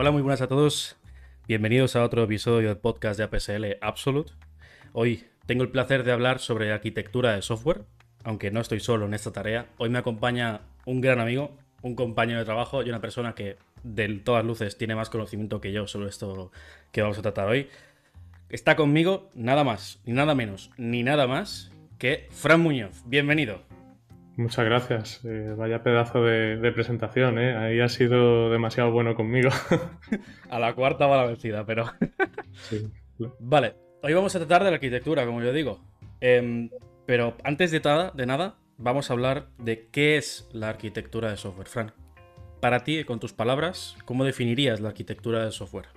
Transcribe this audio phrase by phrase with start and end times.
[0.00, 0.96] Hola, muy buenas a todos.
[1.46, 4.32] Bienvenidos a otro episodio del podcast de APSL Absolute.
[4.94, 7.82] Hoy tengo el placer de hablar sobre arquitectura de software,
[8.24, 9.66] aunque no estoy solo en esta tarea.
[9.76, 14.08] Hoy me acompaña un gran amigo, un compañero de trabajo y una persona que de
[14.24, 16.50] todas luces tiene más conocimiento que yo sobre esto
[16.92, 17.68] que vamos a tratar hoy.
[18.48, 23.02] Está conmigo nada más, ni nada menos, ni nada más que Fran Muñoz.
[23.04, 23.79] Bienvenido.
[24.40, 25.24] Muchas gracias.
[25.26, 27.54] Eh, vaya pedazo de, presentación, ¿eh?
[27.58, 29.50] Ahí ha sido demasiado bueno conmigo.
[30.50, 31.84] a la cuarta va la vencida, pero...
[32.52, 32.90] sí.
[33.38, 35.84] Vale, hoy vamos a tratar de la arquitectura, como yo digo.
[36.22, 36.70] Em,
[37.04, 37.80] pero antes de,
[38.14, 41.68] de nada, vamos a hablar de qué es la arquitectura de software.
[41.68, 41.92] Fran,
[42.62, 45.88] para ti, con tus palabras, ¿cómo definirías la arquitectura de software?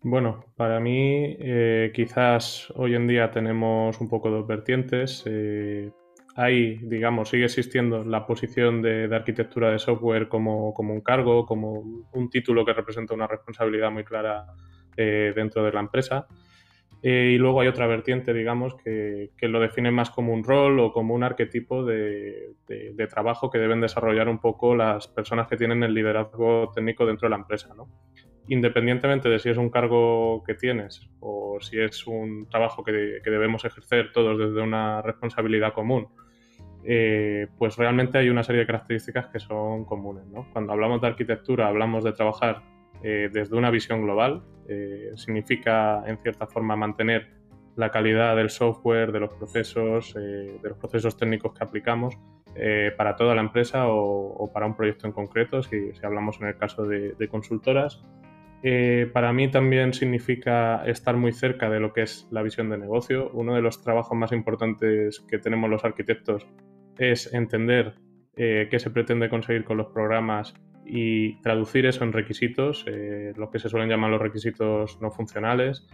[0.00, 5.24] Bueno, para mí eh, quizás hoy en día tenemos un poco dos vertientes.
[5.26, 5.90] Eh,
[6.38, 12.30] ahí, digamos, sigue existiendo la posición de, arquitectura de software como, un cargo, como un
[12.30, 14.46] título que representa una responsabilidad muy clara
[14.96, 16.28] eh, dentro de la empresa.
[17.02, 21.14] y luego hay otra vertiente, digamos, que, lo define más como un rol o como
[21.14, 25.92] un arquetipo de, de, trabajo que deben desarrollar un poco las personas que tienen el
[25.92, 27.74] liderazgo técnico dentro de la empresa.
[27.76, 27.88] ¿no?
[28.48, 33.64] independientemente de si es un cargo que tienes o si es un trabajo que, debemos
[33.64, 36.08] ejercer todos desde una responsabilidad común,
[36.84, 40.24] eh, pues realmente hay una serie de características que son comunes.
[40.52, 42.62] Cuando hablamos de arquitectura hablamos de trabajar
[43.02, 47.28] eh, desde una visión global, eh, significa en cierta forma mantener
[47.76, 52.18] la calidad del software, de los procesos, de los procesos técnicos que aplicamos
[52.96, 56.82] para toda la empresa o, para un proyecto en concreto, si, hablamos en el caso
[56.86, 58.02] de consultoras.
[58.62, 62.78] Eh, para mí también significa estar muy cerca de lo que es la visión de
[62.78, 63.30] negocio.
[63.32, 66.46] Uno de los trabajos más importantes que tenemos los arquitectos
[66.98, 67.94] es entender
[68.36, 70.54] eh, qué se pretende conseguir con los programas
[70.84, 75.86] y traducir eso en requisitos, eh, lo que se suelen llamar los requisitos no funcionales.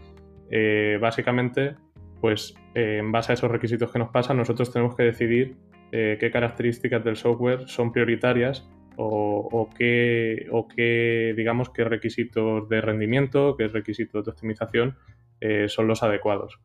[1.00, 1.75] básicamente,
[2.20, 5.56] pues en base a esos requisitos que nos pasan, nosotros tenemos que decidir
[5.91, 14.25] qué características del software son prioritarias o, qué, digamos, qué requisitos de rendimiento, qué requisitos
[14.25, 14.97] de optimización
[15.41, 16.59] eh, son los adecuados.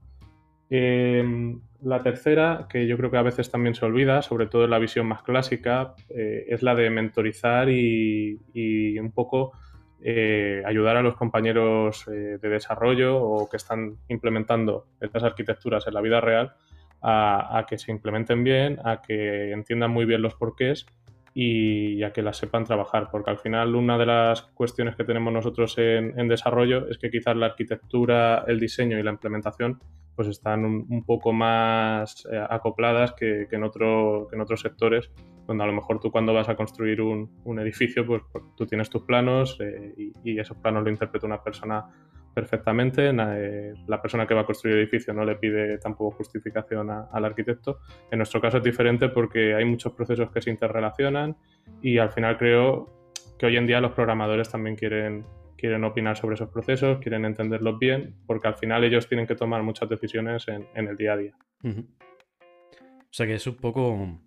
[0.70, 4.70] Em, la tercera, que yo creo que a veces también se olvida, sobre todo en
[4.70, 8.40] la visión más clásica, eh, es la de mentorizar y,
[9.00, 9.54] un poco
[10.02, 16.02] eh, ayudar a los compañeros de desarrollo o que están implementando estas arquitecturas en la
[16.02, 16.54] vida real
[17.02, 20.86] a, que se implementen bien, a que entiendan muy bien los porqués
[21.34, 25.32] y a que las sepan trabajar, porque al final una de las cuestiones que tenemos
[25.32, 29.80] nosotros en, desarrollo es que quizás la arquitectura, el diseño y la implementación
[30.16, 35.10] pues están un, poco más eh, acopladas que, en otro, que en otros sectores,
[35.48, 38.90] donde a lo mejor tú cuando vas a construir un, edificio, pues, pues, tú tienes
[38.90, 41.86] tus planos eh, y, esos planos lo interpreta una persona
[42.40, 43.10] perfectamente.
[43.10, 47.26] Eh, la persona que va a construir el edificio no le pide tampoco justificación al
[47.26, 47.80] arquitecto.
[48.10, 51.36] En nuestro caso es diferente porque hay muchos procesos que se interrelacionan
[51.82, 52.88] y al final creo
[53.38, 55.26] que hoy en día los programadores también quieren,
[55.58, 59.62] quieren opinar sobre esos procesos, quieren entenderlos bien, porque al final ellos tienen que tomar
[59.64, 61.36] muchas decisiones en, el día a día.
[61.66, 64.22] O sea que es un poco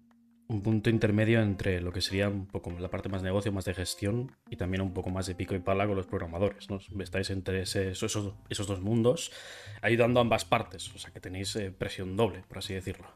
[0.53, 3.75] un punto intermedio entre lo que sería un poco la parte más negocio, más de
[3.75, 6.69] gestión y también un poco más de pico y pala con los programadores.
[6.71, 6.81] ¿no?
[7.03, 8.03] Estáis entre esos,
[8.49, 9.33] esos, dos mundos
[9.81, 13.09] ayudando a ambas partes, o sea que tenéis eh, presión doble, por así decirlo.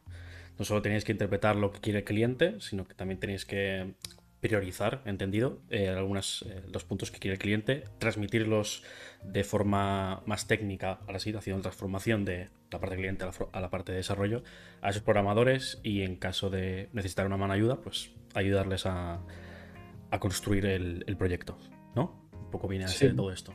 [0.58, 3.92] No solo tenéis que interpretar lo que quiere el cliente, sino que también tenéis que
[4.40, 8.82] priorizar, entendido, eh, algunos eh, los puntos que quiere el cliente, transmitirlos
[9.24, 13.92] de forma más técnica a la situación, transformación de la parte cliente a la, parte
[13.92, 14.42] de desarrollo
[14.82, 19.20] a esos programadores y en caso de necesitar una mano ayuda, pues ayudarles a,
[20.20, 21.58] construir el, proyecto,
[21.94, 22.28] ¿no?
[22.32, 23.52] Un poco viene a ser todo esto.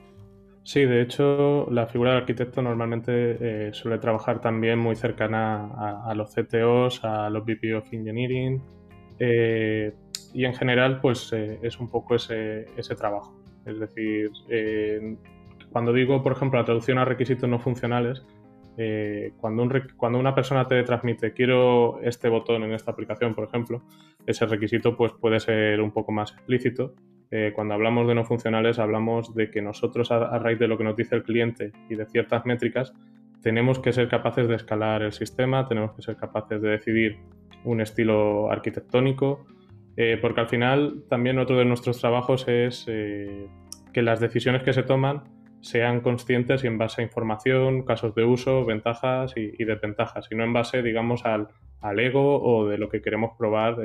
[0.63, 3.11] Sí, de hecho, la figura del arquitecto normalmente
[3.69, 8.61] eh, suele trabajar también muy cercana a, los CTOs, a los VP of Engineering,
[9.17, 9.91] eh,
[10.33, 13.35] y en general, pues eh, es un poco ese, ese trabajo.
[13.65, 14.31] Es decir,
[15.71, 18.25] cuando digo, por ejemplo, la traducción a requisitos no funcionales,
[18.77, 23.47] eh, cuando, un, cuando, una persona te transmite quiero este botón en esta aplicación, por
[23.47, 23.83] ejemplo,
[24.25, 26.93] ese requisito pues, puede ser un poco más explícito.
[27.31, 30.83] Eh, cuando hablamos de no funcionales, hablamos de que nosotros, a, raíz de lo que
[30.83, 32.93] nos dice el cliente y de ciertas métricas,
[33.41, 37.19] tenemos que ser capaces de escalar el sistema, tenemos que ser capaces de decidir
[37.63, 39.45] un estilo arquitectónico,
[39.97, 44.83] eh, porque al final también otro de nuestros trabajos es que las decisiones que se
[44.83, 45.23] toman
[45.61, 50.43] sean conscientes y en base a información, casos de uso, ventajas y, desventajas, y no
[50.43, 51.49] en base, digamos, al,
[51.99, 53.77] ego o de lo que queremos probar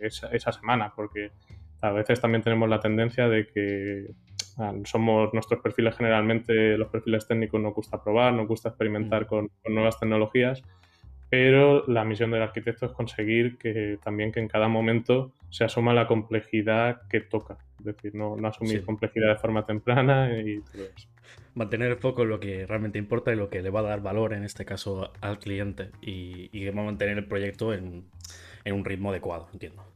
[0.00, 1.32] esa, semana, porque
[1.82, 4.06] a veces también tenemos la tendencia de que
[4.84, 9.26] somos nuestros perfiles generalmente, los perfiles técnicos nos gusta probar, nos gusta experimentar mm.
[9.26, 10.62] con, nuevas tecnologías,
[11.32, 15.94] pero la misión del arquitecto es conseguir que también que en cada momento se asuma
[15.94, 21.08] la complejidad que toca, es decir, no, asumir complejidad de forma temprana y todo eso.
[21.54, 24.02] Mantener el foco en lo que realmente importa y lo que le va a dar
[24.02, 28.04] valor, en este caso, al cliente y, y va a mantener el proyecto en,
[28.66, 29.86] en un ritmo adecuado, entiendo.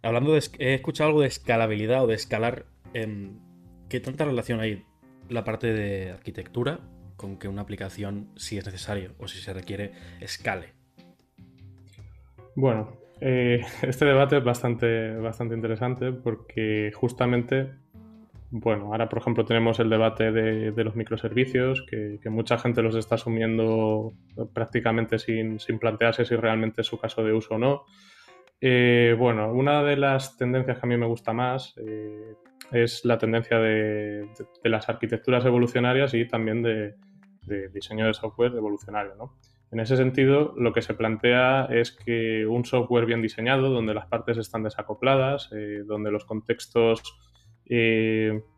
[0.00, 0.42] Hablando de.
[0.60, 2.64] He escuchado algo de escalabilidad o de escalar.
[2.94, 3.38] Em,
[3.90, 4.82] ¿Qué tanta relación hay
[5.28, 6.80] la parte de arquitectura
[7.18, 10.72] con que una aplicación, si es necesario o si se requiere, escale?
[12.54, 17.72] Bueno, eh, este debate es bastante, bastante interesante porque justamente,
[18.50, 23.16] bueno, ahora por ejemplo tenemos el debate de, los microservicios, que, mucha gente los está
[23.16, 24.14] asumiendo
[24.54, 27.84] prácticamente sin, sin plantearse si realmente es su caso de uso o no.
[28.60, 32.34] Eh, bueno, una de las tendencias que a mí me gusta más eh,
[32.72, 34.28] es la tendencia de,
[34.64, 36.94] las arquitecturas evolucionarias y también de,
[37.72, 39.14] diseño de software evolucionario.
[39.70, 44.06] En ese sentido, lo que se plantea es que un software bien diseñado, donde las
[44.06, 47.02] partes están desacopladas, eh, donde los contextos,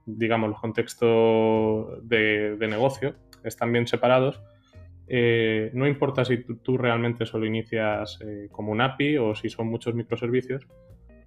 [0.06, 4.40] digamos, los contextos de negocio están bien separados,
[5.12, 9.66] eh, no importa si tú, realmente solo inicias eh, como un API o si son
[9.66, 10.68] muchos microservicios,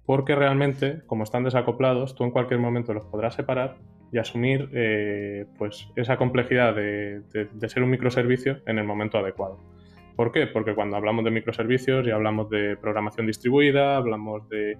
[0.06, 3.76] porque realmente, como están desacoplados, tú en cualquier momento los podrás separar
[4.14, 7.22] y asumir eh, pues esa complejidad de,
[7.66, 9.58] ser un microservicio en el momento adecuado.
[10.14, 10.46] ¿Por qué?
[10.46, 14.78] Porque cuando hablamos de microservicios y hablamos de programación distribuida, hablamos de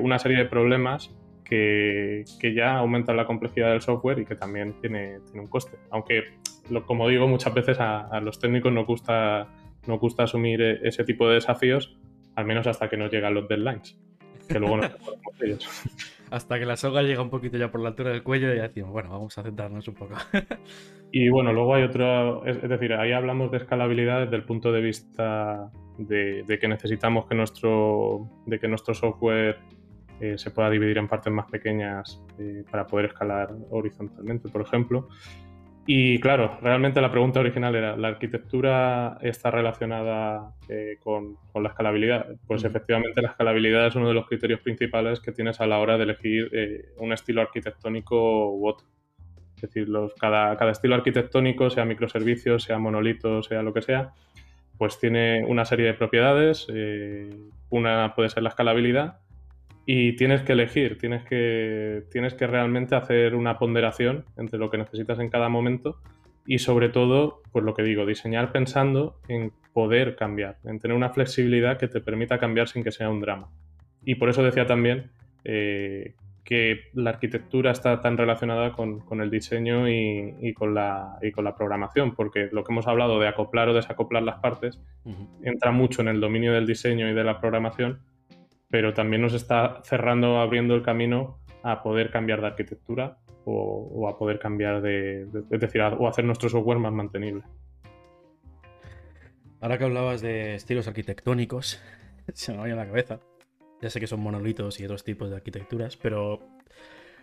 [0.00, 1.14] una serie de problemas
[1.44, 2.24] que,
[2.56, 5.76] ya aumentan la complejidad del software y que también tiene, tiene un coste.
[5.90, 6.24] Aunque
[6.86, 9.48] como digo, muchas veces a, los técnicos nos gusta,
[9.86, 11.98] nos gusta asumir e, ese tipo de desafíos,
[12.36, 13.98] al menos hasta que nos llegan los deadlines,
[14.48, 14.90] que luego nos
[15.42, 15.68] ellos.
[16.32, 18.62] Hasta que la soga llega un poquito ya por la altura del cuello y ya
[18.62, 20.14] decimos, bueno, vamos a centrarnos un poco.
[21.12, 24.80] y bueno, luego hay otro, es, decir, ahí hablamos de escalabilidad desde el punto de
[24.80, 29.58] vista de, que necesitamos que nuestro, de que nuestro software
[30.20, 35.08] eh, se pueda dividir en partes más pequeñas eh, para poder escalar horizontalmente, por ejemplo.
[35.84, 42.26] Y claro, realmente la pregunta original era, ¿la arquitectura está relacionada eh, con, la escalabilidad?
[42.46, 45.96] Pues efectivamente la escalabilidad es uno de los criterios principales que tienes a la hora
[45.98, 48.86] de elegir eh, un estilo arquitectónico u otro.
[49.56, 54.12] Es decir, los, cada, cada, estilo arquitectónico, sea microservicios, sea monolito, sea lo que sea,
[54.78, 56.68] pues tiene una serie de propiedades.
[56.72, 57.30] Eh,
[57.70, 59.18] una puede ser la escalabilidad
[59.84, 64.78] y tienes que elegir, tienes que, tienes que realmente hacer una ponderación entre lo que
[64.78, 65.98] necesitas en cada momento
[66.46, 71.10] y sobre todo, pues lo que digo, diseñar pensando en poder cambiar, en tener una
[71.10, 73.48] flexibilidad que te permita cambiar sin que sea un drama.
[74.04, 75.10] Y por eso decía también
[75.44, 76.14] eh,
[76.44, 81.54] que la arquitectura está tan relacionada con, el diseño y, con la, y con la
[81.54, 84.80] programación, porque lo que hemos hablado de acoplar o desacoplar las partes
[85.42, 88.00] entra mucho en el dominio del diseño y de la programación,
[88.72, 94.16] pero también nos está cerrando, abriendo el camino a poder cambiar de arquitectura o, a
[94.16, 97.44] poder cambiar de, es decir, o hacer nuestro software más mantenible.
[99.60, 101.82] Ahora que hablabas de estilos arquitectónicos,
[102.32, 103.20] se me vaya la cabeza.
[103.82, 106.40] Ya sé que son monolitos y otros tipos de arquitecturas, pero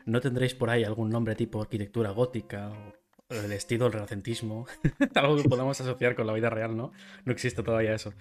[0.05, 2.69] ¿no tendréis por ahí algún nombre tipo arquitectura gótica
[3.27, 4.67] o el estilo del renacentismo?
[5.15, 6.91] Algo que podamos asociar con la vida real, ¿no?
[7.25, 8.13] No existe todavía eso.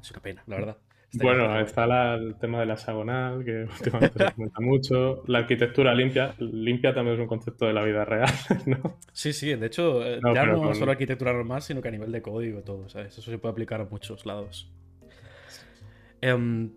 [0.00, 0.78] Es una pena, la verdad
[1.14, 5.22] bueno, está el tema de la hexagonal, que últimamente se comenta mucho.
[5.26, 6.34] La arquitectura limpia.
[6.38, 8.30] Limpia también es un concepto de la vida real,
[8.66, 8.98] ¿no?
[9.12, 12.22] Sí, sí, de hecho, eh, ya no solo arquitectura normal, sino que a nivel de
[12.22, 13.18] código todo, ¿sabes?
[13.18, 14.72] Eso se puede aplicar a muchos lados.
[16.20, 16.70] Em,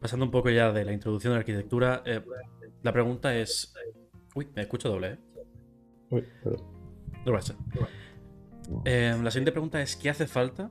[0.00, 2.22] pasando un poco ya de la introducción de la arquitectura, eh,
[2.82, 3.74] la pregunta es...
[4.34, 5.18] Uy, me escucho doble, ¿eh?
[6.10, 6.62] Uy, perdón.
[7.24, 10.70] No em, la siguiente pregunta es, ¿qué hace falta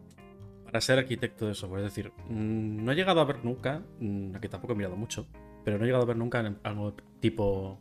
[0.68, 1.86] para ser arquitecto de software.
[1.86, 5.28] Es decir, mm, no he llegado a ver nunca, mm, aquí tampoco he mirado mucho,
[5.64, 7.80] pero no he llegado a ver nunca algo tipo,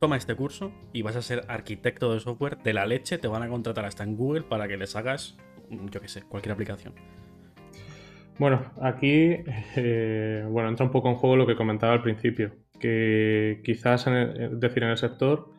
[0.00, 3.42] toma este curso y vas a ser arquitecto de software de la leche, te van
[3.42, 5.36] a contratar hasta en Google para que les hagas,
[5.70, 6.94] mm, yo qué sé, cualquier aplicación.
[8.38, 9.36] Bueno, aquí
[9.76, 14.60] eh, bueno, entra un poco en juego lo que comentaba al principio, que quizás, es
[14.60, 15.50] decir, en el sector,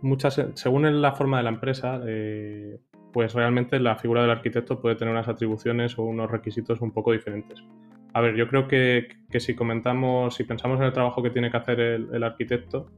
[0.00, 2.80] muchas, según la forma de la empresa, eh,
[3.12, 7.12] pues realmente la figura del arquitecto puede tener unas atribuciones o unos requisitos un poco
[7.12, 7.62] diferentes.
[8.12, 11.56] A ver, yo creo que, si comentamos, si pensamos en el trabajo que tiene que
[11.56, 12.90] hacer el, arquitecto,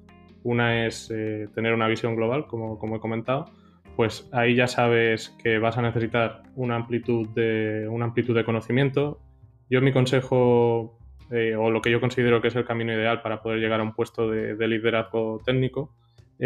[0.42, 3.46] una es eh, tener una visión global, como, como, he comentado,
[3.94, 9.20] pues ahí ya sabes que vas a necesitar una amplitud de, una amplitud de conocimiento.
[9.68, 10.98] Yo mi consejo,
[11.30, 13.82] eh, o lo que yo considero que es el camino ideal para poder llegar a
[13.82, 15.94] un puesto de liderazgo técnico,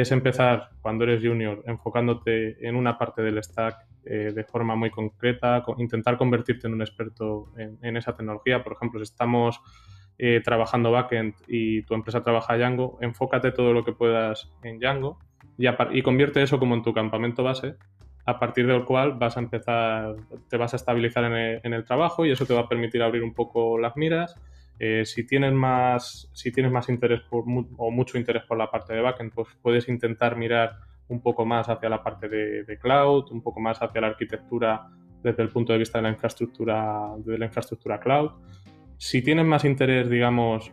[0.01, 4.91] es empezar cuando eres junior enfocándote en una parte del stack eh, de forma muy
[4.91, 8.63] concreta, intentar convertirte en un experto en, esa tecnología.
[8.63, 9.61] Por ejemplo, si estamos
[10.19, 15.19] eh, trabajando backend y tu empresa trabaja Django, enfócate todo lo que puedas en Django
[15.57, 17.77] y, y convierte eso como en tu campamento base
[18.27, 20.17] a partir del cual vas a empezar,
[20.51, 23.33] te vas a estabilizar en el, trabajo y eso te va a permitir abrir un
[23.33, 24.35] poco las miras.
[24.79, 27.45] Eh, si tienes más, si tienes más interés por,
[27.77, 30.77] o mucho interés por la parte de backend, pues puedes intentar mirar
[31.09, 34.89] un poco más hacia la parte de, cloud, un poco más hacia la arquitectura
[35.23, 38.33] desde el punto de vista de la infraestructura, de la infraestructura cloud.
[38.99, 40.73] Si tienes más interés, digamos,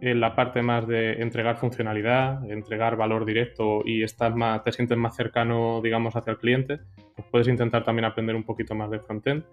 [0.00, 4.98] en la parte más de entregar funcionalidad, entregar valor directo y estás más, te sientes
[4.98, 6.80] más cercano, digamos, hacia el cliente,
[7.14, 9.44] pues puedes intentar también aprender un poquito más de frontend.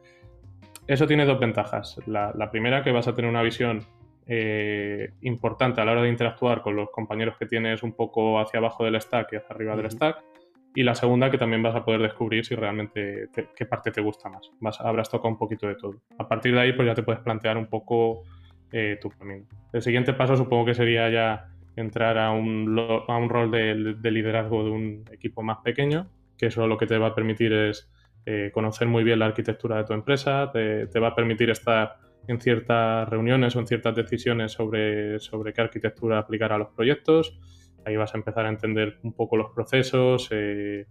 [0.88, 2.00] Eso tiene dos ventajas.
[2.06, 3.86] La, primera, que vas a tener una visión
[4.28, 8.60] eh, importante a la hora de interactuar con los compañeros que tienes un poco hacia
[8.60, 10.24] abajo del stack y hacia arriba del stack.
[10.74, 14.30] Y la segunda, que también vas a poder descubrir si realmente qué parte te gusta
[14.30, 14.50] más.
[14.62, 16.02] Vas, habrás tocado un poquito de todo.
[16.18, 18.24] A partir de ahí, pues ya te puedes plantear un poco
[18.72, 19.46] eh, tu camino.
[19.74, 24.64] El siguiente paso supongo que sería ya entrar a un, a un rol de, liderazgo
[24.64, 27.92] de un equipo más pequeño, que eso lo que te va a permitir es
[28.26, 31.98] eh, conocer muy bien la arquitectura de tu empresa, te, va a permitir estar
[32.28, 37.40] en ciertas reuniones o en ciertas decisiones sobre, sobre qué arquitectura aplicar a los proyectos.
[37.86, 40.86] Ahí vas a empezar a entender un poco los procesos, eh,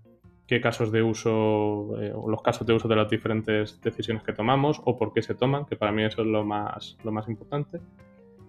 [0.49, 4.33] qué casos de uso, eh, o los casos de uso de las diferentes decisiones que
[4.33, 7.29] tomamos o por qué se toman, que para mí eso es lo más, lo más
[7.29, 7.79] importante.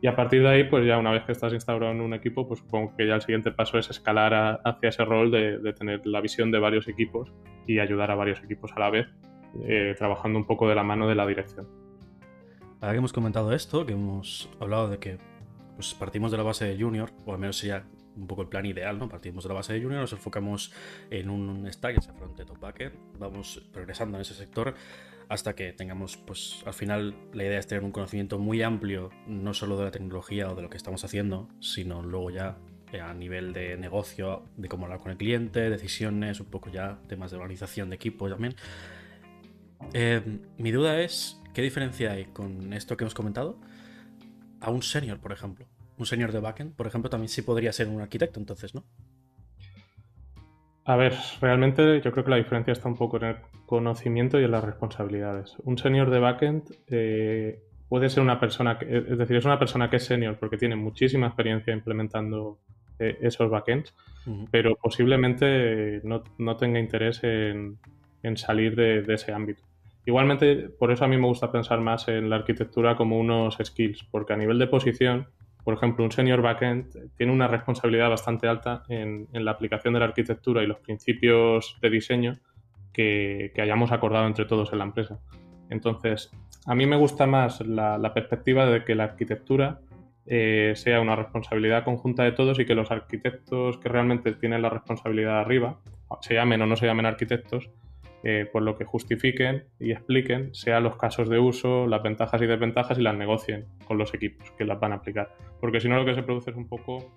[0.02, 2.48] Y a partir de ahí, pues ya una vez que estás instaurado en un equipo,
[2.48, 6.22] pues supongo que ya el siguiente paso es escalar hacia ese rol de, tener la
[6.22, 7.32] visión de varios equipos
[7.68, 9.08] y ayudar a varios equipos a la vez,
[9.64, 11.68] eh, trabajando un poco de la mano de la dirección.
[12.80, 15.20] Ahora que hemos comentado esto, que hemos hablado de que
[15.76, 18.66] pues partimos de la base de junior, o al menos sería un poco el plan
[18.66, 19.08] ideal, ¿no?
[19.08, 20.74] Partimos de la base de Junior, nos enfocamos
[21.10, 24.76] en un stack, ese frontend o backend, vamos progresando en ese sector
[25.32, 29.54] hasta que tengamos, pues al final la idea es tener un conocimiento muy amplio, no
[29.54, 32.58] solo de la tecnología o de lo que estamos haciendo, sino luego ya
[32.92, 37.00] eh, a nivel de negocio, de cómo hablar con el cliente, decisiones, un poco ya
[37.08, 38.56] temas de organización de equipo también.
[39.94, 40.22] Eh,
[40.58, 43.58] mi duda es, ¿qué diferencia hay con esto que hemos comentado
[44.60, 45.66] a un senior, por ejemplo?
[46.02, 48.84] un señor de backend, por ejemplo, también sí podría ser un arquitecto, entonces, ¿no?
[50.86, 53.36] A ver, realmente yo creo que la diferencia está un poco en el
[53.66, 55.56] conocimiento y en las responsabilidades.
[55.64, 59.90] Un senior de backend eh, puede ser una persona, que, es decir, es una persona
[59.90, 62.60] que es senior porque tiene muchísima experiencia implementando
[62.98, 63.96] eh, esos backends,
[64.50, 67.78] pero posiblemente no, tenga interés en,
[68.36, 69.64] salir de, de, ese ámbito.
[70.06, 74.04] Igualmente, por eso a mí me gusta pensar más en la arquitectura como unos skills,
[74.10, 75.28] porque a nivel de posición
[75.64, 80.06] por ejemplo, un senior backend tiene una responsabilidad bastante alta en, la aplicación de la
[80.06, 82.40] arquitectura y los principios de diseño
[82.92, 85.20] que, hayamos acordado entre todos en la empresa.
[85.70, 86.32] Entonces,
[86.66, 89.80] a mí me gusta más la, perspectiva de que la arquitectura
[90.26, 94.70] eh, sea una responsabilidad conjunta de todos y que los arquitectos que realmente tienen la
[94.70, 95.80] responsabilidad arriba,
[96.22, 97.70] se llamen o no se llamen arquitectos,
[98.24, 102.46] eh, por lo que justifiquen y expliquen, sean los casos de uso, las ventajas y
[102.46, 105.36] desventajas y las negocien con los equipos que las van a aplicar.
[105.60, 107.12] Porque si no lo que se produce es un poco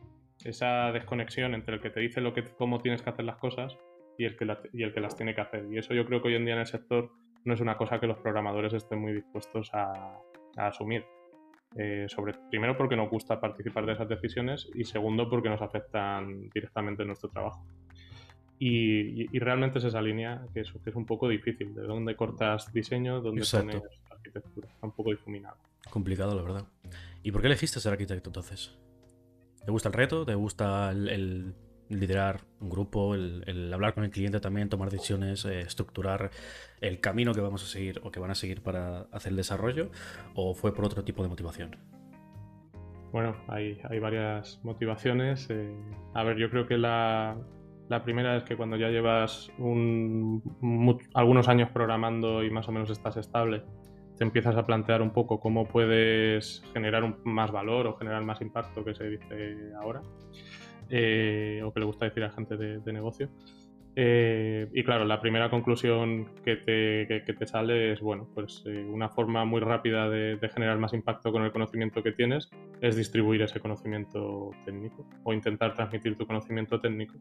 [0.45, 3.77] esa desconexión entre el que te dice lo que, cómo tienes que hacer las cosas
[4.17, 5.67] y el, que y el que las tiene que hacer.
[5.71, 7.11] Y eso yo creo que hoy en día en el sector
[7.45, 10.19] no es una cosa que los programadores estén muy dispuestos a,
[10.57, 11.05] asumir.
[11.77, 16.49] Eh, sobre, primero porque nos gusta participar de esas decisiones y segundo porque nos afectan
[16.51, 17.67] directamente en nuestro trabajo.
[18.59, 22.73] Y, realmente es esa línea que es, que es un poco difícil, de dónde cortas
[22.73, 25.57] diseño, dónde pones arquitectura, está un poco difuminado.
[25.91, 26.67] Complicado, la verdad.
[27.23, 28.77] ¿Y por qué elegiste ser arquitecto entonces?
[29.65, 30.25] ¿Te gusta el reto?
[30.25, 31.55] ¿Te gusta el,
[31.89, 36.31] liderar un grupo, el, hablar con el cliente también, tomar decisiones, eh, estructurar
[36.81, 39.91] el camino que vamos a seguir o que van a seguir para hacer el desarrollo?
[40.35, 41.77] ¿O fue por otro tipo de motivación?
[43.13, 45.49] Bueno, hay, hay varias motivaciones.
[45.51, 45.73] Eh,
[46.15, 47.37] a ver, yo creo que la,
[47.89, 49.51] la primera es que cuando ya llevas
[51.15, 53.63] algunos años programando y más o menos estás estable,
[54.17, 58.85] te empiezas a plantear un poco cómo puedes generar más valor o generar más impacto,
[58.85, 60.03] que se dice ahora,
[60.89, 63.29] eh, o que le gusta decir a gente de, negocio.
[63.97, 69.45] Eh, y claro, la primera conclusión que te, sale es, bueno, pues eh, una forma
[69.45, 72.51] muy rápida de, generar más impacto con el conocimiento que tienes
[72.81, 77.15] es distribuir ese conocimiento técnico o intentar transmitir tu conocimiento técnico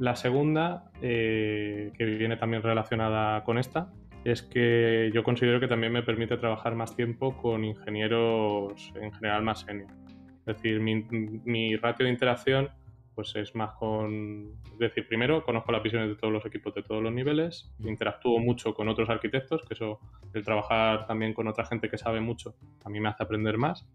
[0.00, 3.92] la segunda, eh, que viene también relacionada con esta,
[4.24, 9.42] es que yo considero que también me permite trabajar más tiempo con ingenieros en general
[9.42, 9.90] más senior.
[10.46, 12.70] Es decir, mi, ratio de interacción
[13.14, 16.82] pues es más con, es decir, primero conozco las visiones de todos los equipos de
[16.82, 20.00] todos los niveles, interactúo mucho con otros arquitectos, que eso,
[20.32, 23.86] el trabajar también con otra gente que sabe mucho, a mí me hace aprender más.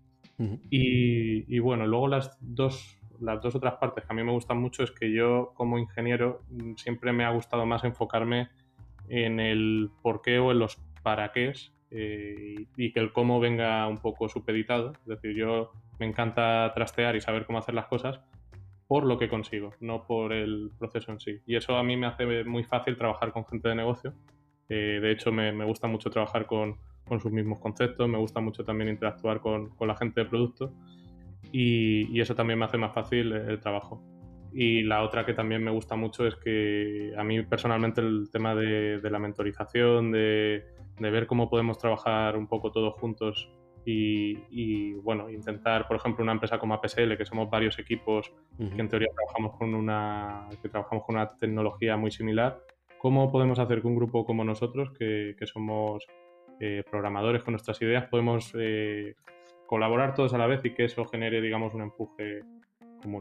[0.69, 4.59] y, y, bueno, luego las dos, las dos otras partes que a mí me gustan
[4.59, 8.49] mucho es que yo como ingeniero mm, siempre me ha gustado más enfocarme
[9.07, 11.53] en el por qué o en los para qué
[11.91, 14.93] eh, y que el cómo venga un poco supeditado.
[14.93, 18.19] Es decir, yo me encanta trastear y saber cómo hacer las cosas
[18.87, 21.39] por lo que consigo, no por el proceso en sí.
[21.45, 24.13] Y eso a mí me hace muy fácil trabajar con gente de negocio.
[24.69, 26.77] Eh, de hecho, me, gusta mucho trabajar con,
[27.19, 30.73] sus mismos conceptos, me gusta mucho también interactuar con, la gente de producto
[31.51, 34.01] y, eso también me hace más fácil el trabajo.
[34.53, 38.55] Y la otra que también me gusta mucho es que a mí personalmente el tema
[38.55, 40.63] de, la mentorización, de,
[40.97, 43.51] ver cómo podemos trabajar un poco todos juntos
[43.85, 48.87] y, bueno, intentar, por ejemplo, una empresa como APSL, que somos varios equipos que en
[48.87, 52.59] teoría trabajamos con una, que trabajamos con una tecnología muy similar,
[52.97, 56.03] ¿cómo podemos hacer que un grupo como nosotros, que, somos
[56.59, 59.15] eh, programadores con nuestras ideas, podemos eh,
[59.67, 62.41] colaborar todos a la vez y que eso genere, digamos, un empuje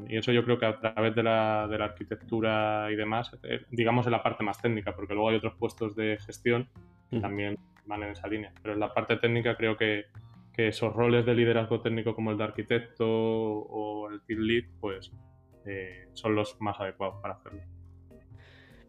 [0.08, 3.64] y eso yo creo que a través de la, de la arquitectura y demás, eh,
[3.70, 6.68] digamos en la parte más técnica, porque luego hay otros puestos de gestión
[7.10, 8.52] que también van en esa línea.
[8.62, 10.06] Pero en la parte técnica creo que,
[10.52, 15.12] que, esos roles de liderazgo técnico como el de arquitecto o el team lead, pues
[15.66, 17.60] eh, son los más adecuados para hacerlo.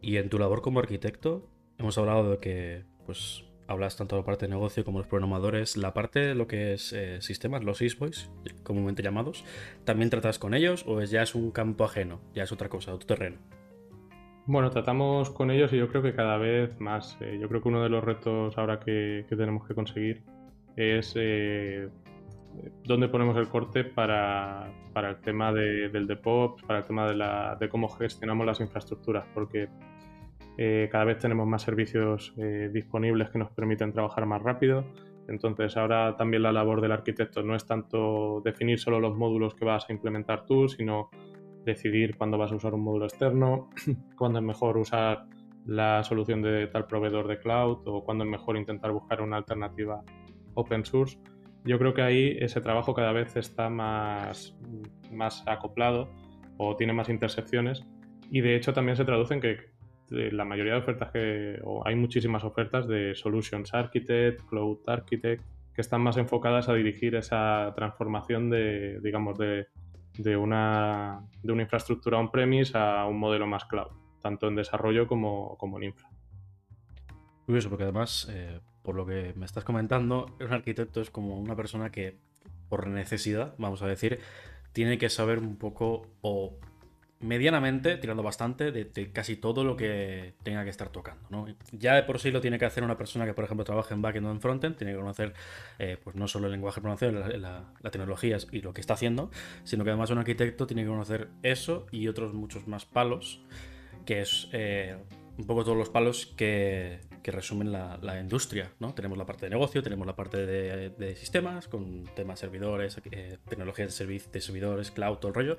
[0.00, 4.26] Y en tu labor como arquitecto, hemos hablado de que pues hablas tanto de la
[4.26, 7.82] parte de negocio como los programadores, la parte de lo que es eh, sistemas, los
[7.82, 8.30] eSboys,
[8.62, 9.44] comúnmente llamados,
[9.84, 12.94] ¿también tratas con ellos o es, ya es un campo ajeno, ya es otra cosa,
[12.94, 13.36] otro terreno?
[14.46, 17.18] Bueno, tratamos con ellos y yo creo que cada vez más.
[17.20, 20.22] Eh, yo creo que uno de los retos ahora que, tenemos que conseguir
[20.76, 21.88] es eh,
[22.84, 27.68] dónde ponemos el corte para, el tema del DevOps, para el tema de, la, de
[27.68, 29.68] cómo gestionamos las infraestructuras, porque
[30.58, 34.84] eh, cada vez tenemos más servicios eh, disponibles que nos permiten trabajar más rápido.
[35.28, 39.64] Entonces ahora también la labor del arquitecto no es tanto definir solo los módulos que
[39.64, 41.10] vas a implementar tú, sino
[41.64, 43.68] decidir cuándo vas a usar un módulo externo,
[44.16, 45.26] cuándo es mejor usar
[45.66, 50.02] la solución de tal proveedor de cloud o cuándo es mejor intentar buscar una alternativa
[50.54, 51.18] open source.
[51.64, 54.56] Yo creo que ahí ese trabajo cada vez está más,
[55.10, 56.08] más acoplado
[56.56, 57.84] o tiene más intersecciones
[58.30, 59.75] y de hecho también se traduce en que
[60.10, 65.42] la mayoría de ofertas que, hay muchísimas ofertas de Solutions Architect, Cloud Architect,
[65.74, 69.66] que están más enfocadas a dirigir esa transformación de, digamos, de,
[70.18, 73.90] de una, de una infraestructura on-premise a un modelo más cloud,
[74.22, 76.08] tanto en desarrollo como, como en infra.
[77.44, 81.54] Curioso, porque además, eh, por lo que me estás comentando, un arquitecto es como una
[81.54, 82.18] persona que,
[82.68, 84.20] por necesidad, vamos a decir,
[84.72, 86.58] tiene que saber un poco o
[87.26, 91.26] medianamente, tirando bastante, de, casi todo lo que tenga que estar tocando.
[91.30, 91.46] ¿no?
[91.72, 94.02] Ya de por sí lo tiene que hacer una persona que, por ejemplo, trabaja en
[94.02, 95.34] backend o en frontend, tiene que conocer
[95.78, 99.30] eh, pues no solo el lenguaje de programación, la, tecnología y lo que está haciendo,
[99.64, 103.42] sino que además un arquitecto tiene que conocer eso y otros muchos más palos,
[104.04, 104.96] que es eh,
[105.38, 107.00] un poco todos los palos que,
[107.32, 108.72] resumen la, industria.
[108.78, 108.94] ¿no?
[108.94, 113.98] Tenemos la parte de negocio, tenemos la parte de, sistemas, con temas servidores, eh, tecnologías
[113.98, 115.56] de, de, servidores, cloud, todo el rollo.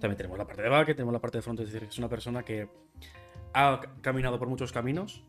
[0.00, 2.08] También tenemos la parte de backend, tenemos la parte de front, es decir, es una
[2.08, 2.68] persona que
[3.52, 5.22] ha caminado por muchos caminos,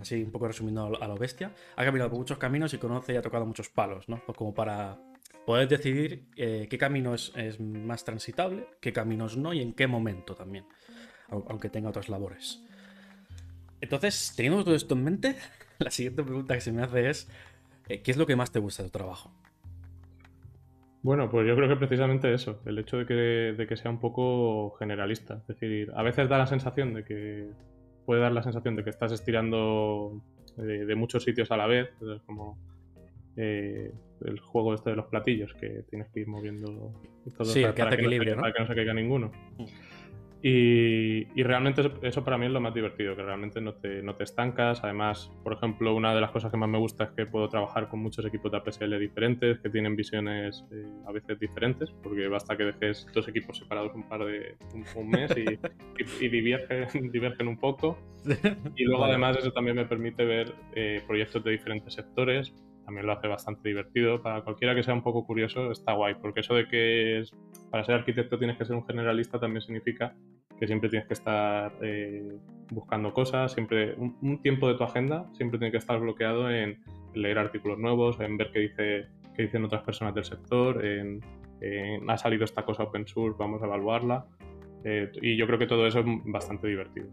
[0.00, 3.16] así un poco resumiendo a lo bestia, ha caminado por muchos caminos y conoce y
[3.16, 4.22] ha tocado muchos palos, ¿no?
[4.24, 4.98] Pues como para
[5.46, 9.86] poder decidir eh, qué camino es, es, más transitable, qué caminos no y en qué
[9.86, 10.66] momento también,
[11.28, 12.62] aunque tenga otras labores.
[13.84, 15.36] Entonces, teniendo todo esto en mente,
[15.78, 17.30] la siguiente pregunta que se me hace es,
[17.88, 19.30] eh, ¿qué es lo que más te gusta de tu trabajo?
[21.02, 25.34] Bueno, pues yo creo que precisamente eso, el hecho de que, sea un poco generalista.
[25.34, 27.50] Es decir, a veces da la sensación de que
[28.06, 30.22] puede dar la sensación de que estás estirando
[30.56, 31.90] de, muchos sitios a la vez,
[32.24, 32.56] como
[33.36, 33.92] eh,
[34.24, 36.94] el juego este de los platillos, que tienes que ir moviendo
[37.36, 38.40] todo sí, para, que hace equilibrio, ¿no?
[38.40, 39.30] para que no se caiga ninguno.
[39.58, 39.64] Mm.
[40.46, 44.24] Y, realmente eso, para mí es lo más divertido, que realmente no te, no te,
[44.24, 44.84] estancas.
[44.84, 47.88] Además, por ejemplo, una de las cosas que más me gusta es que puedo trabajar
[47.88, 52.58] con muchos equipos de APSL diferentes, que tienen visiones eh, a veces diferentes, porque basta
[52.58, 55.44] que dejes dos equipos separados un par de un, mes y,
[56.24, 57.96] y, divergen, un poco.
[58.76, 62.52] Y luego además eso también me permite ver eh, proyectos de diferentes sectores,
[62.84, 64.22] también lo hace bastante divertido.
[64.22, 67.32] Para cualquiera que sea un poco curioso, está guay, porque eso de que es,
[67.70, 70.14] para ser arquitecto tienes que ser un generalista también significa
[70.58, 72.38] que siempre tienes que estar eh,
[72.70, 76.82] buscando cosas, siempre un, tiempo de tu agenda siempre tiene que estar bloqueado en,
[77.14, 81.20] leer artículos nuevos, en ver qué, dice, qué dicen otras personas del sector, en,
[82.08, 84.26] ha salido esta cosa open source, vamos a evaluarla.
[84.84, 87.06] Eh, y yo creo que todo eso es bastante divertido.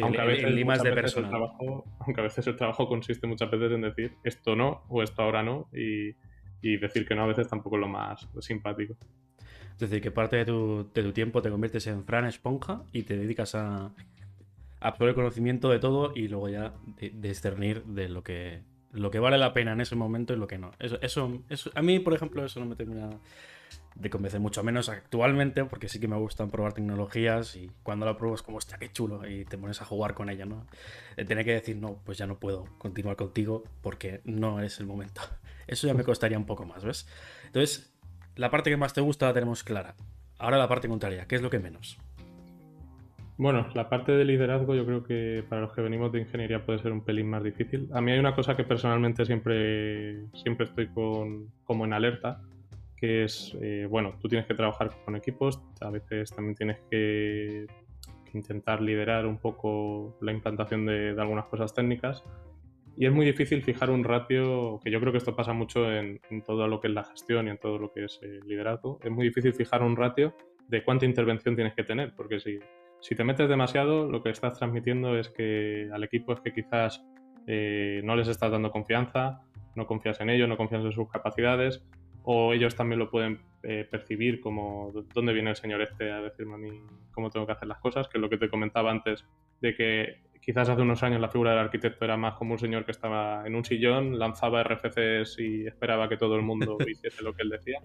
[0.00, 3.82] aunque, a veces, de El trabajo, aunque a veces el trabajo consiste muchas veces en
[3.82, 6.14] decir esto no o esto ahora no y,
[6.62, 8.96] decir que no a veces tampoco es lo más simpático.
[9.74, 13.02] Es decir, que parte de tu, de tu tiempo te conviertes en Fran Esponja y
[13.02, 13.92] te dedicas a,
[14.80, 16.74] absorber el conocimiento de todo y luego ya
[17.12, 20.58] discernir de, lo que lo que vale la pena en ese momento y lo que
[20.58, 20.70] no.
[20.78, 23.10] Eso, eso, eso, a mí, por ejemplo, eso no me termina
[23.94, 28.16] de convencer mucho menos actualmente, porque sí que me gustan probar tecnologías y cuando la
[28.16, 30.66] pruebo es como, hostia, qué chulo, y te pones a jugar con ella, ¿no?
[31.16, 35.20] tener que decir, no, pues ya no puedo continuar contigo porque no es el momento.
[35.66, 37.08] Eso ya me costaría un poco más, ¿ves?
[37.46, 37.94] Entonces,
[38.36, 39.94] la parte que más te gusta la tenemos clara.
[40.38, 41.98] Ahora la parte contraria, ¿qué es lo que menos?
[43.38, 46.78] Bueno, la parte de liderazgo yo creo que para los que venimos de ingeniería puede
[46.78, 47.88] ser un pelín más difícil.
[47.92, 52.40] A mí hay una cosa que personalmente siempre, siempre estoy con, como en alerta,
[53.02, 57.66] que es, eh, bueno, tú tienes que trabajar con equipos, a veces también tienes que,
[58.32, 62.24] intentar liderar un poco la implantación de, algunas cosas técnicas.
[62.96, 66.20] Y es muy difícil fijar un ratio, que yo creo que esto pasa mucho en,
[66.46, 69.00] todo lo que es la gestión y en todo lo que es el liderazgo.
[69.02, 70.34] Es muy difícil fijar un ratio
[70.68, 72.60] de cuánta intervención tienes que tener, porque si,
[73.00, 77.04] si te metes demasiado, lo que estás transmitiendo es que al equipo es que quizás
[77.48, 79.40] eh, no les estás dando confianza,
[79.74, 81.84] no confías en ellos, no confías en sus capacidades,
[82.24, 86.54] o ellos también lo pueden eh, percibir como dónde viene el señor este a decirme
[86.54, 86.80] a mí
[87.12, 89.24] cómo tengo que hacer las cosas, que es lo que te comentaba antes,
[89.60, 92.84] de que quizás hace unos años la figura del arquitecto era más como un señor
[92.84, 97.32] que estaba en un sillón, lanzaba RFCs y esperaba que todo el mundo hiciese lo
[97.34, 97.80] que él decía.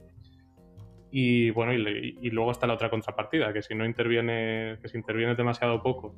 [1.11, 5.35] Y bueno, y, luego está la otra contrapartida, que si no interviene, que si interviene
[5.35, 6.15] demasiado poco,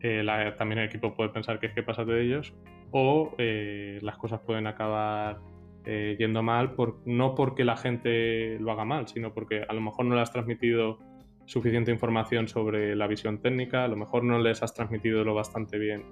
[0.00, 0.24] eh,
[0.56, 2.54] también el equipo puede pensar que es que pasa de ellos,
[2.92, 5.40] o eh, las cosas pueden acabar
[5.84, 10.04] eh, yendo mal, no porque la gente lo haga mal, sino porque a lo mejor
[10.06, 10.98] no le has transmitido
[11.46, 15.78] suficiente información sobre la visión técnica, a lo mejor no les has transmitido lo bastante
[15.78, 16.04] bien,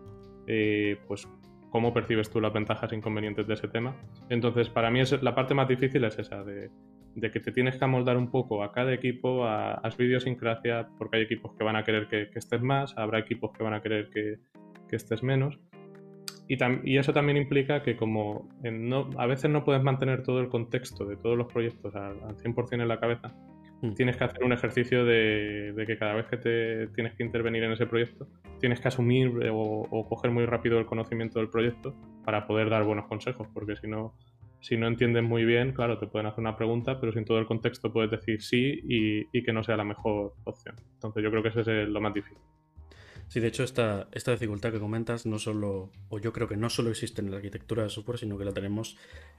[0.47, 1.29] eh, pues
[1.71, 3.95] cómo percibes tú las ventajas e inconvenientes de ese tema.
[4.29, 6.71] Entonces, para mí es, la parte más difícil es esa, de,
[7.15, 11.19] que te tienes que amoldar un poco a cada equipo, a, a su idiosincrasia, porque
[11.19, 14.11] hay equipos que van a querer que, estés más, habrá equipos que van a querer
[14.11, 14.39] que,
[14.89, 15.61] que estés menos.
[16.51, 18.49] Y, eso también implica que como
[19.17, 22.89] a veces no puedes mantener todo el contexto de todos los proyectos al, 100% en
[22.89, 23.29] la cabeza,
[23.83, 23.95] mm.
[23.95, 27.71] tienes que hacer un ejercicio de, que cada vez que te tienes que intervenir en
[27.71, 28.27] ese proyecto,
[28.59, 33.07] tienes que asumir o, coger muy rápido el conocimiento del proyecto para poder dar buenos
[33.07, 34.17] consejos, porque si no,
[34.59, 37.47] si no entiendes muy bien, claro, te pueden hacer una pregunta, pero sin todo el
[37.47, 40.75] contexto puedes decir sí y, y que no sea la mejor opción.
[40.95, 42.39] Entonces yo creo que ese es lo más difícil.
[43.31, 46.69] Sí, de hecho, esta, esta dificultad que comentas no solo, o yo creo que no
[46.69, 48.97] solo existe en la arquitectura de software, sino que la tenemos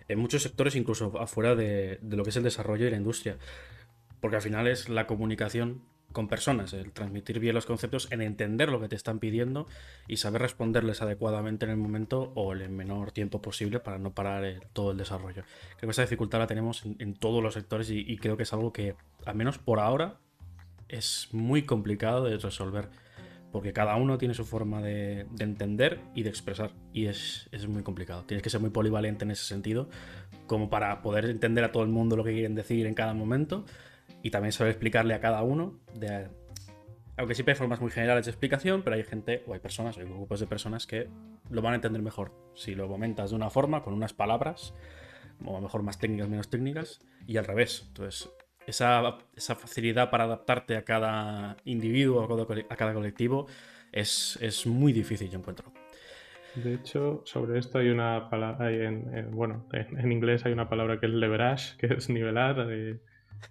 [0.08, 3.38] en muchos sectores, incluso afuera de, lo que es el desarrollo y la industria.
[4.22, 5.82] Porque al final es la comunicación
[6.14, 9.68] con personas, el transmitir bien los conceptos, en entender lo que te están pidiendo
[10.08, 14.14] y saber responderles adecuadamente en el momento o en el menor tiempo posible para no
[14.14, 15.44] parar todo el desarrollo.
[15.76, 18.54] Creo que esa dificultad la tenemos en, todos los sectores y, y, creo que es
[18.54, 20.16] algo que, al menos por ahora,
[20.88, 22.88] es muy complicado de resolver
[23.52, 28.24] porque cada uno tiene su forma de, entender y de expresar, y es, muy complicado.
[28.24, 29.90] Tienes que ser muy polivalente en ese sentido,
[30.48, 33.66] como para poder entender a todo el mundo lo que quieren decir en cada momento,
[34.24, 36.30] y también saber explicarle a cada uno, de,
[37.18, 40.00] aunque siempre hay formas muy generales de explicación, pero hay gente, o hay personas, o
[40.00, 41.10] hay grupos de personas que
[41.50, 44.74] lo van a entender mejor si lo comentas de una forma, con unas palabras,
[45.44, 47.86] o a lo mejor más técnicas, menos técnicas, y al revés.
[47.88, 48.30] Entonces,
[48.68, 49.18] esa,
[49.56, 52.28] facilidad para adaptarte a cada individuo,
[52.70, 53.48] a cada colectivo,
[53.92, 55.72] es, muy difícil, yo encuentro.
[56.56, 61.06] De hecho, sobre esto hay una palabra, en, bueno, en, inglés hay una palabra que
[61.06, 63.00] es leverage, que es nivelar eh,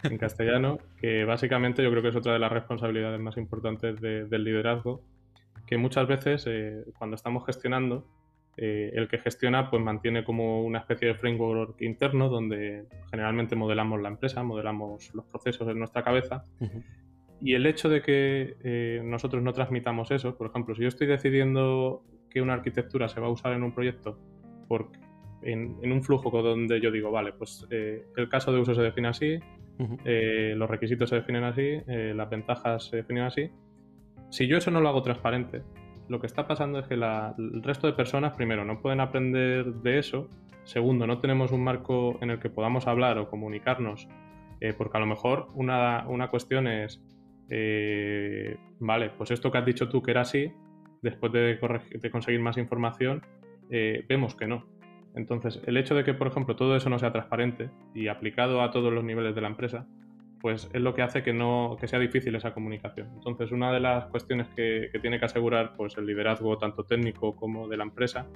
[0.02, 4.44] en castellano, que básicamente yo creo que es otra de las responsabilidades más importantes del
[4.44, 5.02] liderazgo,
[5.66, 8.06] que muchas veces eh, cuando estamos gestionando
[8.62, 14.02] eh, el que gestiona pues mantiene como una especie de framework interno donde generalmente modelamos
[14.02, 16.44] la empresa, modelamos los procesos en nuestra cabeza.
[17.40, 21.06] Y el hecho de que eh, nosotros no transmitamos eso, por ejemplo, si yo estoy
[21.06, 24.18] decidiendo que una arquitectura se va a usar en un proyecto
[24.68, 24.90] por,
[25.40, 29.08] en, un flujo donde yo digo, vale, pues eh, el caso de uso se define
[29.08, 29.38] así,
[29.78, 33.50] los requisitos se definen así, las ventajas se definen así.
[34.28, 35.62] Si yo eso no lo hago transparente,
[36.10, 40.00] lo que está pasando es que el resto de personas, primero, no pueden aprender de
[40.00, 40.28] eso.
[40.64, 44.08] Segundo, no tenemos un marco en el que podamos hablar o comunicarnos,
[44.60, 47.00] eh, porque a lo mejor una, cuestión es,
[47.48, 50.52] eh, vale, pues esto que has dicho tú que era así,
[51.00, 51.60] después de,
[52.10, 53.22] conseguir más información,
[53.70, 54.66] eh, vemos que no.
[55.14, 58.72] Entonces, el hecho de que, por ejemplo, todo eso no sea transparente y aplicado a
[58.72, 59.86] todos los niveles de la empresa,
[60.40, 63.08] pues es lo que hace que, no, que sea difícil esa comunicación.
[63.14, 67.68] Entonces, una de las cuestiones que, tiene que asegurar pues, el liderazgo tanto técnico como
[67.68, 68.26] de la empresa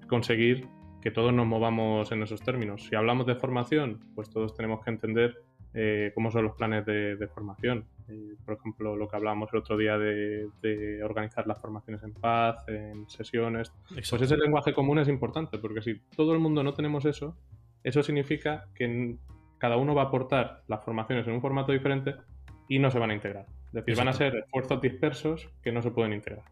[0.00, 0.66] es conseguir
[1.00, 2.84] que todos nos movamos en esos términos.
[2.84, 7.28] Si hablamos de formación, pues todos tenemos que entender eh, cómo son los planes de,
[7.32, 7.86] formación.
[8.08, 12.64] Eh, por ejemplo, lo que hablábamos el otro día de, organizar las formaciones en paz,
[12.68, 13.72] en sesiones.
[13.88, 17.36] Pues ese lenguaje común es importante, porque si todo el mundo no tenemos eso,
[17.82, 19.16] eso significa que
[19.60, 22.16] cada uno va a aportar las formaciones en un formato diferente
[22.66, 23.46] y no se van a integrar.
[23.66, 26.44] Es decir, van a ser esfuerzos dispersos que no se pueden integrar.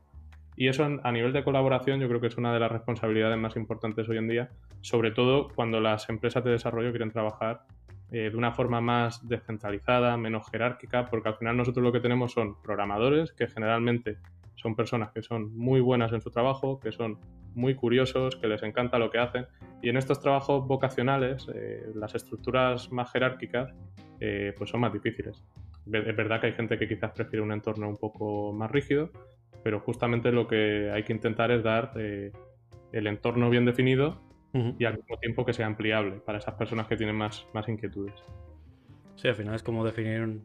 [0.57, 3.57] Y eso a nivel de colaboración yo creo que es una de las responsabilidades más
[3.57, 7.63] importantes hoy en día, sobre todo cuando las empresas de desarrollo quieren trabajar
[8.11, 12.33] eh, de una forma más descentralizada, menos jerárquica, porque al final nosotros lo que tenemos
[12.33, 14.19] son programadores que generalmente
[14.59, 17.19] son personas que son muy buenas en su trabajo, que son
[17.55, 19.47] muy curiosos, que les encanta lo que hacen.
[19.83, 23.73] Y en estos trabajos vocacionales, eh, las estructuras más jerárquicas,
[24.21, 25.45] eh, pues son más difíciles.
[25.91, 29.11] Es verdad que hay gente que quizás prefiere un entorno un poco más rígido,
[29.63, 32.33] pero justamente lo que hay que intentar es dar eh,
[32.93, 34.23] el entorno bien definido
[34.79, 38.15] y al mismo tiempo que sea ampliable para esas personas que tienen más, más inquietudes.
[39.15, 40.41] Sí, al final es como definir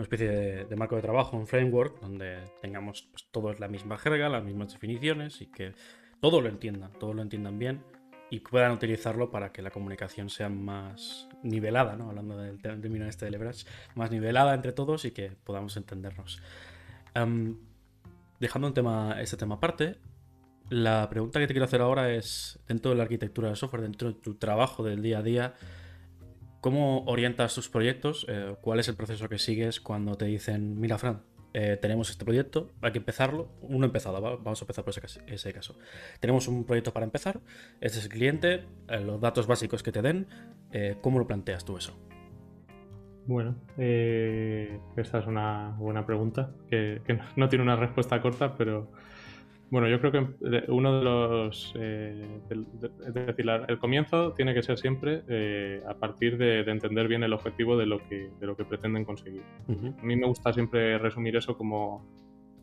[0.00, 4.30] una especie de, marco de trabajo, un framework, donde tengamos pues, todos la misma jerga,
[4.30, 5.74] las mismas definiciones y que
[6.20, 7.82] todo lo entiendan, todo lo entiendan bien
[8.30, 12.08] y puedan utilizarlo para que la comunicación sea más nivelada, ¿no?
[12.08, 16.40] hablando del término este de Leverage, más nivelada entre todos y que podamos entendernos.
[18.38, 19.98] dejando un tema, este tema aparte,
[20.70, 24.12] la pregunta que te quiero hacer ahora es, dentro de la arquitectura de software, dentro
[24.12, 25.54] de tu trabajo del día a día,
[26.60, 28.26] ¿Cómo orientas tus proyectos?
[28.28, 31.22] Eh, ¿Cuál es el proceso que sigues cuando te dicen, mira, Fran,
[31.54, 33.48] eh, tenemos este proyecto, hay que empezarlo?
[33.62, 34.92] Uno empezado, vamos a empezar por
[35.26, 35.78] ese caso,
[36.20, 37.40] Tenemos un proyecto para empezar,
[37.80, 40.26] este es el cliente, eh, los datos básicos que te den,
[41.00, 41.98] ¿cómo lo planteas tú eso?
[43.26, 47.00] Bueno, esa es una buena pregunta, que,
[47.36, 48.92] no tiene una respuesta corta, pero
[49.70, 51.72] bueno, yo creo que uno de los.
[51.76, 52.40] Eh,
[53.06, 57.32] es decir, el comienzo tiene que ser siempre eh, a partir de, entender bien el
[57.32, 59.42] objetivo de lo que, de lo que pretenden conseguir.
[59.68, 62.04] A mí me gusta siempre resumir eso como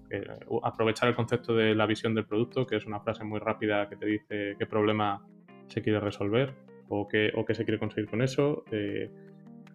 [0.10, 0.28] eh,
[0.64, 3.96] aprovechar el concepto de la visión del producto, que es una frase muy rápida que
[3.96, 5.26] te dice qué problema
[5.68, 6.56] se quiere resolver
[6.90, 8.66] o qué, o qué se quiere conseguir con eso.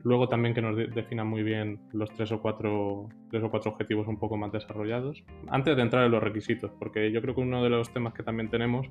[0.04, 4.08] Luego también que nos definan muy bien los tres o, cuatro, tres o cuatro objetivos
[4.08, 5.22] un poco más desarrollados.
[5.48, 8.22] Antes de entrar en los requisitos, porque yo creo que uno de los temas que
[8.22, 8.88] también tenemos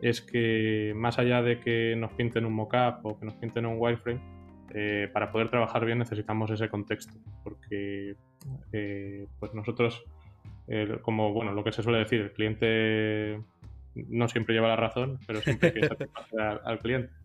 [0.00, 3.76] es que más allá de que nos pinten un mockup o que nos pinten un
[3.78, 4.20] wireframe,
[4.74, 8.16] eh, para poder trabajar bien necesitamos ese contexto, porque
[8.72, 10.04] eh, pues nosotros,
[11.02, 13.40] como bueno, lo que se suele decir, el cliente
[14.08, 17.17] no siempre lleva la razón, pero siempre hay que satisfacer al cliente.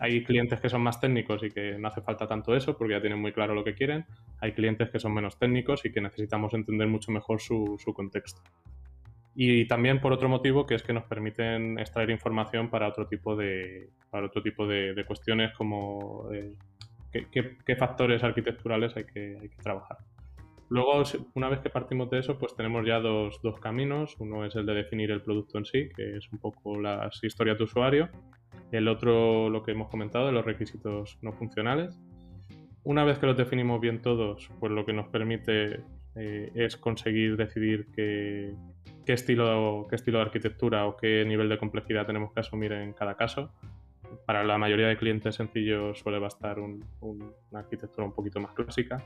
[0.00, 3.00] Hay clientes que son más técnicos y que no hace falta tanto eso porque ya
[3.00, 4.04] tienen muy claro lo que quieren.
[4.40, 8.42] Hay clientes que son menos técnicos y que necesitamos entender mucho mejor su, contexto.
[9.34, 13.36] Y también por otro motivo que es que nos permiten extraer información para otro tipo
[13.36, 16.54] de, para otro tipo de, cuestiones como eh,
[17.12, 19.98] qué, factores arquitecturales hay que, hay que trabajar.
[20.68, 21.02] Luego,
[21.34, 24.14] una vez que partimos de eso, pues tenemos ya dos, dos, caminos.
[24.20, 27.58] Uno es el de definir el producto en sí, que es un poco las historias
[27.58, 28.08] de usuario,
[28.72, 31.98] el otro, lo que hemos comentado, los requisitos no funcionales.
[32.82, 35.80] Una vez que los definimos bien todos, pues lo que nos permite
[36.16, 38.54] eh, es conseguir decidir qué,
[39.06, 43.16] estilo, qué estilo de arquitectura o qué nivel de complejidad tenemos que asumir en cada
[43.16, 43.52] caso.
[44.26, 49.04] Para la mayoría de clientes sencillos suele bastar una arquitectura un poquito más clásica.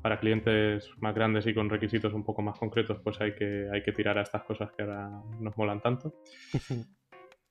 [0.00, 3.82] Para clientes más grandes y con requisitos un poco más concretos, pues hay que, hay
[3.82, 6.14] que tirar a estas cosas que ahora nos molan tanto.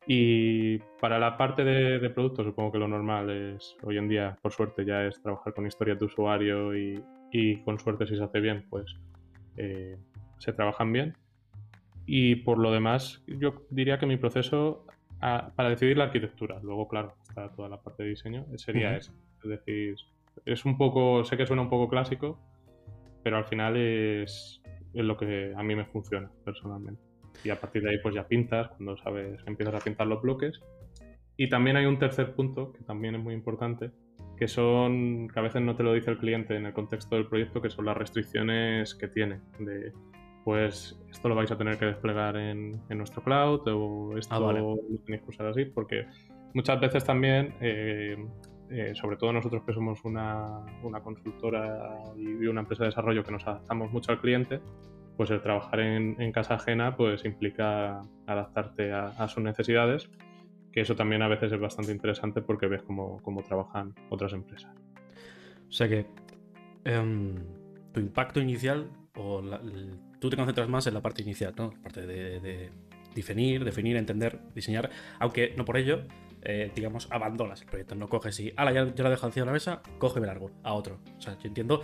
[0.10, 4.38] Y para la parte de, de producto, supongo que lo normal es, hoy en día,
[4.42, 8.24] por suerte, ya es trabajar con historias de usuario y, y con suerte, si se
[8.24, 8.86] hace bien, pues
[9.58, 9.98] eh,
[10.38, 11.14] se trabajan bien.
[12.06, 14.86] Y por lo demás, yo diría que mi proceso
[15.20, 19.12] para decidir la arquitectura, luego, claro, está toda la parte de diseño, sería ese.
[19.44, 19.96] Es decir,
[20.46, 22.40] es un poco, sé que suena un poco clásico,
[23.24, 24.62] pero al final es,
[24.94, 27.07] es lo que a mí me funciona personalmente
[27.44, 30.60] y a partir de ahí pues ya pintas, cuando sabes, empiezas a pintar los bloques.
[31.38, 33.92] Y también hay un tercer punto que también es muy importante,
[34.38, 37.28] que son, que a veces no te lo dice el cliente en el contexto del
[37.28, 39.40] proyecto, que son las restricciones que tiene.
[39.60, 39.94] De,
[40.48, 44.54] pues esto lo vais a tener que desplegar en, en nuestro cloud o esto ah,
[44.54, 46.06] lo tenéis que usar así, porque
[46.54, 48.16] muchas veces también, eh,
[48.70, 53.32] eh, sobre todo nosotros que somos una, una consultora y una empresa de desarrollo que
[53.34, 54.62] nos adaptamos mucho al cliente,
[55.18, 60.10] pues el trabajar en, casa ajena pues implica adaptarte a, sus necesidades,
[60.72, 64.72] que eso también a veces es bastante interesante porque ves cómo, trabajan otras empresas.
[65.68, 66.06] O sea que
[66.86, 67.36] em,
[67.92, 69.42] tu impacto inicial o
[70.20, 71.72] tú te concentras más en la parte inicial, ¿no?
[71.76, 72.70] La parte de,
[73.16, 76.04] definir, definir, entender, diseñar, aunque no por ello,
[76.44, 79.48] eh, digamos, abandonas el proyecto, no coges y, ala, ya, ya lo dejo encima de
[79.48, 81.00] la mesa, cógeme largo, a otro.
[81.18, 81.82] O sea, yo entiendo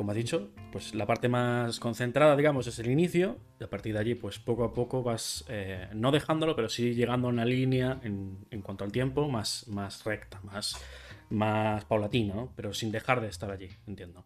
[0.00, 3.92] como has dicho, pues la parte más concentrada, digamos, es el inicio, y a partir
[3.92, 7.44] de allí, pues poco a poco vas, eh, no dejándolo, pero sí llegando a una
[7.44, 10.82] línea en, cuanto al tiempo más, más recta, más,
[11.28, 14.24] más paulatina, pero sin dejar de estar allí, entiendo.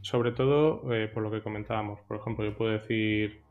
[0.00, 3.42] Sobre todo, eh, por lo que comentábamos, por ejemplo, yo puedo decir,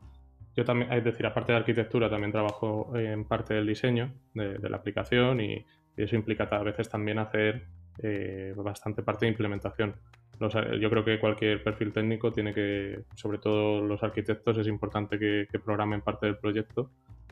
[0.56, 4.78] yo también, es decir, aparte de arquitectura, también trabajo en parte del diseño de, la
[4.78, 5.64] aplicación y,
[5.96, 7.68] eso implica a veces también hacer
[8.02, 9.94] eh, bastante parte de implementación
[10.40, 15.46] yo creo que cualquier perfil técnico tiene que, sobre todo los arquitectos, es importante que,
[15.64, 16.90] programen parte del proyecto.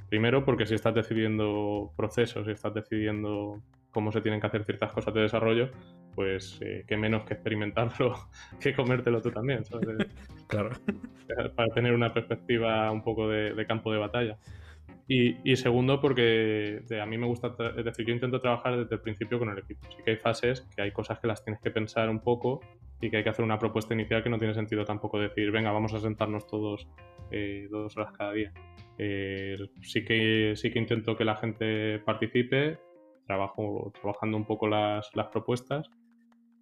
[0.08, 4.92] Primero, porque si estás decidiendo procesos, si estás decidiendo cómo se tienen que hacer ciertas
[4.92, 5.70] cosas de desarrollo,
[6.14, 8.14] pues eh, qué menos que experimentarlo
[8.60, 9.62] que comértelo tú también,
[10.46, 10.70] Claro.
[11.56, 14.38] Para tener una perspectiva un poco de campo de batalla.
[15.14, 19.38] Y, segundo, porque a mí me gusta, es decir, yo intento trabajar desde el principio
[19.38, 19.86] con el equipo.
[19.90, 22.60] Sí que hay fases, que hay cosas que las tienes que pensar un poco
[22.98, 25.70] y que hay que hacer una propuesta inicial que no tiene sentido tampoco decir, venga,
[25.70, 26.88] vamos a sentarnos todos
[27.30, 28.54] eh, dos horas cada día.
[28.96, 32.78] Eh, sí, que, sí que intento que la gente participe,
[33.26, 35.90] trabajo trabajando un poco las, las propuestas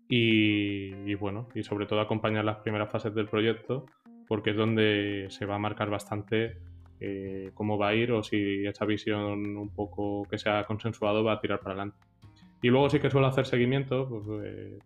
[0.09, 3.87] y, y, bueno, y sobre todo acompañar las primeras fases del proyecto
[4.27, 6.59] porque es donde se va a marcar bastante
[7.01, 11.25] eh, cómo va a ir o si esa visión un poco que se ha consensuado
[11.25, 11.99] va a tirar para adelante.
[12.63, 14.79] Y luego sí que suelo hacer seguimiento, pues, eh,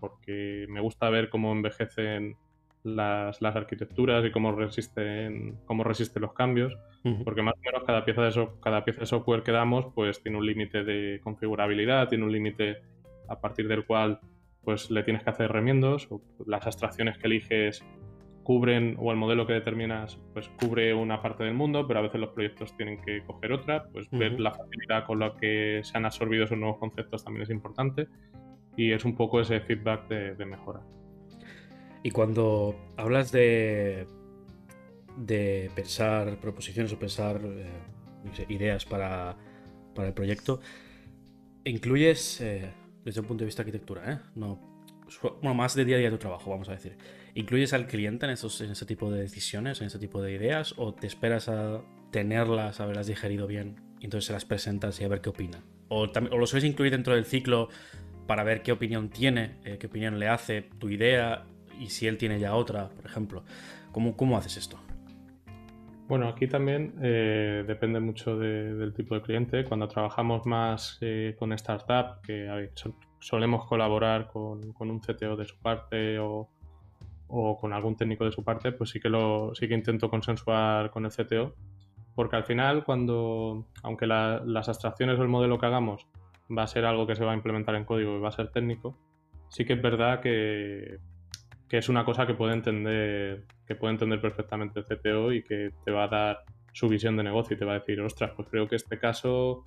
[0.00, 2.36] porque me gusta ver cómo envejecen
[2.84, 6.76] las, las, arquitecturas y cómo resisten, cómo resisten los cambios,
[7.24, 10.38] porque más o menos cada pieza, de cada pieza de software que damos pues tiene
[10.38, 12.82] un límite de configurabilidad, tiene un límite
[13.28, 14.20] a partir del cual
[14.64, 17.84] pues le tienes que hacer remiendos, o las abstracciones que eliges
[18.42, 22.20] cubren o el modelo que determinas pues cubre una parte del mundo, pero a veces
[22.20, 26.04] los proyectos tienen que coger otra, pues ver la facilidad con la que se han
[26.04, 28.08] absorbido esos nuevos conceptos también es importante
[28.76, 30.80] y es un poco ese feedback de, mejora.
[32.02, 34.08] Y cuando hablas de,
[35.16, 39.36] de pensar proposiciones o pensar eh, ideas para,
[39.94, 40.60] para, el proyecto,
[41.64, 42.72] incluyes eh,
[43.04, 44.18] desde un punto de vista de arquitectura, ¿eh?
[44.34, 44.58] no,
[45.40, 46.96] bueno, más de día a día de tu trabajo, vamos a decir.
[47.34, 50.74] ¿Incluyes al cliente en, esos, en ese tipo de decisiones, en ese tipo de ideas?
[50.76, 55.08] ¿O te esperas a tenerlas, haberlas digerido bien y entonces se las presentas y a
[55.08, 55.62] ver qué opina?
[55.88, 57.68] ¿O, lo sueles incluir dentro del ciclo
[58.26, 61.44] para ver qué opinión tiene, eh, qué opinión le hace tu idea
[61.80, 63.44] y si él tiene ya otra, por ejemplo?
[63.92, 64.78] ¿Cómo, cómo haces esto?
[66.08, 69.64] Bueno, aquí también eh, depende mucho del tipo de cliente.
[69.64, 72.70] Cuando trabajamos más eh, con startup, que
[73.20, 76.50] solemos colaborar con, con, un CTO de su parte o,
[77.34, 80.90] o con algún técnico de su parte, pues sí que, lo, sí que intento consensuar
[80.90, 81.54] con el CTO,
[82.14, 86.06] porque al final cuando, aunque las abstracciones o el modelo que hagamos
[86.56, 88.50] va a ser algo que se va a implementar en código y va a ser
[88.50, 88.98] técnico,
[89.48, 90.98] sí que es verdad que,
[91.68, 95.70] que es una cosa que puede entender que puede entender perfectamente el CTO y que
[95.86, 98.48] te va a dar su visión de negocio y te va a decir, ostras, pues
[98.50, 99.64] creo que este caso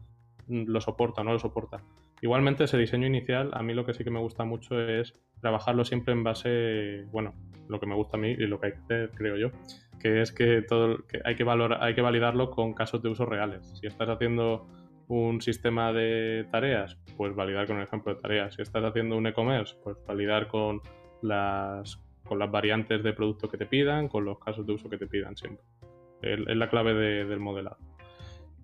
[0.47, 1.81] lo soporta o no lo soporta.
[2.21, 5.85] Igualmente ese diseño inicial, a mí lo que sí que me gusta mucho es trabajarlo
[5.85, 7.33] siempre en base, bueno,
[7.67, 9.51] lo que me gusta a mí y lo que hay que hacer, creo yo,
[9.99, 13.25] que es que todo que hay que valorar, hay que validarlo con casos de uso
[13.25, 13.77] reales.
[13.79, 14.67] Si estás haciendo
[15.07, 18.55] un sistema de tareas, pues validar con el ejemplo de tareas.
[18.55, 20.81] Si estás haciendo un e-commerce, pues validar con
[21.21, 24.97] las con las variantes de producto que te pidan, con los casos de uso que
[24.97, 25.63] te pidan siempre.
[26.21, 27.77] Es la clave del modelado.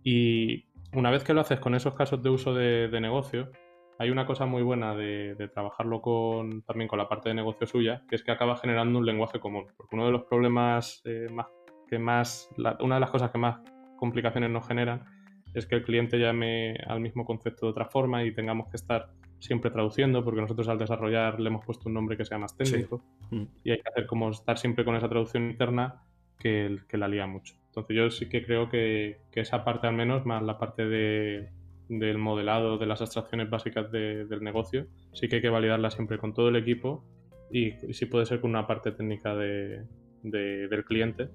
[0.04, 3.52] Y una vez que lo haces con esos casos de uso de, negocio,
[4.00, 8.04] hay una cosa muy buena de, trabajarlo con, también con la parte de negocio suya,
[8.10, 9.68] que es que acaba generando un lenguaje común.
[9.78, 11.48] Porque uno de los problemas eh, más
[11.88, 12.50] que más,
[12.80, 13.60] una de las cosas que más
[13.98, 15.06] complicaciones nos generan
[15.54, 19.10] es que el cliente llame al mismo concepto de otra forma y tengamos que estar
[19.40, 23.04] siempre traduciendo, porque nosotros al desarrollar le hemos puesto un nombre que sea más técnico
[23.32, 23.44] mm.
[23.64, 26.04] y hay que hacer como estar siempre con esa traducción interna
[26.40, 27.61] que, que la lía mucho.
[27.72, 31.52] Entonces yo sí que creo que, esa parte al menos, más la parte de,
[31.88, 36.34] del modelado, de las abstracciones básicas del negocio, sí que hay que validarla siempre con
[36.34, 37.06] todo el equipo
[37.50, 39.86] y, sí puede ser con una parte técnica de,
[40.22, 41.30] del cliente.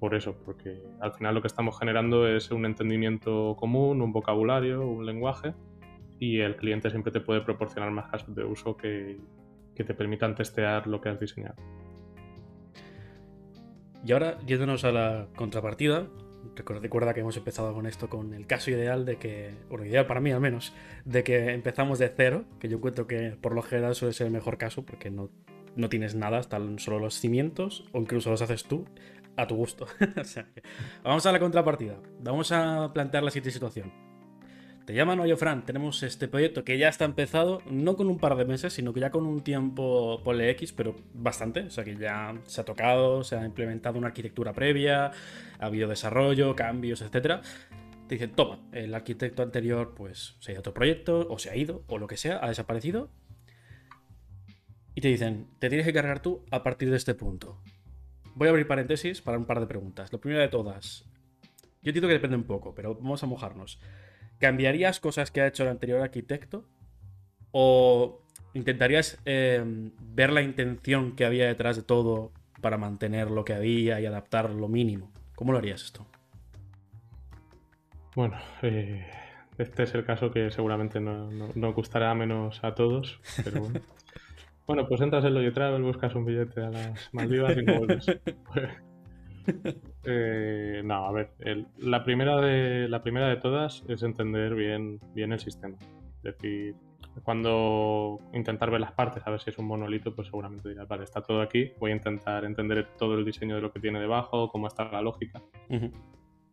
[0.00, 4.88] Por eso, porque al final lo que estamos generando es un entendimiento común, un vocabulario,
[4.88, 5.52] un lenguaje
[6.18, 9.20] y el cliente siempre te puede proporcionar más casos de uso que,
[9.74, 11.56] que te permitan testear lo que has diseñado.
[14.04, 16.08] Y ahora, yéndonos a la contrapartida,
[16.54, 20.20] recuerda que hemos empezado con esto, con el caso ideal de que, bueno, ideal para
[20.20, 20.72] mí al menos,
[21.04, 24.32] de que empezamos de cero, que yo encuentro que por lo general suele ser el
[24.32, 25.30] mejor caso, porque no
[25.78, 28.84] no tienes nada, están solo los cimientos, o incluso los haces tú
[29.36, 29.86] a tu gusto.
[31.04, 31.96] vamos a la contrapartida.
[32.20, 34.07] Vamos a plantear la siguiente situación.
[34.88, 38.36] Te llaman, oye Fran, tenemos este proyecto que ya está empezado, no con un par
[38.36, 41.60] de meses, sino que ya con un tiempo, ponle X, pero bastante.
[41.60, 45.08] O sea que ya se ha tocado, se ha implementado una arquitectura previa,
[45.58, 47.42] ha habido desarrollo, cambios, etc.
[48.06, 51.50] Te dicen, toma, el arquitecto anterior pues se ha ido a otro proyecto, o se
[51.50, 53.10] ha ido, o lo que sea, ha desaparecido.
[54.94, 57.60] Y te dicen, te tienes que cargar tú a partir de este punto.
[58.34, 60.10] Voy a abrir paréntesis para un par de preguntas.
[60.14, 61.04] La primera de todas.
[61.82, 63.78] Yo entiendo que depende un poco, pero vamos a mojarnos.
[64.38, 66.64] ¿Cambiarías cosas que ha hecho el anterior arquitecto?
[67.50, 68.20] ¿O
[68.54, 74.00] intentarías em, ver la intención que había detrás de todo para mantener lo que había
[74.00, 75.10] y adaptar lo mínimo?
[75.34, 76.06] ¿Cómo lo harías esto?
[78.14, 79.06] Bueno, eh,
[79.58, 83.80] este es el caso que seguramente no, no, gustará menos a todos, pero bueno.
[84.66, 88.04] Bueno, pues entras en Loyo Travel, buscas un billete a las Maldivas y no vuelves.
[90.04, 91.30] Eh, no, a ver,
[91.78, 95.76] la, primera de, la primera de todas es entender bien, bien el sistema.
[96.18, 96.74] Es decir,
[97.22, 101.04] cuando intentar ver las partes, a ver si es un monolito, pues seguramente dirás, vale,
[101.04, 104.50] está todo aquí, voy a intentar entender todo el diseño de lo que tiene debajo,
[104.50, 105.42] cómo está la lógica.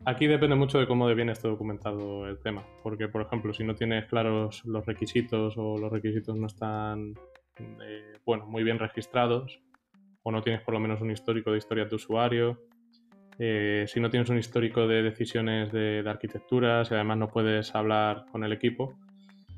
[0.06, 3.64] Aquí depende mucho de cómo de bien esté documentado el tema, porque por ejemplo, si
[3.64, 7.16] no tienes claros los requisitos o los requisitos no están
[7.58, 9.60] eh, bueno, muy bien registrados,
[10.24, 12.60] o no tienes por lo menos un histórico de historia de usuario,
[13.40, 18.26] eh, si no tienes un histórico de decisiones de, arquitectura, si además no puedes hablar
[18.32, 18.98] con el equipo,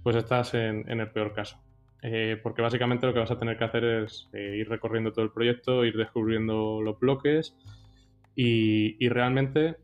[0.04, 1.58] pues estás en, el peor caso.
[2.02, 5.32] Eh, porque básicamente lo que vas a tener que hacer es ir recorriendo todo el
[5.32, 7.56] proyecto, ir descubriendo los bloques
[8.36, 9.78] y, realmente,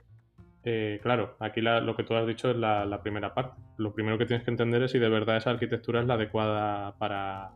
[1.02, 3.62] claro, aquí lo que tú has dicho es la, primera parte.
[3.78, 6.98] Lo primero que tienes que entender es si de verdad esa arquitectura es la adecuada
[7.00, 7.54] para,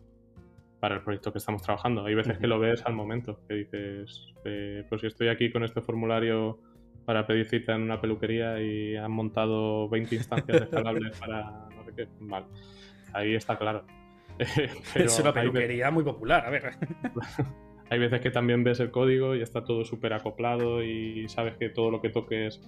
[0.87, 2.05] para el proyecto que estamos trabajando.
[2.05, 5.65] Hay veces que lo ves al momento, que dices, eh, pues si estoy aquí con
[5.65, 6.61] este formulario
[7.03, 11.91] para pedir cita en una peluquería y han montado 20 instancias escalables para no sé
[11.93, 12.45] qué, vale,
[13.11, 13.83] ahí está claro.
[14.95, 16.71] es una peluquería muy popular, a ver.
[17.89, 21.67] hay veces que también ves el código y está todo súper acoplado y sabes que
[21.67, 22.61] todo lo que toques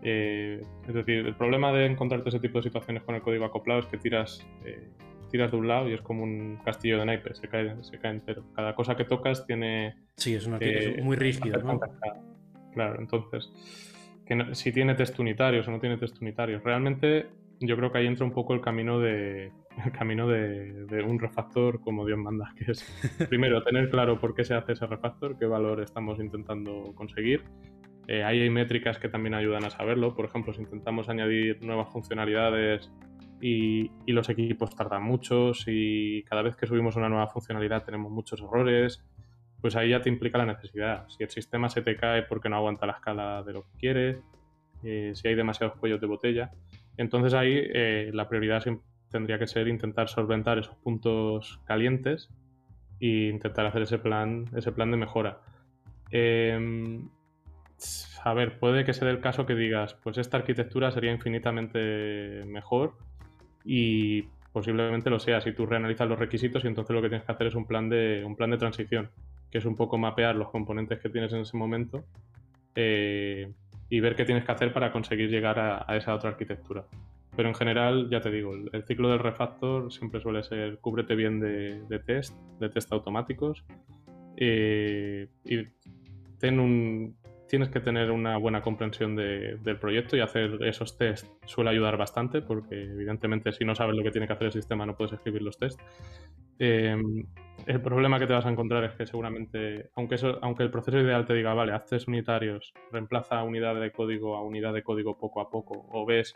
[0.00, 3.80] eh, es decir, el problema de encontrarte ese tipo de situaciones con el código acoplado
[3.80, 4.88] es que tiras eh,
[5.28, 8.12] tiras de un lado y es como un castillo de naipes, se cae, se cae
[8.12, 8.44] entero.
[8.54, 9.96] Cada cosa que tocas tiene...
[10.16, 11.80] Sí, es una eh, muy rígida, ¿no?
[12.72, 13.50] Claro, entonces,
[14.26, 16.62] que si tiene test unitarios o no tiene test unitarios.
[16.62, 17.26] Realmente
[17.60, 19.52] yo creo que ahí entra un poco el camino de
[19.84, 22.84] el camino de, un refactor como Dios manda, que es
[23.28, 27.44] primero tener claro por qué se hace ese refactor, qué valor estamos intentando conseguir.
[28.06, 30.14] Eh, ahí hay métricas que también ayudan a saberlo.
[30.14, 32.90] Por ejemplo, si intentamos añadir nuevas funcionalidades
[33.40, 38.40] y, los equipos tardan mucho, si cada vez que subimos una nueva funcionalidad tenemos muchos
[38.40, 39.04] errores,
[39.60, 41.08] pues ahí ya te implica la necesidad.
[41.08, 44.18] Si el sistema se te cae porque no aguanta la escala de lo que quieres,
[44.82, 46.50] eh, si hay demasiados cuellos de botella,
[46.96, 48.64] entonces ahí eh, la prioridad
[49.10, 52.30] tendría que ser intentar solventar esos puntos calientes
[53.00, 55.40] e intentar hacer ese plan, ese plan de mejora.
[56.10, 57.08] Em,
[58.24, 62.94] a ver, puede que sea el caso que digas, pues esta arquitectura sería infinitamente mejor
[63.70, 67.32] y posiblemente lo sea si tú reanalizas los requisitos y entonces lo que tienes que
[67.32, 69.10] hacer es un plan de, un plan de transición,
[69.50, 72.02] que es un poco mapear los componentes que tienes en ese momento
[72.74, 73.52] eh,
[73.90, 76.86] y ver qué tienes que hacer para conseguir llegar a, esa otra arquitectura.
[77.36, 81.38] Pero en general, ya te digo, el, ciclo del refactor siempre suele ser cúbrete bien
[81.38, 83.66] de, test, de test automáticos
[84.38, 85.66] eh, y
[86.38, 87.16] ten un,
[87.48, 92.42] tienes que tener una buena comprensión del proyecto y hacer esos tests suele ayudar bastante
[92.42, 95.42] porque evidentemente si no sabes lo que tiene que hacer el sistema no puedes escribir
[95.42, 95.82] los tests.
[96.58, 97.24] Em,
[97.66, 101.34] el problema que te vas a encontrar es que seguramente, aunque el proceso ideal te
[101.34, 105.50] diga, vale, haz test unitarios, reemplaza unidad de código a unidad de código poco a
[105.50, 106.34] poco, o ves,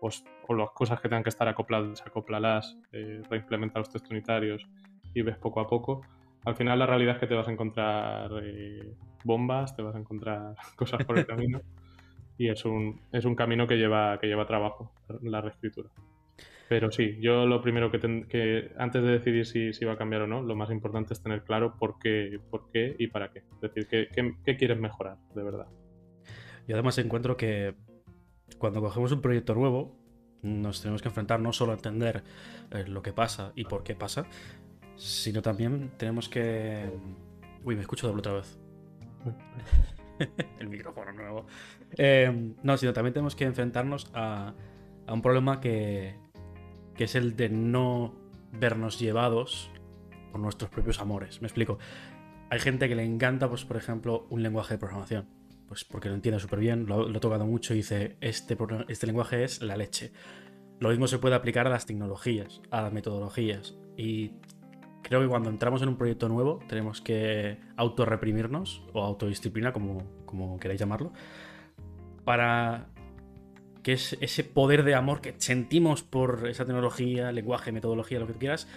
[0.00, 4.66] pues, o las cosas que tengan que estar acopladas, acóplalas, eh, reimplementa los test unitarios
[5.14, 6.02] y ves poco a poco,
[6.44, 9.98] al final la realidad es que te vas a encontrar eh, bombas, te vas a
[9.98, 11.60] encontrar cosas por el camino
[12.38, 15.90] y es un, es un camino que lleva, que lleva trabajo, la reescritura.
[16.68, 20.26] Pero sí, yo lo primero que, antes de decidir si, si, va a cambiar o
[20.26, 23.40] no, lo más importante es tener claro por qué, por qué y para qué.
[23.40, 25.66] Es decir, qué, quieres mejorar, de verdad.
[26.66, 27.74] Y además encuentro que
[28.58, 29.98] cuando cogemos un proyecto nuevo,
[30.40, 32.24] nos tenemos que enfrentar no solo a entender
[32.70, 34.26] eh, lo que pasa y por qué pasa,
[34.96, 36.90] sino también tenemos que...
[37.64, 38.58] Uy, me escucho doble otra vez.
[40.58, 41.46] el micrófono nuevo.
[41.96, 44.54] Eh, no, sino también tenemos que enfrentarnos a,
[45.08, 46.16] un problema que,
[46.96, 48.14] es el de no
[48.52, 49.70] vernos llevados
[50.30, 51.40] por nuestros propios amores.
[51.40, 51.78] Me explico.
[52.50, 55.26] hay gente que le encanta, pues, por ejemplo, un lenguaje de programación.
[55.66, 59.42] Pues porque lo entiende súper bien, lo, he tocado mucho y dice, este, este lenguaje
[59.42, 60.12] es la leche.
[60.80, 63.74] Lo mismo se puede aplicar a las tecnologías, a las metodologías.
[63.96, 64.32] Y
[65.02, 70.58] creo que cuando entramos en un proyecto nuevo tenemos que autorreprimirnos o autodisciplina, como, como
[70.58, 71.12] queráis llamarlo,
[72.24, 72.88] para
[73.82, 78.34] que es ese poder de amor que sentimos por esa tecnología, lenguaje, metodología, lo que
[78.34, 78.68] quieras,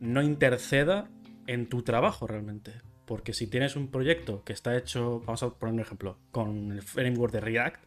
[0.00, 1.08] no interceda
[1.46, 2.72] en tu trabajo realmente.
[3.04, 6.82] Porque si tienes un proyecto que está hecho, vamos a poner un ejemplo, con el
[6.82, 7.84] framework de React,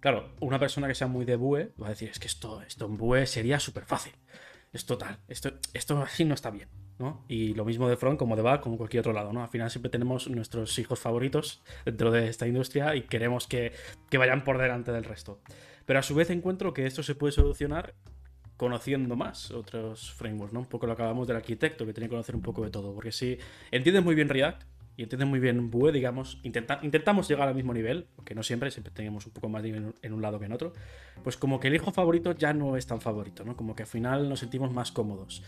[0.00, 2.86] claro, una persona que sea muy de Vue va a decir, es que esto, esto
[2.86, 4.12] en Vue sería súper fácil.
[4.72, 6.68] Es total, esto, esto así no está bien.
[7.28, 9.42] Y lo mismo de front como de back, como cualquier otro lado, ¿no?
[9.42, 13.72] Al final siempre tenemos nuestros hijos favoritos dentro de esta industria y queremos que,
[14.12, 15.40] vayan por delante del resto.
[15.84, 17.94] Pero a su vez encuentro que esto se puede solucionar
[18.56, 20.60] conociendo más otros frameworks, ¿no?
[20.60, 22.94] Un poco lo acabamos del arquitecto, que tiene que conocer un poco de todo.
[22.94, 23.36] Porque si
[23.72, 24.62] entiendes muy bien React
[24.96, 28.92] y entiendes muy bien Vue, digamos, intentamos llegar al mismo nivel, porque no siempre, siempre
[28.92, 30.72] tenemos un poco más nivel en un lado que en otro,
[31.22, 33.56] pues como que el hijo favorito ya no es tan favorito, ¿no?
[33.56, 35.42] Como que al final nos sentimos más cómodos.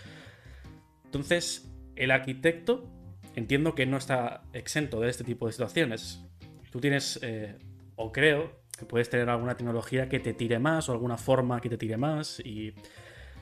[1.04, 2.90] Entonces, el arquitecto
[3.34, 6.24] entiendo que no está exento de este tipo de situaciones.
[6.70, 7.58] Tú tienes, eh,
[7.96, 11.68] o creo, que puedes tener alguna tecnología que te tire más o alguna forma que
[11.68, 12.74] te tire más y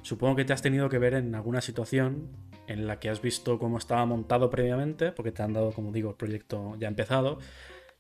[0.02, 2.28] supongo que te has tenido que ver en alguna situación
[2.72, 6.10] en la que has visto cómo estaba montado previamente, porque te han dado, como digo,
[6.10, 7.38] el proyecto ya empezado,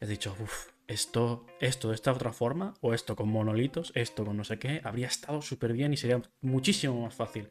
[0.00, 4.36] has dicho, uff, esto, esto de esta otra forma, o esto con monolitos, esto con
[4.36, 7.50] no sé qué, habría estado súper bien y sería muchísimo más fácil.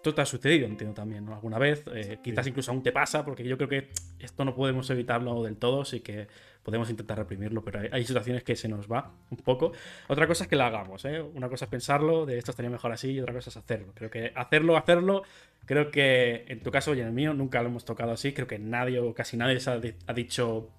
[0.00, 1.34] Esto te ha sucedido, entiendo también, ¿no?
[1.34, 4.88] Alguna vez, eh, quizás incluso aún te pasa, porque yo creo que esto no podemos
[4.88, 6.26] evitarlo del todo, sí que
[6.62, 9.72] podemos intentar reprimirlo, pero hay, situaciones que se nos va un poco.
[10.08, 11.20] Otra cosa es que la hagamos, ¿eh?
[11.20, 13.92] Una cosa es pensarlo, de esto estaría mejor así, y otra cosa es hacerlo.
[13.94, 15.22] Creo que hacerlo, hacerlo,
[15.66, 18.46] creo que en tu caso y en el mío nunca lo hemos tocado así, creo
[18.46, 20.70] que nadie o casi nadie se ha, dicho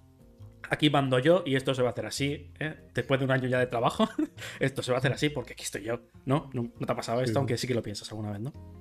[0.68, 2.76] aquí mando yo y esto se va a hacer así, ¿eh?
[2.96, 4.10] después de un año ya de trabajo,
[4.60, 6.50] esto se va a hacer así porque aquí estoy yo, ¿no?
[6.54, 7.38] ¿No, te ha pasado esto?
[7.38, 8.81] Aunque sí que lo piensas alguna vez, ¿no?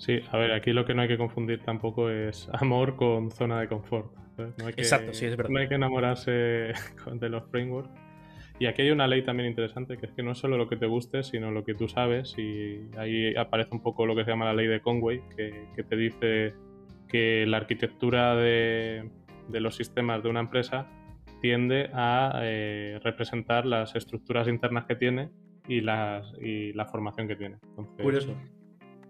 [0.00, 3.60] Sí, a ver, aquí lo que no hay que confundir tampoco es amor con zona
[3.60, 4.10] de confort.
[4.76, 5.50] Exacto, sí, es verdad.
[5.50, 6.30] No hay que enamorarse
[7.12, 7.90] de los frameworks.
[8.58, 10.76] Y aquí hay una ley también interesante, que es que no es solo lo que
[10.76, 12.34] te guste, sino lo que tú sabes.
[12.38, 15.96] Y ahí aparece un poco lo que se llama la ley de Conway, que, te
[15.96, 16.54] dice
[17.08, 19.10] que la arquitectura de,
[19.48, 20.86] los sistemas de una empresa
[21.42, 25.30] tiende a eh, representar las estructuras internas que tiene
[25.66, 27.56] y, las, y la formación que tiene.
[28.02, 28.34] Curioso.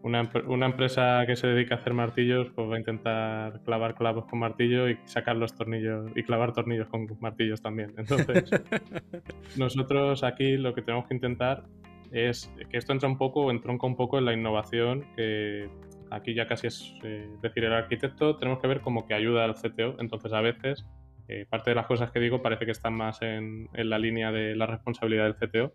[0.03, 4.25] Una, una, empresa que se dedica a hacer martillos, pues va a intentar clavar clavos
[4.25, 7.93] con martillo y sacar los tornillos y clavar tornillos con martillos también.
[7.99, 8.51] Entonces,
[9.59, 11.65] nosotros aquí lo que tenemos que intentar
[12.13, 15.69] es que esto entra un poco, entronca un poco en la innovación, que
[16.11, 19.55] aquí ya casi es eh, decir el arquitecto, tenemos que ver como que ayuda al
[19.55, 19.97] CTO.
[20.01, 20.87] Entonces, a veces,
[21.29, 24.33] eh, parte de las cosas que digo parece que están más en, en la línea
[24.33, 25.73] de la responsabilidad del CTO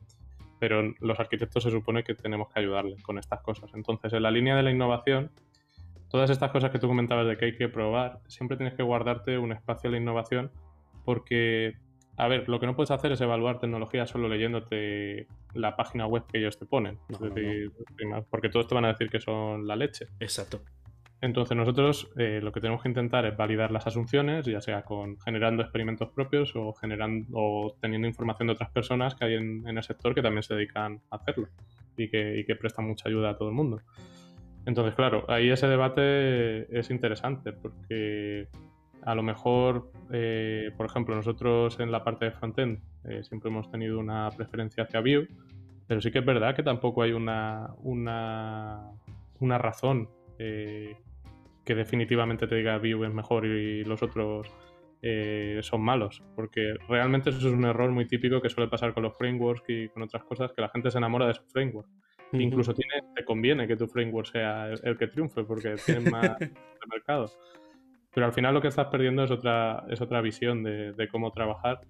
[0.68, 3.70] pero los arquitectos se supone que tenemos que ayudarle con estas cosas.
[3.76, 5.30] Entonces, en la línea de la innovación,
[6.10, 9.38] todas estas cosas que tú comentabas de que hay que probar, siempre tienes que guardarte
[9.38, 10.50] un espacio de la innovación
[11.04, 11.76] porque,
[12.18, 16.24] a ver, lo que no puedes hacer es evaluar tecnología solo leyéndote la página web
[16.26, 16.98] que ellos te ponen.
[18.32, 20.08] porque todos te van a decir que son la leche.
[20.20, 20.62] Exacto.
[21.26, 25.20] Entonces nosotros eh, lo que tenemos que intentar es validar las asunciones, ya sea con
[25.22, 29.84] generando experimentos propios o generando o teniendo información de otras personas que hay en, el
[29.84, 31.48] sector que también se dedican a hacerlo
[31.98, 33.82] y que, prestan mucha ayuda a todo el mundo.
[34.68, 38.48] Entonces, claro, ahí ese debate es interesante porque
[39.02, 43.72] a lo mejor, eh, por ejemplo, nosotros en la parte de frontend eh, siempre hemos
[43.72, 45.28] tenido una preferencia hacia Vue,
[45.88, 48.92] pero sí que es verdad que tampoco hay una, una,
[49.40, 50.08] una razón
[50.38, 50.96] eh,
[51.66, 54.48] que definitivamente te diga Vue es mejor y los otros
[55.02, 59.04] eh, son malos, porque realmente eso es un error muy típico que suele pasar con
[59.04, 61.88] los frameworks y con otras cosas, que la gente se enamora de su framework.
[62.34, 66.52] Incluso tiene, te conviene que tu framework sea el, que triunfe, porque tiene más de
[66.92, 67.32] mercado.
[68.14, 71.32] Pero al final lo que estás perdiendo es otra, es otra visión de, de, cómo
[71.32, 71.82] trabajar.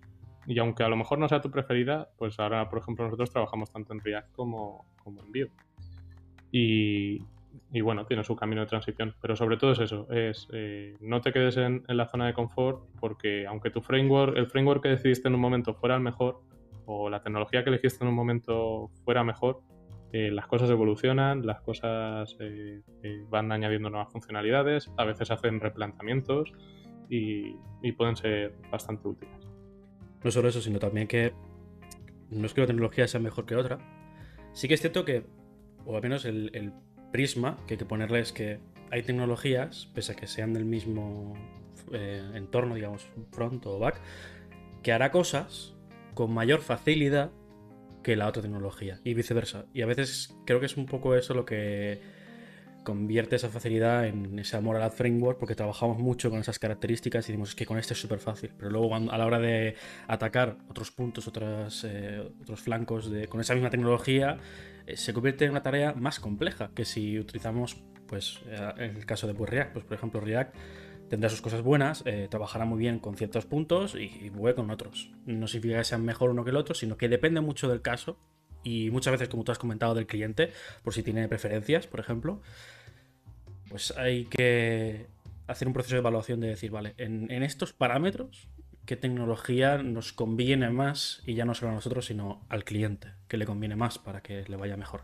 [0.46, 3.72] Y aunque a lo mejor no sea tu preferida, pues ahora, por ejemplo, nosotros trabajamos
[3.72, 5.52] tanto en React como, como en Vue.
[6.52, 7.22] Y,
[7.76, 9.16] y bueno, tiene su camino de transición.
[9.22, 12.86] Pero sobre todo es eso, es eh, no te quedes en, la zona de confort
[13.02, 16.42] porque aunque tu framework, el framework que decidiste en un momento fuera el mejor
[16.86, 19.60] o la tecnología que elegiste en un momento fuera mejor,
[20.14, 22.82] eh, las cosas evolucionan, las cosas eh,
[23.30, 26.54] van añadiendo nuevas funcionalidades, a veces hacen replanteamientos
[27.10, 27.58] y,
[27.98, 29.50] pueden ser bastante útiles.
[30.24, 31.34] No solo eso, sino también que
[32.30, 33.80] no es que la tecnología sea mejor que otra.
[34.54, 35.26] Sí que es cierto que,
[35.86, 36.74] o al menos el
[37.16, 38.59] prisma que hay que ponerle es que
[38.91, 41.34] hay tecnologías, pese a que sean del mismo
[41.93, 44.01] eh, entorno, digamos, front o back,
[44.84, 45.74] que hará cosas
[46.13, 47.32] con mayor facilidad
[48.03, 49.66] que la otra tecnología y viceversa.
[49.74, 52.01] Y a veces creo que es un poco eso lo que
[52.86, 57.34] convierte esa facilidad en ese amor al framework porque trabajamos mucho con esas características y
[57.34, 58.52] decimos que con este es súper fácil.
[58.58, 59.76] Pero luego a la hora de
[60.08, 64.38] atacar otros puntos, otras, eh, otros flancos de, con esa misma tecnología,
[64.88, 68.40] eh, se convierte en una tarea más compleja que si utilizamos, pues
[68.78, 70.56] en el caso de pues, React, pues por ejemplo React
[71.10, 75.12] tendrá sus cosas buenas, eh, trabajará muy bien con ciertos puntos y, y con otros.
[75.26, 78.18] No significa que sean mejor uno que el otro, sino que depende mucho del caso
[78.66, 80.52] y muchas veces, como tú has comentado, del cliente,
[80.84, 82.42] por si tiene preferencias, por ejemplo,
[83.76, 85.06] pues hay que
[85.48, 88.48] hacer un proceso de evaluación de decir, vale, en, estos parámetros,
[88.86, 91.22] ¿qué tecnología nos conviene más?
[91.26, 94.46] Y ya no solo a nosotros, sino al cliente, que le conviene más para que
[94.48, 95.02] le vaya mejor.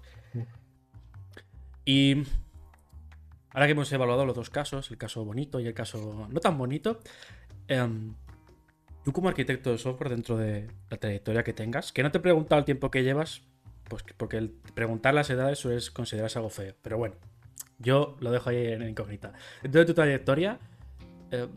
[1.83, 2.23] Y
[3.49, 6.57] Ahora que hemos evaluado los dos casos, el caso bonito y el caso no tan
[6.57, 7.01] bonito,
[7.67, 8.13] em,
[9.03, 12.21] tú como arquitecto de software dentro de la trayectoria que tengas, que no te he
[12.21, 13.41] preguntado el tiempo que llevas,
[13.89, 17.15] pues porque preguntar las edades suele considerarse algo feo, pero bueno,
[17.81, 19.33] yo lo dejo ahí en incógnita.
[19.61, 20.59] Dentro de tu trayectoria,
[21.31, 21.49] em,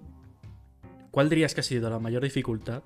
[1.11, 2.83] ¿cuál dirías que ha sido la mayor dificultad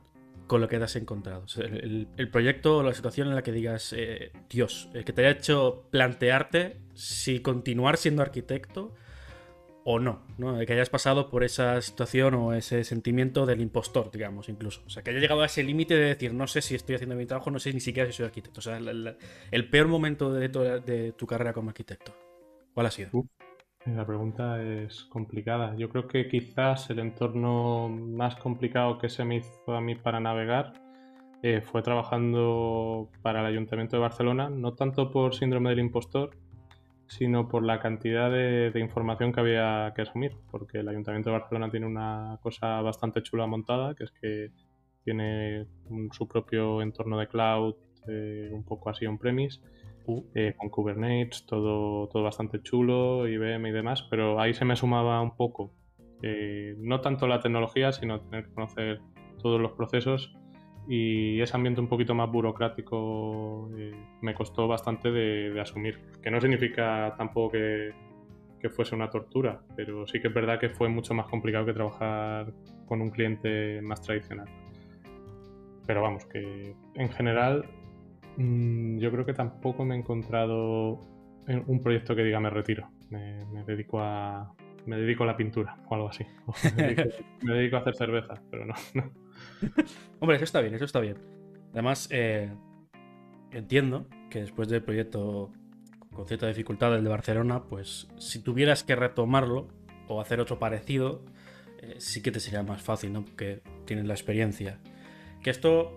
[0.46, 1.44] con lo que has encontrado?
[1.56, 5.84] el, proyecto o la situación en la que digas, eh, Dios, que te haya hecho
[5.90, 8.94] plantearte si continuar siendo arquitecto
[9.90, 10.58] o no, ¿no?
[10.66, 14.82] Que hayas pasado por esa situación o ese sentimiento del impostor, digamos, incluso.
[14.86, 17.16] O sea, que haya llegado a ese límite de decir, no sé si estoy haciendo
[17.16, 18.60] mi trabajo, no sé ni siquiera si soy arquitecto.
[18.60, 22.14] O sea, el, peor momento de de tu, carrera como arquitecto.
[22.78, 23.24] ¿Cuál ha sido?
[23.86, 25.74] la pregunta es complicada.
[25.74, 30.20] Yo creo que quizás el entorno más complicado que se me hizo a mí para
[30.20, 30.74] navegar
[31.42, 36.36] eh, fue trabajando para el Ayuntamiento de Barcelona, no tanto por síndrome del impostor,
[37.08, 41.72] sino por la cantidad de, información que había que asumir, porque el Ayuntamiento de Barcelona
[41.72, 44.52] tiene una cosa bastante chula montada, que es que
[45.02, 45.66] tiene
[46.12, 47.74] su propio entorno de cloud,
[48.06, 49.58] eh, un poco así on-premise.
[50.34, 55.20] Eh, con Kubernetes, todo, todo bastante chulo, IBM y demás, pero ahí se me sumaba
[55.20, 55.72] un poco,
[56.22, 59.00] eh, no tanto la tecnología, sino tener que conocer
[59.40, 60.34] todos los procesos
[60.88, 63.92] y ese ambiente un poquito más burocrático eh,
[64.22, 66.00] me costó bastante de, asumir.
[66.22, 67.92] Que no significa tampoco que,
[68.70, 72.52] fuese una tortura, pero sí que es verdad que fue mucho más complicado que trabajar
[72.86, 74.48] con un cliente más tradicional.
[75.86, 77.66] Pero vamos, que en general
[78.38, 81.00] mm, yo creo que tampoco me he encontrado
[81.46, 82.90] en un proyecto que diga me retiro.
[83.10, 84.54] Me, dedico a
[84.86, 86.24] me dedico a la pintura o algo así.
[87.42, 88.74] me, dedico, a hacer cerveza, pero no.
[90.20, 91.16] Hombre, eso está bien, eso está bien.
[91.72, 92.50] Además, eh,
[93.50, 95.52] entiendo que después del proyecto
[96.14, 99.68] con cierta dificultad, el de Barcelona, pues si tuvieras que retomarlo
[100.08, 101.24] o hacer otro parecido,
[101.80, 103.24] eh, sí que te sería más fácil, ¿no?
[103.24, 104.80] Porque tienes la experiencia.
[105.42, 105.92] Que esto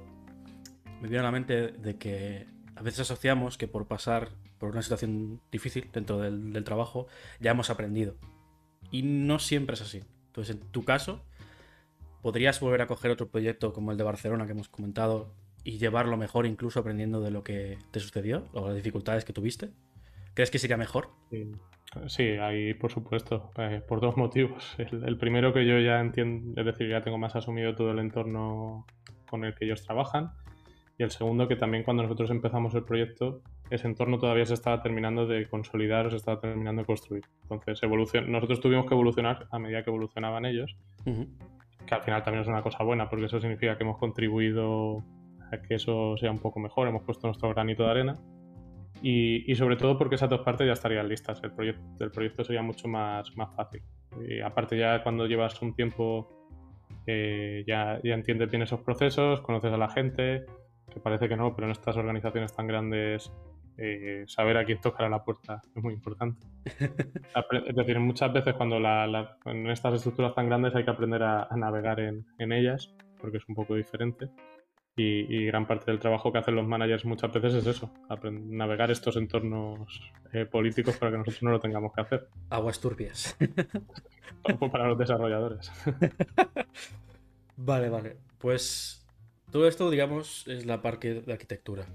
[1.02, 4.82] me viene a la mente de que a veces asociamos que por pasar por una
[4.82, 7.08] situación difícil dentro del, trabajo
[7.40, 8.16] ya hemos aprendido.
[8.92, 10.04] Y no siempre es así.
[10.28, 11.24] Entonces, en tu caso,
[12.22, 15.34] ¿Podrías volver a coger otro proyecto como el de Barcelona que hemos comentado
[15.64, 19.70] y llevarlo mejor, incluso aprendiendo de lo que te sucedió o las dificultades que tuviste?
[20.36, 21.10] ¿Crees que sería mejor?
[22.08, 24.76] Sí, ahí por supuesto, eh, por dos motivos.
[24.78, 28.86] El, primero que yo ya entiendo, es decir, ya tengo más asumido todo el entorno
[29.28, 30.32] con el que ellos trabajan.
[31.02, 33.42] Y el segundo que también cuando nosotros empezamos el proyecto,
[33.72, 37.24] ese entorno todavía se estaba terminando de consolidar, se estaba terminando de construir.
[37.42, 38.32] Entonces, evolucion...
[38.32, 40.78] nosotros tuvimos que evolucionar a medida que evolucionaban ellos
[41.88, 45.04] que al final también es una cosa buena, porque eso significa que hemos contribuido
[45.52, 48.20] a que eso sea un poco mejor, hemos puesto nuestro granito de arena.
[49.02, 52.62] Y, sobre todo porque esas dos partes ya estarían listas, el proyecto, el proyecto sería
[52.62, 53.82] mucho más, más fácil.
[54.30, 56.30] Y aparte ya cuando llevas un tiempo
[57.08, 60.46] eh, ya, ya entiendes bien esos procesos, conoces a la gente,
[60.92, 63.32] que parece que no, pero en estas organizaciones tan grandes
[63.78, 66.46] eh, saber a quién tocar a la puerta es muy importante.
[66.66, 72.00] es decir, muchas veces cuando en estas estructuras tan grandes hay que aprender a, navegar
[72.00, 74.30] en, ellas, porque es un poco diferente.
[74.98, 77.92] Y, gran parte del trabajo que hacen los managers muchas veces es eso,
[78.32, 80.00] navegar estos entornos
[80.32, 82.28] eh, políticos para que nosotros no lo tengamos que hacer.
[82.52, 83.36] Aguas turbias.
[84.72, 85.72] para los desarrolladores.
[87.58, 88.18] vale, vale.
[88.38, 89.01] Pues
[89.52, 91.88] todo esto, digamos, es la parte de arquitectura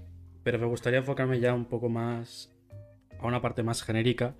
[0.47, 2.55] pero me gustaría enfocarme ya un poco más
[3.19, 4.33] a una parte más genérica,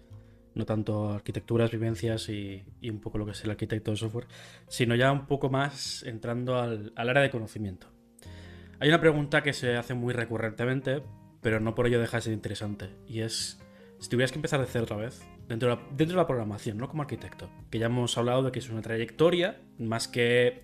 [0.55, 4.25] no tanto arquitecturas, vivencias y, un poco lo que es el arquitecto de software,
[4.69, 7.87] sino ya un poco más entrando al, área de conocimiento.
[8.79, 11.03] Hay una pregunta que se hace muy recurrentemente,
[11.41, 13.61] pero no por ello deja de ser interesante, y es,
[13.99, 16.77] si tuvieras que empezar de cero otra vez, dentro de, la, dentro de la programación,
[16.77, 17.49] no como arquitecto.
[17.69, 20.61] Que ya hemos hablado de que es una trayectoria más que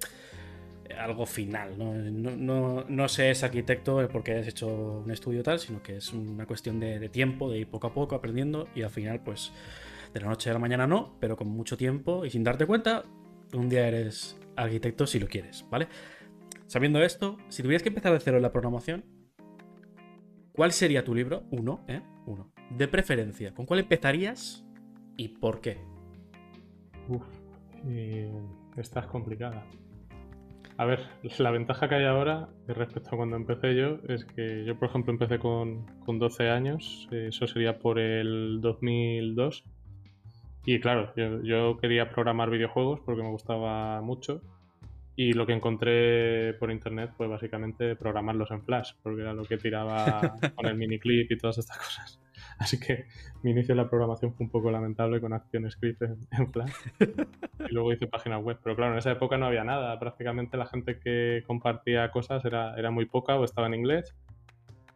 [0.97, 1.77] algo final.
[1.77, 1.93] ¿no?
[1.93, 6.45] No, no, sé es arquitecto porque has hecho un estudio tal, sino que es una
[6.45, 9.51] cuestión de, tiempo, de ir poco a poco aprendiendo y al final, pues,
[10.13, 13.03] de la noche a la mañana no, pero con mucho tiempo y sin darte cuenta,
[13.53, 15.87] un día eres arquitecto si lo quieres, ¿vale?
[16.67, 19.05] Sabiendo esto, si tuvieras que empezar de cero en la programación,
[20.53, 21.43] ¿cuál sería tu libro?
[21.51, 22.01] Uno, ¿eh?
[22.25, 22.51] Uno.
[22.69, 24.65] De preferencia, ¿con cuál empezarías
[25.17, 25.77] y por qué?
[27.09, 27.23] Uf,
[27.87, 28.31] eh,
[28.77, 29.65] esta es complicada.
[30.77, 31.07] A ver,
[31.37, 35.13] la ventaja que hay ahora respecto a cuando empecé yo es que yo, por ejemplo,
[35.13, 39.63] empecé con, 12 años, eso sería por el 2002.
[40.65, 41.13] Y claro,
[41.43, 44.41] yo, quería programar videojuegos porque me gustaba mucho.
[45.15, 49.57] Y lo que encontré por internet fue básicamente programarlos en Flash, porque era lo que
[49.57, 52.22] tiraba con el miniclip y todas estas cosas.
[52.63, 53.05] Así que
[53.41, 56.71] mi inicio en la programación fue un poco lamentable con ActionScript en, en Flash.
[57.69, 58.57] y luego hice páginas web.
[58.63, 59.99] Pero claro, en esa época no había nada.
[59.99, 64.15] Prácticamente la gente que compartía cosas era, era muy poca o estaba en inglés.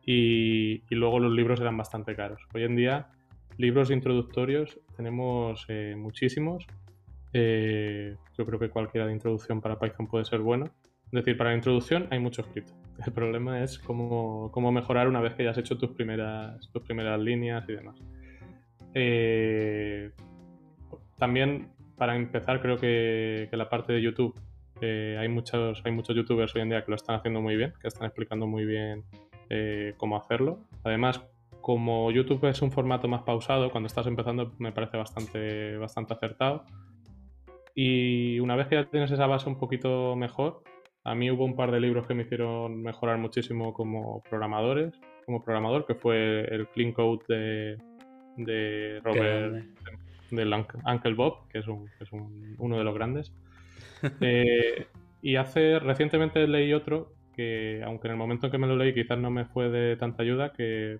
[0.05, 2.41] Y, y, luego los libros eran bastante caros.
[2.53, 3.09] Hoy en día,
[3.57, 6.65] libros introductorios tenemos eh, muchísimos.
[7.34, 10.70] Eh, yo creo que cualquiera de introducción para Python puede ser bueno.
[11.07, 12.72] Es decir, para la introducción hay mucho escrito.
[13.06, 17.20] El problema es cómo, cómo mejorar una vez que hayas hecho tus primeras, tus primeras
[17.20, 18.00] líneas y demás.
[18.93, 20.12] Eh,
[21.18, 24.34] también, para empezar, creo que, la parte de YouTube,
[24.82, 27.74] eh, hay, muchos, hay muchos youtubers hoy en día que lo están haciendo muy bien,
[27.82, 29.04] que están explicando muy bien
[29.50, 30.60] eh, cómo hacerlo.
[30.84, 31.24] Además,
[31.62, 36.66] como YouTube es un formato más pausado, cuando estás empezando me parece bastante, bastante acertado.
[37.76, 40.64] Y una vez que ya tienes esa base un poquito mejor,
[41.08, 44.93] a mí hubo un par de libros que me hicieron mejorar muchísimo como programadores,
[45.26, 47.78] como programador, que fue el Clean Code de,
[48.36, 49.66] de Robert,
[50.32, 53.34] del Uncle Bob, que es, uno de los grandes.
[54.22, 54.86] Eh,
[55.24, 58.93] y hace, recientemente leí otro que, aunque en el momento en que me lo leí
[58.93, 60.99] quizás no me fue de tanta ayuda, que,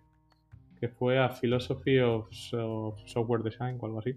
[0.98, 4.16] fue a Philosophy of, of Software Design o algo así.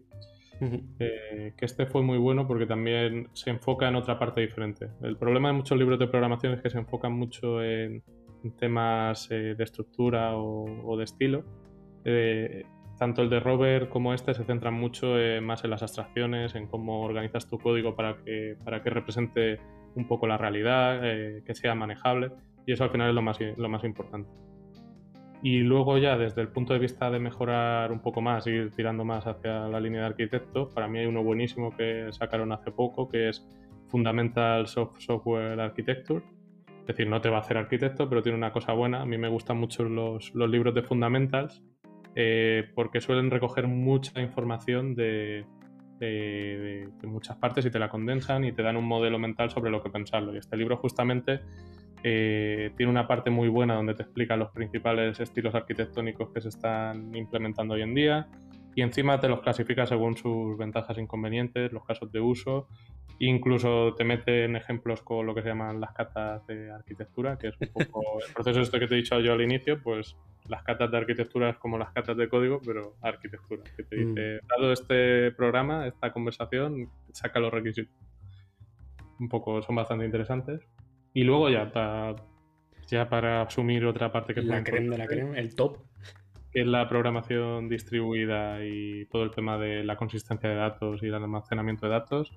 [0.99, 4.89] Eh, que este fue muy bueno porque también se enfoca en otra parte diferente.
[5.03, 8.03] El problema de muchos libros de programación es que se enfocan mucho en,
[8.59, 11.45] temas eh, de estructura o, de estilo.
[12.05, 12.65] Eh,
[12.99, 17.03] tanto el de Robert como este se centran mucho más en las abstracciones, en cómo
[17.03, 19.59] organizas tu código para que, para que represente
[19.95, 22.31] un poco la realidad, que sea manejable,
[22.67, 24.29] y eso al final es lo más, lo más importante.
[25.43, 29.05] Y luego ya desde el punto de vista de mejorar un poco más, ir tirando
[29.05, 33.09] más hacia la línea de arquitecto, para mí hay uno buenísimo que sacaron hace poco,
[33.09, 33.47] que es
[33.89, 36.23] Fundamental Software Architecture.
[36.81, 39.03] Es decir, no te va a hacer arquitecto, pero tiene una cosa buena.
[39.03, 41.63] A mí me gustan mucho los, los libros de Fundamentals
[42.15, 45.47] eh, porque suelen recoger mucha información de,
[46.01, 49.83] de, muchas partes y te la condensan y te dan un modelo mental sobre lo
[49.83, 50.35] que pensarlo.
[50.35, 51.41] Y este libro justamente
[52.03, 56.49] eh, tiene una parte muy buena donde te explica los principales estilos arquitectónicos que se
[56.49, 58.29] están implementando hoy en día
[58.75, 62.69] y encima te los clasifica según sus ventajas e inconvenientes, los casos de uso,
[63.19, 67.49] incluso te mete en ejemplos con lo que se llaman las catas de arquitectura, que
[67.49, 70.17] es un poco el proceso este que te he dicho yo al inicio, pues
[70.49, 74.41] las catas de arquitectura es como las catas de código, pero arquitectura, que te dice,
[74.43, 74.47] mm.
[74.47, 77.95] dado este programa, esta conversación, saca los requisitos.
[79.19, 80.63] Un poco, son bastante interesantes.
[81.13, 82.17] Y luego ya para,
[82.87, 85.79] ya para asumir otra parte que es la crema de la crema, el top.
[86.53, 91.07] Que es la programación distribuida y todo el tema de la consistencia de datos y
[91.07, 92.33] el almacenamiento de datos.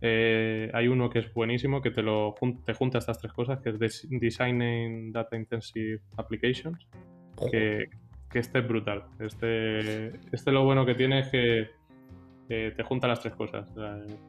[0.00, 3.70] Eh, hay uno que es buenísimo, que te, lo, te junta estas tres cosas, que
[3.70, 6.86] es Designing Data Intensive Applications,
[7.50, 7.90] que,
[8.30, 9.06] que, este es brutal.
[9.18, 11.77] Este, este lo bueno que tiene es que
[12.48, 13.68] te junta las tres cosas.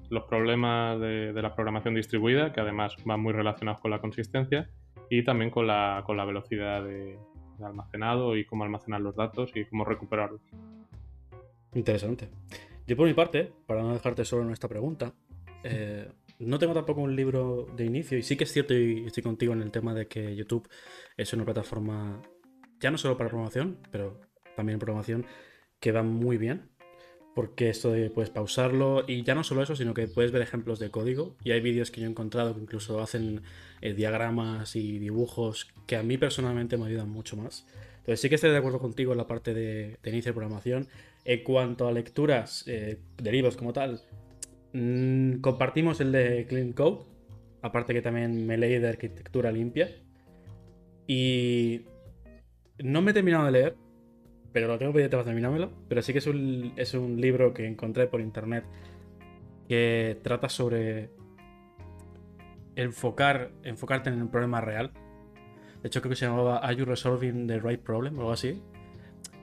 [0.09, 4.69] Los problemas de, la programación distribuida, que además van muy relacionados con la consistencia,
[5.09, 7.17] y también con la, con la velocidad de,
[7.63, 10.41] almacenado y cómo almacenar los datos y cómo recuperarlos.
[11.73, 12.29] Interesante.
[12.87, 15.13] Yo por mi parte, para no dejarte solo en esta pregunta,
[15.63, 16.09] eh,
[16.39, 19.53] no tengo tampoco un libro de inicio y sí que es cierto y estoy contigo
[19.53, 20.67] en el tema de que YouTube
[21.17, 22.21] es una plataforma
[22.79, 24.21] ya no solo para programación, pero
[24.55, 25.25] también programación
[25.79, 26.69] que va muy bien
[27.39, 30.77] porque esto de puedes pausarlo y ya no solo eso, sino que puedes ver ejemplos
[30.77, 33.43] de código y hay vídeos que yo he encontrado que incluso hacen
[33.79, 37.65] eh, diagramas y dibujos que a mí personalmente me ayudan mucho más.
[37.99, 40.89] Entonces sí que estoy de acuerdo contigo en la parte de, inicio de programación.
[41.23, 44.01] En cuanto a lecturas eh, de libros como tal,
[44.73, 47.05] mm, compartimos el de Clean Code,
[47.61, 49.95] aparte que también me leí de arquitectura limpia.
[51.07, 51.83] Y
[52.79, 53.75] no me he terminado de leer,
[54.51, 55.71] pero lo tengo pendiente para terminármelo.
[55.87, 58.65] Pero sí que es un, es un libro que encontré por internet
[59.67, 61.11] que trata sobre
[62.75, 64.91] enfocar, enfocarte en el problema real.
[65.81, 68.61] De hecho, creo que se llamaba Are You Resolving the Right Problem o algo así.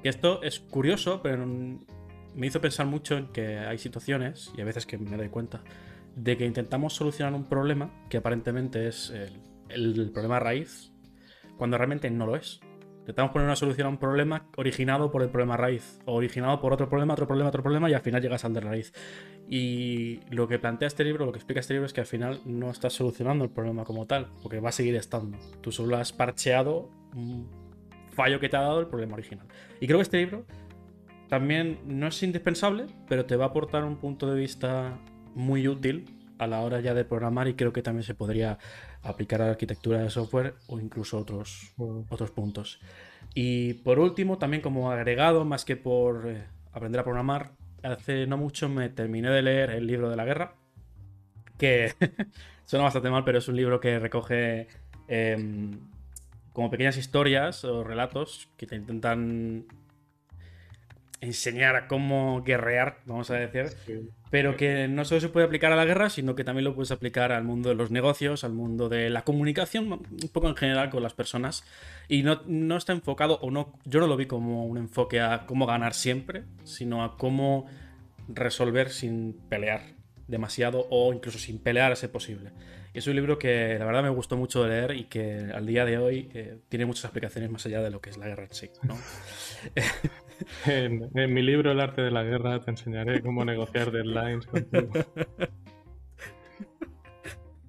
[0.02, 4.64] Que esto es curioso, pero me hizo pensar mucho en que hay situaciones, y a
[4.64, 5.62] veces que me doy cuenta,
[6.14, 10.92] de que intentamos solucionar un problema que aparentemente es el, el problema raíz,
[11.56, 12.60] cuando realmente no lo es.
[13.06, 16.72] Intentamos poner una solución a un problema originado por el problema raíz, o originado por
[16.72, 18.92] otro problema, otro problema, otro problema, y al final llegas al de raíz.
[19.48, 22.40] Y lo que plantea este libro, lo que explica este libro es que al final
[22.44, 25.38] no estás solucionando el problema como tal, porque va a seguir estando.
[25.60, 27.48] Tú solo has parcheado un
[28.10, 29.46] fallo que te ha dado el problema original.
[29.80, 30.44] Y creo que este libro
[31.28, 34.98] también no es indispensable, pero te va a aportar un punto de vista
[35.32, 36.06] muy útil
[36.38, 38.58] a la hora ya de programar y creo que también se podría
[39.08, 41.72] aplicar a la arquitectura de software o incluso otros,
[42.08, 42.80] otros puntos.
[43.34, 47.52] Y por último, también como agregado, más que por eh, aprender a programar,
[47.82, 50.54] hace no mucho me terminé de leer el libro de la guerra,
[51.58, 51.92] que
[52.64, 54.68] suena bastante mal, pero es un libro que recoge
[55.08, 55.78] em,
[56.52, 59.66] como pequeñas historias o relatos que te intentan
[61.20, 63.76] enseñar a cómo guerrear, vamos a decir,
[64.30, 66.90] pero que no solo se puede aplicar a la guerra, sino que también lo puedes
[66.90, 70.90] aplicar al mundo de los negocios, al mundo de la comunicación, un poco en general
[70.90, 71.64] con las personas.
[72.08, 75.46] Y no, no está enfocado, o no, yo no lo vi como un enfoque a
[75.46, 77.66] cómo ganar siempre, sino a cómo
[78.28, 79.96] resolver sin pelear
[80.28, 82.50] demasiado o incluso sin pelear a ser posible.
[82.92, 85.66] Y es un libro que la verdad me gustó mucho de leer y que al
[85.66, 88.44] día de hoy eh, tiene muchas aplicaciones más allá de lo que es la guerra
[88.44, 88.70] en sí.
[90.66, 94.92] en, mi libro El arte de la guerra te enseñaré cómo negociar deadlines contigo.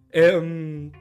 [0.10, 0.92] Em,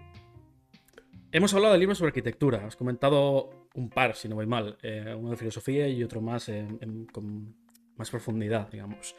[1.32, 2.66] hemos hablado de libros sobre arquitectura.
[2.66, 4.76] Has comentado un par, si no voy mal.
[4.82, 6.50] Eh, uno de filosofía y otro más
[7.12, 7.54] con
[7.96, 9.14] más profundidad, digamos.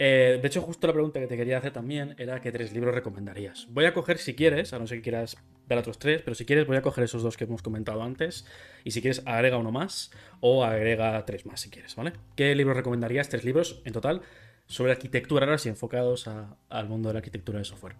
[0.00, 2.94] Eh, de hecho, justo la pregunta que te quería hacer también era qué tres libros
[2.94, 3.66] recomendarías.
[3.70, 5.36] Voy a coger, si quieres, a no ser que quieras
[5.66, 8.46] ver otros tres, pero si quieres voy a coger esos dos que hemos comentado antes
[8.84, 12.12] y si quieres agrega uno más o agrega tres más si quieres, ¿vale?
[12.36, 13.28] ¿Qué libros recomendarías?
[13.28, 14.22] Tres libros en total
[14.66, 16.28] sobre arquitectura ahora y enfocados
[16.68, 17.96] al mundo de la arquitectura de software.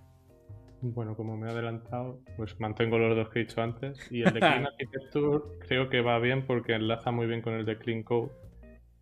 [0.81, 3.99] Bueno, como me he adelantado, pues mantengo los dos que he dicho antes.
[4.13, 7.67] Y el de Clean Architecture creo que va bien porque enlaza muy bien con el
[7.67, 8.31] de Clean Code.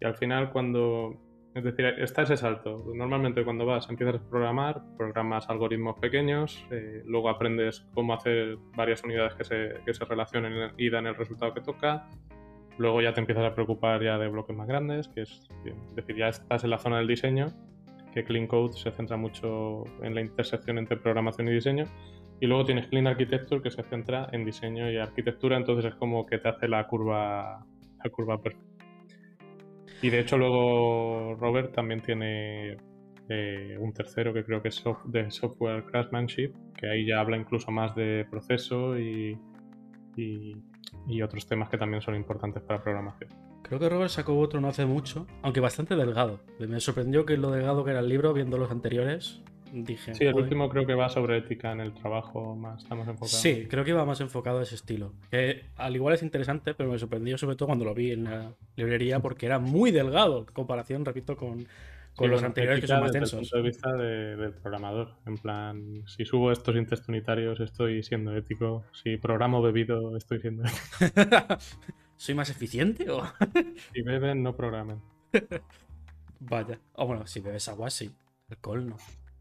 [0.00, 1.25] Y al final, cuando
[1.56, 2.84] es decir, está ese salto.
[2.94, 9.02] Normalmente cuando vas, empiezas a programar, programas algoritmos pequeños, eh, luego aprendes cómo hacer varias
[9.02, 12.10] unidades que se, se relacionen y dan el resultado que toca.
[12.76, 15.48] Luego ya te empiezas a preocupar ya de bloques más grandes, que es,
[15.94, 17.46] decir, ya estás en la zona del diseño,
[18.12, 21.86] que Clean Code se centra mucho en la intersección entre programación y diseño.
[22.38, 26.26] Y luego tienes Clean Architecture que se centra en diseño y arquitectura, entonces es como
[26.26, 27.64] que te hace la curva,
[28.04, 28.65] la curva perfecta.
[30.02, 32.76] Y de hecho luego Robert también tiene
[33.28, 37.70] eh, un tercero que creo que es de Software Craftsmanship, que ahí ya habla incluso
[37.72, 39.36] más de proceso y,
[40.16, 43.30] y, otros temas que también son importantes para programación.
[43.62, 46.40] Creo que Robert sacó otro no hace mucho, aunque bastante delgado.
[46.60, 49.42] Me sorprendió que lo delgado que era el libro, viendo los anteriores,
[49.72, 50.14] dije.
[50.14, 53.38] Sí, el último creo que va sobre ética en el trabajo, más, está más enfocado.
[53.38, 55.12] Sí, creo que va más enfocado a ese estilo.
[55.30, 58.54] Que al igual es interesante, pero me sorprendió sobre todo cuando lo vi en la
[58.76, 61.66] librería porque era muy delgado, en comparación, repito, con,
[62.18, 63.40] los anteriores que son más densos.
[63.40, 65.14] Desde el punto de vista del programador.
[65.26, 68.84] En plan, si subo estos intestos unitarios estoy siendo ético.
[68.92, 71.56] Si programo bebido estoy siendo ético.
[72.16, 73.22] ¿Soy más eficiente o...?
[73.92, 75.02] si beben, no programen.
[76.40, 76.80] Vaya.
[76.94, 78.14] O bueno, si bebes agua, sí.
[78.48, 78.96] Alcohol no.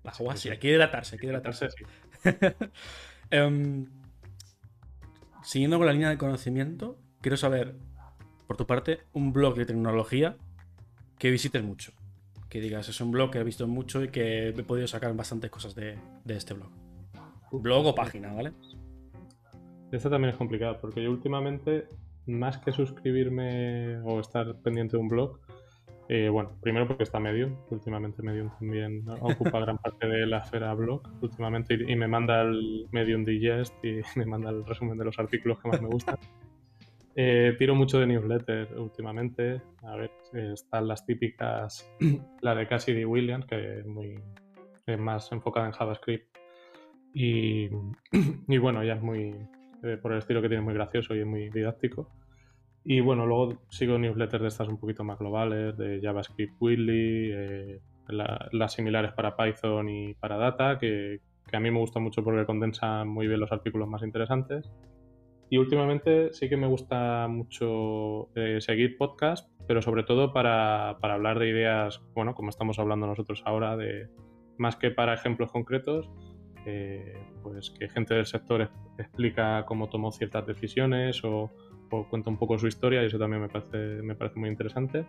[0.05, 1.67] La agua sí, hay que hidratarse, hay que hidratarse.
[3.31, 3.87] Em,
[5.41, 7.75] siguiendo con la línea de conocimiento, quiero saber,
[8.45, 10.37] por tu parte, un blog de tecnología
[11.17, 11.91] que visites mucho.
[12.49, 15.49] Que digas, es un blog que he visto mucho y que he podido sacar bastantes
[15.49, 15.97] cosas de,
[16.27, 16.69] este blog.
[17.51, 18.53] Blog o página, ¿vale?
[19.91, 21.87] Esto también es complicado, porque yo últimamente,
[22.27, 25.39] más que suscribirme o estar pendiente de un blog,
[26.07, 30.73] eh, bueno, primero porque está Medium, últimamente Medium también ocupa gran parte de la esfera
[30.73, 35.17] blog últimamente y, me manda el Medium Digest y me manda el resumen de los
[35.17, 36.17] artículos que más me gustan.
[37.17, 41.89] Eh, tiro mucho de newsletter últimamente, a ver, están las típicas,
[42.41, 44.19] la de Cassidy Williams, que es muy
[44.97, 46.27] más enfocada en JavaScript
[47.13, 47.69] y,
[48.49, 49.33] y bueno, ya es muy,
[49.83, 52.09] eh, por el estilo que tiene, muy gracioso y es muy didáctico.
[52.87, 57.81] Y bueno, luego sigo newsletters de estas un poquito más globales, de JavaScript Weekly, eh,
[58.09, 61.19] las similares para Python y para Data, que,
[61.51, 64.71] a mí me gusta mucho porque condensan muy bien los artículos más interesantes.
[65.49, 71.39] Y últimamente sí que me gusta mucho eh, seguir podcast, pero sobre todo para, hablar
[71.39, 74.09] de ideas, bueno, como estamos hablando nosotros ahora, de
[74.59, 76.11] más que para ejemplos concretos,
[76.67, 78.69] eh, pues que gente del sector
[78.99, 81.51] explica cómo tomó ciertas decisiones o,
[82.03, 85.05] cuenta un poco su historia y eso también me parece, me parece muy interesante.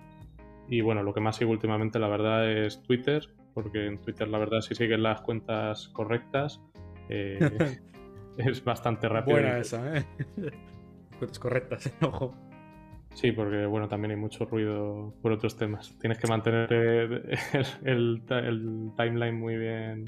[0.69, 4.39] Y bueno, lo que más sigo últimamente la verdad es Twitter, porque en Twitter la
[4.39, 6.61] verdad si siguen las cuentas correctas
[7.09, 7.79] eh,
[8.37, 9.37] es bastante rápido.
[9.37, 10.05] Buena esa, ¿eh?
[11.19, 12.35] Cuentas correctas, ojo.
[13.15, 15.97] Sí, porque bueno, también hay mucho ruido por otros temas.
[15.99, 16.71] Tienes que mantener
[17.83, 18.23] el,
[18.97, 20.05] timeline muy bien.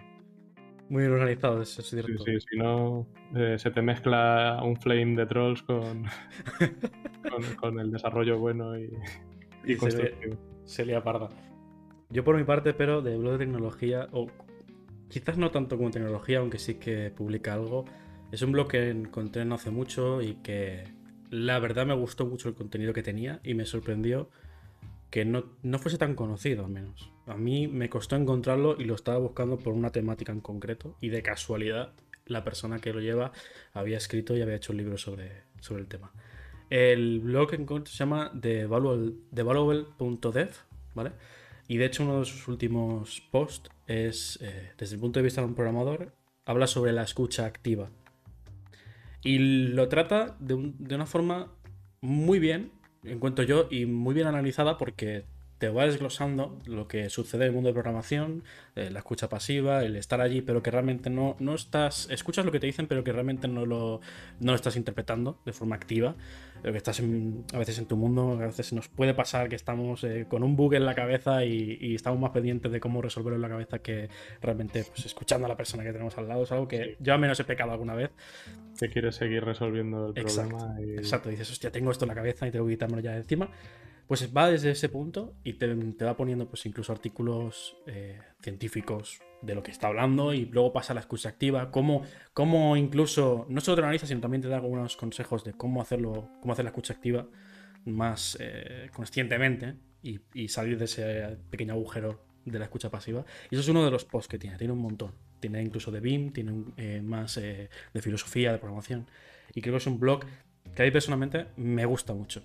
[0.88, 2.24] Muy bien organizado, eso es cierto.
[2.24, 6.04] Sí, sí, si no, eh, se te mezcla un flame de trolls con,
[7.60, 8.90] con, el desarrollo bueno y,
[9.64, 10.36] y constructivo.
[10.64, 11.28] Se lía parda.
[12.10, 14.28] Yo por mi parte, pero de blog de tecnología, o
[15.08, 17.84] quizás no tanto como tecnología, aunque sí que publica algo,
[18.32, 20.84] es un blog que encontré no hace mucho y que
[21.30, 24.30] la verdad me gustó mucho el contenido que tenía y me sorprendió
[25.10, 27.12] que no, no, fuese tan conocido al menos.
[27.28, 31.10] A mí me costó encontrarlo y lo estaba buscando por una temática en concreto y
[31.10, 31.92] de casualidad
[32.26, 33.32] la persona que lo lleva
[33.72, 36.12] había escrito y había hecho un libro sobre, sobre el tema.
[36.70, 37.50] El blog
[37.86, 40.50] se llama TheValuable.dev,
[40.94, 41.12] ¿vale?
[41.66, 45.40] Y de hecho uno de sus últimos posts es, eh, desde el punto de vista
[45.40, 46.12] de un programador,
[46.44, 47.90] habla sobre la escucha activa.
[49.22, 51.52] Y lo trata de, una forma
[52.00, 52.72] muy bien,
[53.02, 55.24] encuentro yo, y muy bien analizada porque
[55.58, 58.44] te va desglosando lo que sucede en el mundo de programación,
[58.76, 62.52] eh, la escucha pasiva, el estar allí, pero que realmente no, no estás, escuchas lo
[62.52, 64.00] que te dicen, pero que realmente no lo,
[64.40, 66.14] no lo estás interpretando de forma activa
[66.62, 70.26] que estás a veces en tu mundo, a veces nos puede pasar que estamos eh,
[70.28, 73.48] con un bug en la cabeza y, estamos más pendientes de cómo resolverlo en la
[73.48, 74.08] cabeza que
[74.40, 76.44] realmente pues, escuchando a la persona que tenemos al lado.
[76.44, 78.10] Es algo que yo al menos he pecado alguna vez.
[78.78, 80.76] Que quieres seguir resolviendo el problema.
[80.80, 83.50] Exacto, dices, hostia, tengo esto en la cabeza y tengo que quitármelo ya de encima.
[84.08, 85.66] Pues va desde ese punto y te,
[86.02, 90.94] va poniendo pues incluso artículos eh, científicos de lo que está hablando y luego pasa
[90.94, 92.02] a la escucha activa, cómo,
[92.32, 96.30] cómo incluso, no solo te analiza, sino también te da algunos consejos de cómo hacerlo,
[96.40, 97.26] cómo hacer la escucha activa
[97.84, 103.26] más eh, conscientemente y, salir de ese pequeño agujero de la escucha pasiva.
[103.50, 105.12] Y eso es uno de los posts que tiene, tiene un montón.
[105.38, 107.68] Tiene incluso de BIM, tiene eh, más de
[108.00, 109.06] filosofía, de programación.
[109.54, 110.24] Y creo que es un blog
[110.74, 112.42] que a mí personalmente me gusta mucho.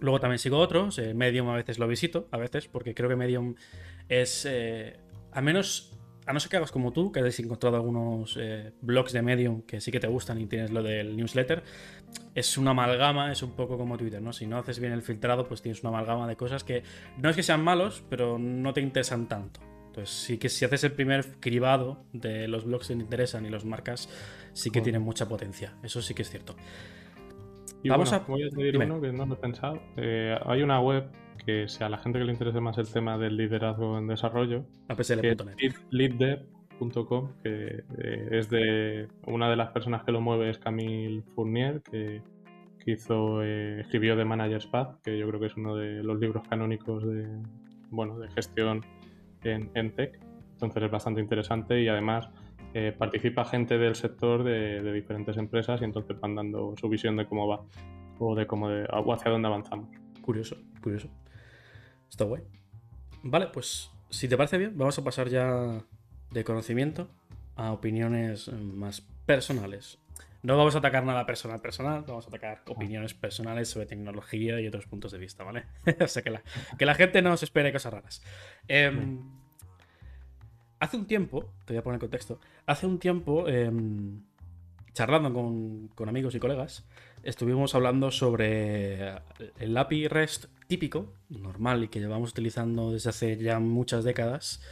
[0.00, 3.54] Luego también sigo otros, Medium a veces lo visito, a veces, porque creo que Medium
[4.08, 8.72] es, al menos a no ser que hagas como tú, que hayas encontrado algunos eh,
[8.82, 11.64] blogs de Medium que sí que te gustan y tienes lo del newsletter,
[12.36, 14.32] es una amalgama, es un poco como Twitter, ¿no?
[14.32, 16.84] Si no haces bien el filtrado, pues tienes una amalgama de cosas que
[17.18, 19.60] no es que sean malos, pero no te interesan tanto.
[19.86, 23.50] Entonces, sí que si haces el primer cribado de los blogs que te interesan y
[23.50, 24.08] los marcas,
[24.52, 25.74] sí que tienen mucha potencia.
[25.82, 26.54] Eso sí que es cierto.
[27.82, 28.18] Y Vamos a...
[28.20, 29.80] Voy a decir uno que no lo he pensado.
[29.96, 31.10] Eh, hay una web
[31.44, 34.64] que si a la gente que le interese más el tema del liderazgo en desarrollo,
[34.88, 41.22] que leaddev.com, que eh, es de una de las personas que lo mueve es Camille
[41.34, 42.22] Fournier, que,
[42.86, 46.46] hizo, eh, escribió The Manager's Path, que yo creo que es uno de los libros
[46.48, 47.26] canónicos de,
[47.90, 48.84] bueno, de gestión
[49.44, 50.20] en, en tech.
[50.52, 52.28] Entonces es bastante interesante y además
[52.74, 57.16] eh, participa gente del sector de, de, diferentes empresas y entonces van dando su visión
[57.16, 57.62] de cómo va
[58.18, 59.88] o de cómo de, o hacia dónde avanzamos.
[60.20, 61.08] Curioso, curioso.
[62.08, 62.42] Está guay.
[63.22, 65.84] Vale, pues si te parece bien, vamos a pasar ya
[66.30, 67.08] de conocimiento
[67.56, 69.98] a opiniones más personales.
[70.42, 74.66] No vamos a atacar nada personal personal, vamos a atacar opiniones personales sobre tecnología y
[74.66, 75.64] otros puntos de vista, ¿vale?
[76.00, 76.42] o sea, que la,
[76.78, 78.22] que la gente no se espere cosas raras.
[78.66, 79.20] Em,
[80.80, 84.22] hace un tiempo, te voy a poner en contexto, hace un tiempo, em,
[84.92, 86.84] charlando con, amigos y colegas,
[87.22, 89.14] estuvimos hablando sobre
[89.58, 94.62] el API REST típico, normal y que llevamos utilizando desde hace ya muchas décadas,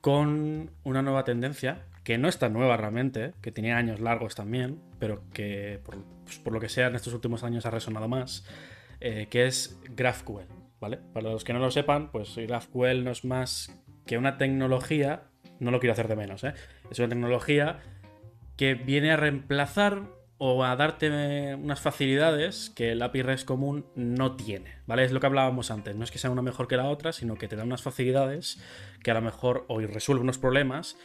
[0.00, 4.80] con una nueva tendencia que no es tan nueva realmente, que tenía años largos también,
[4.98, 8.44] pero que por, pues, lo que sea en estos últimos años ha resonado más,
[9.00, 10.46] eh, que es GraphQL.
[10.80, 10.98] ¿vale?
[11.14, 13.74] Para los que no lo sepan, pues GraphQL no es más
[14.06, 15.22] que una tecnología,
[15.60, 16.54] no lo quiero hacer de menos, ¿eh?
[16.90, 17.80] es una tecnología
[18.56, 20.02] que viene a reemplazar
[20.38, 25.04] o a darte unas facilidades que el API REST común no tiene, ¿vale?
[25.04, 27.36] Es lo que hablábamos antes, no es que sea una mejor que la otra, sino
[27.36, 28.60] que te da unas facilidades
[29.02, 30.96] que a lo mejor hoy resuelve unos problemas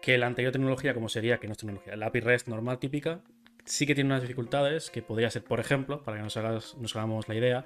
[0.00, 3.20] que la anterior tecnología, como sería, que no es tecnología, la API REST normal típica,
[3.64, 7.28] sí que tiene unas dificultades que podría ser, por ejemplo, para que nos, nos hagamos
[7.28, 7.64] la idea,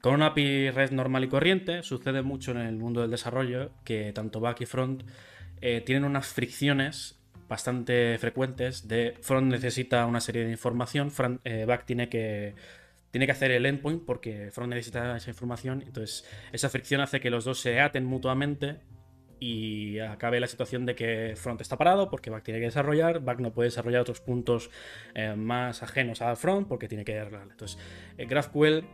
[0.00, 4.12] con una API REST normal y corriente sucede mucho en el mundo del desarrollo que
[4.12, 5.04] tanto back y front
[5.60, 8.86] eh, tienen unas fricciones bastante frecuentes
[9.22, 11.12] front necesita una serie de información,
[11.44, 12.54] eh, back tiene que,
[13.10, 17.30] tiene que hacer el endpoint porque front necesita esa información, entonces esa fricción hace que
[17.30, 18.80] los dos se aten mutuamente
[19.38, 23.38] y acabe la situación de que front está parado porque back tiene que desarrollar, back
[23.38, 24.70] no puede desarrollar otros puntos
[25.14, 27.48] eh, más ajenos al front porque tiene que arreglar.
[27.50, 27.78] Entonces,
[28.16, 28.84] GraphQL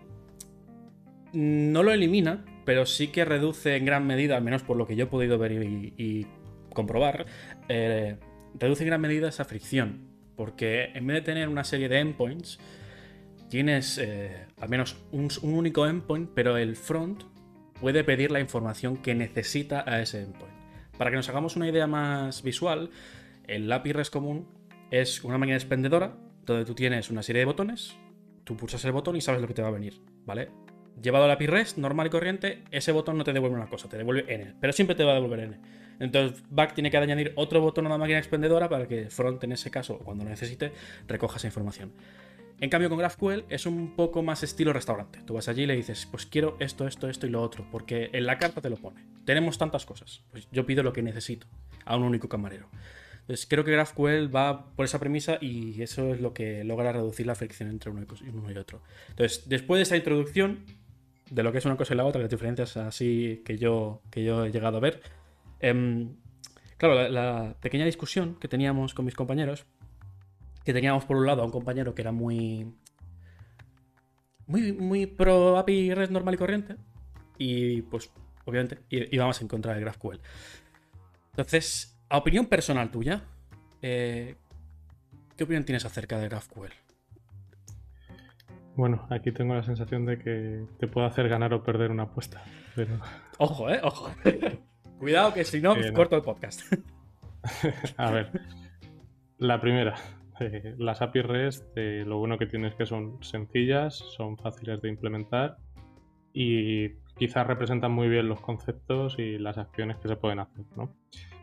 [1.33, 4.97] no lo elimina, pero sí que reduce en gran medida, al menos por lo que
[4.97, 6.27] yo he podido ver y,
[6.75, 7.27] comprobar,
[7.69, 8.17] eh,
[8.55, 10.09] reduce en gran medida esa fricción.
[10.37, 12.59] Porque en vez de tener una serie de endpoints,
[13.49, 17.25] tienes eh, al menos un, único endpoint, pero el front
[17.81, 20.55] puede pedir la información que necesita a ese endpoint.
[20.97, 22.91] Para que nos hagamos una idea más visual,
[23.47, 24.49] el API REST común
[24.91, 26.17] es una máquina expendedora
[26.47, 27.97] donde tú tienes una serie de botones,
[28.45, 30.49] tú pulsas el botón y sabes lo que te va a venir, ¿vale?
[31.01, 33.89] Llevado a la API REST normal y corriente, ese botón no te devuelve una cosa,
[33.89, 35.61] te devuelve n, pero siempre te va a devolver n.
[36.03, 39.53] Entonces, back tiene que añadir otro botón a la máquina expendedora para que front, en
[39.53, 40.73] ese caso, cuando lo necesite,
[41.07, 41.93] recoja esa información.
[42.61, 45.21] En cambio, con GraphQL es un poco más estilo restaurante.
[45.25, 48.11] Tú vas allí y le dices, pues quiero esto, esto, esto y lo otro, porque
[48.13, 49.05] en la carta te lo pone.
[49.25, 50.23] Tenemos tantas cosas.
[50.33, 51.47] Pues yo pido lo que necesito
[51.85, 52.69] a un único camarero.
[53.21, 57.27] Entonces, creo que GraphQL va por esa premisa y eso es lo que logra reducir
[57.27, 58.05] la fricción entre uno
[58.53, 58.83] y otro.
[59.11, 60.65] Entonces, después de esa introducción,
[61.31, 64.23] de lo que es una cosa y la otra, las diferencias así que yo, que
[64.23, 65.01] yo he llegado a ver.
[65.63, 66.17] Em,
[66.77, 69.65] claro, la, pequeña discusión que teníamos con mis compañeros,
[70.65, 72.75] que teníamos por un lado a un compañero que era muy.
[74.47, 76.77] muy, muy pro API REST normal y corriente,
[77.39, 78.11] y pues,
[78.45, 80.21] obviamente, íbamos en contra de GraphQL.
[81.31, 83.23] Entonces, a opinión personal tuya,
[83.81, 84.35] eh,
[85.37, 86.73] ¿qué opinión tienes acerca de GraphQL?
[88.75, 92.43] Bueno, aquí tengo la sensación de que te puedo hacer ganar o perder una apuesta.
[92.75, 92.99] Pero...
[93.39, 94.11] Ojo, eh, ojo.
[95.03, 96.61] Cuidado que si no, corto el podcast.
[97.97, 98.31] A ver,
[99.39, 99.97] la primera.
[100.39, 104.81] Eh, las API REST, eh, lo bueno que tienes es que son sencillas, son fáciles
[104.81, 105.57] de implementar
[106.33, 110.67] y quizás representan muy bien los conceptos y las acciones que se pueden hacer.
[110.77, 110.95] ¿no?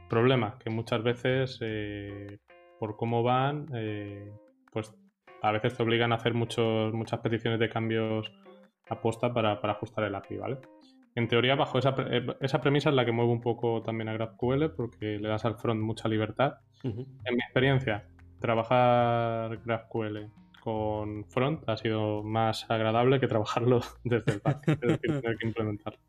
[0.10, 2.39] Problema, que muchas veces, eh,
[2.80, 3.66] por cómo van,
[4.72, 4.95] pues
[5.41, 8.32] a veces te obligan a hacer muchos, muchas peticiones de cambios
[8.89, 10.60] aposta para, para ajustar el API, ¿vale?
[11.20, 14.13] En teoría, bajo esa, eh, esa, premisa es la que muevo un poco también a
[14.13, 16.59] GraphQL porque le das al front mucha libertad.
[16.82, 18.05] En mi experiencia,
[18.39, 20.30] trabajar GraphQL
[20.61, 25.47] con front ha sido más agradable que trabajarlo desde el back, es decir, tener que
[25.47, 25.99] implementarlo.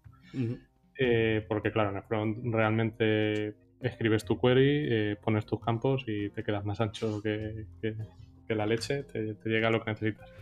[0.96, 6.30] Eh, porque claro, en el front realmente escribes tu query, eh, pones tus campos y
[6.30, 10.32] te quedas más ancho que, que la leche te, llega lo que necesitas.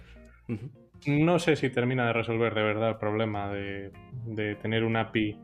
[1.07, 3.93] No sé si termina de resolver de verdad el problema de,
[4.61, 5.39] tener una API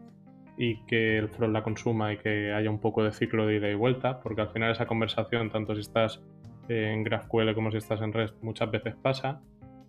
[0.57, 3.71] y que el front la consuma y que haya un poco de ciclo de ida
[3.71, 6.23] y vuelta, porque al final esa conversación, tanto si estás
[6.69, 9.41] en GraphQL como si estás en REST, muchas veces pasa.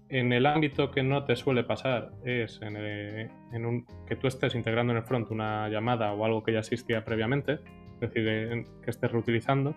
[0.09, 4.93] En el ámbito que no te suele pasar es en, un, que tú estés integrando
[4.93, 7.59] en el front una llamada o algo que ya existía previamente,
[7.99, 9.75] es decir, que estés reutilizando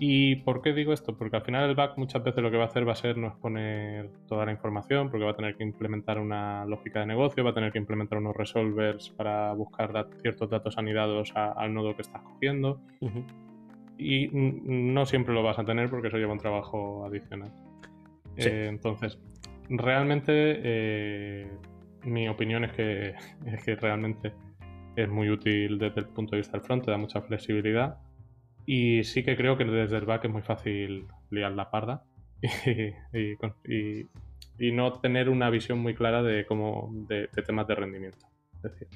[0.00, 1.16] ¿Y por qué digo esto?
[1.16, 3.16] Porque al final el back muchas veces lo que va a hacer va a ser
[3.16, 7.42] no exponer toda la información, porque va a tener que implementar una lógica de negocio,
[7.42, 12.02] va a tener que implementar unos resolvers para buscar ciertos datos anidados al nodo que
[12.02, 12.80] estás cogiendo.
[13.98, 17.52] Y no siempre lo vas a tener porque eso lleva un trabajo adicional.
[18.36, 19.18] Eh, entonces,
[19.68, 21.50] realmente eh,
[22.04, 23.14] mi opinión es que,
[23.46, 24.32] es que realmente
[24.94, 27.98] es muy útil desde el punto de vista del front, te da mucha flexibilidad
[28.70, 32.04] y sí que creo que desde el back es muy fácil liar la parda
[32.66, 32.92] y,
[34.72, 38.26] no tener una visión muy clara de, cómo, de, temas de rendimiento.
[38.56, 38.88] Es decir,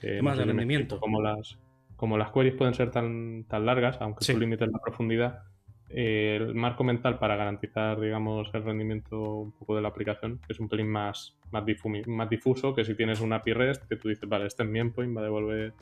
[0.00, 0.98] de rendimiento.
[1.00, 1.58] Como las,
[1.96, 5.42] como las queries pueden ser tan, tan largas, aunque tú limites la profundidad,
[5.90, 10.60] eh, el marco mental para garantizar, digamos, el rendimiento un poco de la aplicación es
[10.60, 11.62] un pelín más, más,
[12.06, 14.78] más difuso que si tienes una API REST que tú dices, vale, este es mi
[14.78, 15.74] endpoint, va a devolver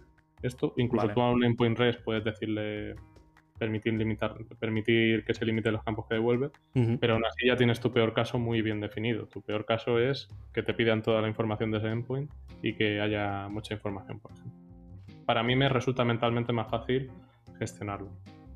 [0.42, 0.74] esto.
[0.76, 2.94] Incluso tú a un endpoint REST puedes decirle
[3.58, 6.50] permitir limitar, permitir que se limiten los campos que devuelve,
[7.00, 9.26] pero aún así ya tienes tu peor caso muy bien definido.
[9.26, 12.30] Tu peor caso es que te pidan toda la información de ese endpoint
[12.62, 14.60] y que haya mucha información, por ejemplo.
[15.24, 17.10] Para mí me resulta mentalmente más fácil
[17.58, 18.10] gestionarlo.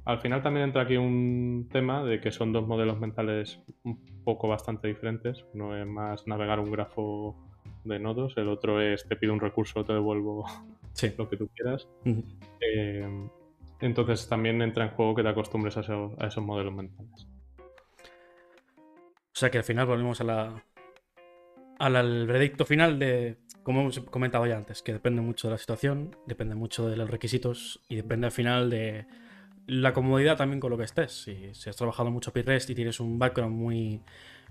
[0.05, 4.49] Al final también entra aquí un tema de que son dos modelos mentales un poco
[4.49, 5.45] bastante diferentes.
[5.55, 7.37] Uno es más navegar un grafo
[7.85, 10.45] de nodos, el otro es te pido un recurso, te devuelvo
[11.19, 11.89] lo que tú quieras.
[12.05, 13.29] Eh,
[13.81, 17.27] entonces también entra en juego que te acostumbres a, esos modelos mentales.
[17.59, 20.65] O sea que al final volvemos a la,
[21.79, 26.17] al veredicto final de, como hemos comentado ya antes, que depende mucho de la situación,
[26.27, 29.07] depende mucho de los requisitos y depende al final de
[29.67, 31.13] la comodidad también con lo que estés.
[31.13, 34.03] Si, si has trabajado mucho API REST y tienes un background muy,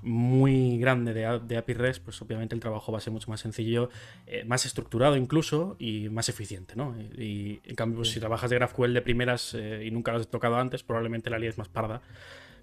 [0.01, 3.41] muy grande de, de API REST, pues obviamente el trabajo va a ser mucho más
[3.41, 3.89] sencillo,
[4.27, 6.95] eh, más estructurado incluso y más eficiente, ¿no?
[7.17, 10.27] Y, en cambio, pues, si trabajas de GraphQL de primeras eh, y nunca lo has
[10.27, 12.01] tocado antes, probablemente la línea es más parda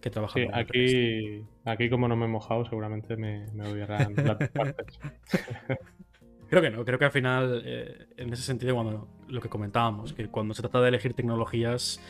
[0.00, 4.48] que trabajar sí, aquí, aquí como no me he mojado, seguramente me, me odiarán las
[4.50, 4.98] partes.
[6.48, 10.12] Creo que no, creo que al final, eh, en ese sentido, cuando lo que comentábamos,
[10.12, 12.00] que cuando se trata de elegir tecnologías,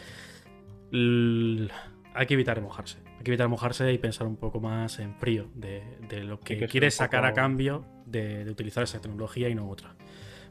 [0.93, 2.99] hay que evitar mojarse.
[3.17, 5.83] Hay que evitar mojarse y pensar un poco más en frío de,
[6.23, 9.97] lo que, quieres sacar a cambio de, utilizar esa tecnología y no otra.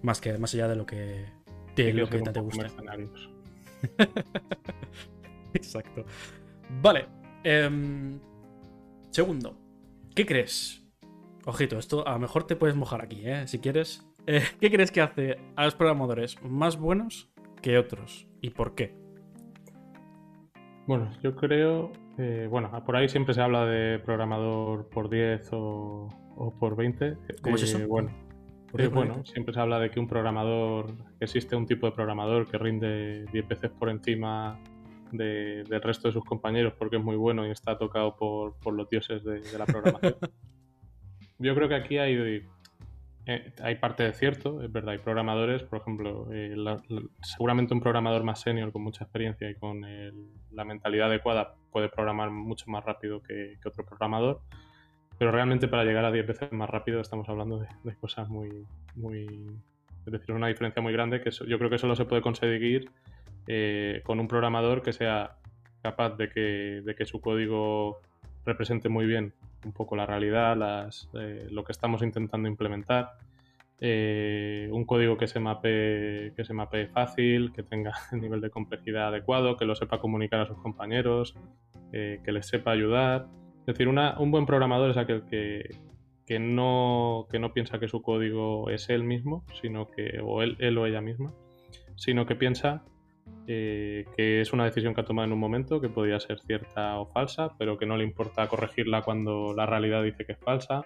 [0.02, 1.26] Más que más allá de lo que,
[1.76, 2.68] de lo que te gusta.
[5.54, 6.06] Exacto.
[6.82, 7.08] Vale.
[7.44, 8.20] Em,
[9.12, 9.58] segundo,
[10.16, 10.84] ¿qué crees?
[11.46, 13.48] Ojito, esto a lo mejor te puedes mojar aquí, ¿eh?
[13.48, 14.04] si quieres.
[14.26, 17.30] Eh, ¿Qué crees que hace a los programadores más buenos
[17.62, 18.28] que otros?
[18.42, 18.96] ¿Y por qué?
[20.88, 26.10] Bueno, yo creo, eh, bueno, por ahí siempre se habla de programador por 10 o,
[26.60, 27.18] por 20.
[27.42, 27.80] ¿Cómo es eso?
[27.80, 28.12] Eh, bueno,
[28.92, 33.26] bueno, siempre se habla de que un programador, existe un tipo de programador que rinde
[33.32, 34.60] 10 veces por encima
[35.12, 39.24] del resto de sus compañeros porque es muy bueno y está tocado por, los dioses
[39.24, 40.16] de, de la programación.
[41.40, 42.44] yo creo que aquí hay
[43.28, 46.56] eh, hay parte de cierto, es verdad, hay programadores, por ejemplo, eh,
[47.22, 49.82] seguramente un programador más senior con mucha experiencia y con
[50.52, 54.42] la mentalidad adecuada puede programar mucho más rápido que, otro programador,
[55.18, 58.66] pero realmente para llegar a 10 veces más rápido estamos hablando de, cosas muy,
[58.96, 59.26] muy,
[60.06, 62.90] es decir, una diferencia muy grande que yo creo que solo se puede conseguir
[63.48, 65.38] eh, con un programador que sea
[65.82, 68.02] capaz de que, de que su código
[68.46, 69.34] represente muy bien
[69.66, 73.14] un poco la realidad, eh, lo que estamos intentando implementar.
[73.82, 78.50] Eh, un código que se mape que se mape fácil, que tenga el nivel de
[78.50, 81.36] complejidad adecuado, que lo sepa comunicar a sus compañeros,
[81.92, 83.28] eh, que les sepa ayudar.
[83.62, 85.76] Es decir, un buen programador es aquel que,
[86.26, 90.56] que, no, que no piensa que su código es él mismo, sino que, o él,
[90.60, 91.34] él o ella misma,
[91.96, 92.84] sino que piensa
[93.48, 97.00] eh, que es una decisión que ha tomado en un momento, que podría ser cierta
[97.00, 100.86] o falsa, pero que no le importa corregirla cuando la realidad dice que es falsa.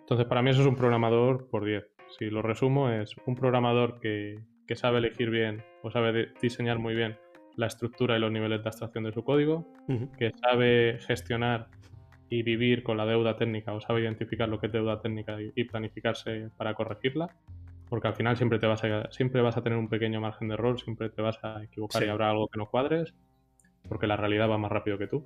[0.00, 1.84] Entonces, para mí eso es un programador por 10.
[2.18, 4.38] Si lo resumo, es un programador que,
[4.74, 7.16] sabe elegir bien o sabe diseñar muy bien
[7.56, 9.66] la estructura y los niveles de abstracción de su código,
[10.18, 11.68] que sabe gestionar
[12.28, 15.64] y vivir con la deuda técnica o sabe identificar lo que es deuda técnica y
[15.64, 17.30] planificarse para corregirla
[17.94, 20.54] porque al final siempre te vas a, siempre vas a tener un pequeño margen de
[20.54, 23.14] error, siempre te vas a equivocar y habrá algo que no cuadres,
[23.88, 25.22] porque la realidad va más rápido que tú,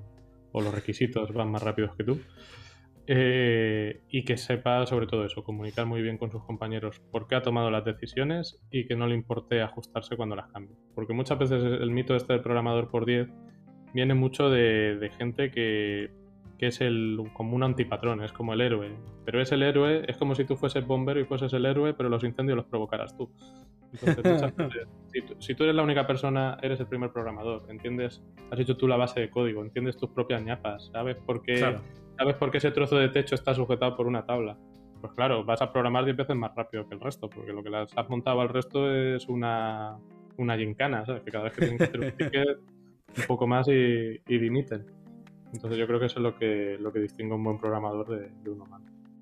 [0.52, 2.20] o los requisitos van más rápidos que tú.
[3.06, 7.36] Eh, y que sepa sobre todo eso, comunicar muy bien con sus compañeros por qué
[7.36, 10.76] ha tomado las decisiones y que no le importe ajustarse cuando las cambie.
[10.94, 13.28] Porque muchas veces el mito este del programador por 10
[13.94, 16.10] viene mucho de gente que
[16.58, 18.90] que es el, como un antipatrón, es como el héroe.
[19.24, 22.08] Pero es el héroe, es como si tú fueses bombero y fueses el héroe, pero
[22.08, 23.30] los incendios los provocaras tú.
[23.92, 24.52] Entonces,
[25.38, 28.96] si, tú, eres la única persona, eres el primer programador, entiendes, has hecho tú la
[28.96, 31.78] base de código, entiendes tus propias ñapas, sabes por qué,
[32.18, 34.58] sabes por qué ese trozo de techo está sujetado por una tabla.
[35.00, 37.70] Pues claro, vas a programar 10 veces más rápido que el resto, porque lo que
[37.70, 39.96] las has montado al resto es una,
[40.36, 41.22] una gincana, ¿sabes?
[41.22, 42.58] Que cada vez que tienes que hacer un ticket,
[43.16, 44.97] un poco más y, y dimiten.
[45.52, 48.30] Entonces yo creo que eso es lo que, lo que distingue un buen programador de,
[48.42, 48.62] de un.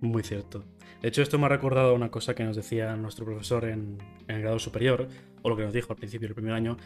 [0.00, 0.64] Muy cierto.
[1.00, 3.98] De hecho, esto me ha recordado una cosa que nos decía nuestro profesor en,
[4.28, 5.08] el grado superior,
[5.42, 6.76] o lo que nos dijo al principio del primer año,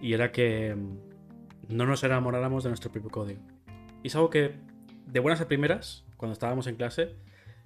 [0.00, 3.40] y era que mm, no nos enamoráramos de nuestro propio código.
[4.02, 4.54] Y es algo que,
[5.06, 7.16] de buenas a primeras, cuando estábamos en clase,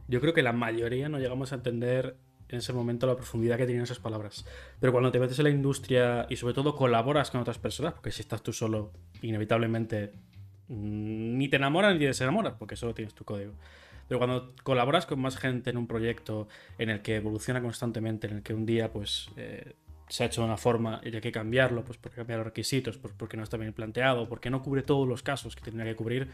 [0.09, 2.17] yo creo que la mayoría no llegamos a entender
[2.49, 4.47] en ese momento la profundidad que tenían esas palabras.
[4.81, 8.11] Pero cuando te metes en la industria y sobre todo colaboras con otras personas, porque
[8.11, 8.93] si estás tú solo,
[9.23, 10.13] inevitablemente
[10.69, 13.53] ni te enamoras ni te desenamoras, porque solo tienes tu código.
[14.09, 18.37] Pero cuando colaboras con más gente en un proyecto en el que evoluciona constantemente, en
[18.37, 19.75] el que un día pues eh,
[20.09, 22.99] se ha hecho de una forma y hay que cambiarlo, pues porque cambiar los requisitos,
[22.99, 25.97] pues porque no está bien planteado, porque no cubre todos los casos que tendría que
[25.97, 26.29] cubrir,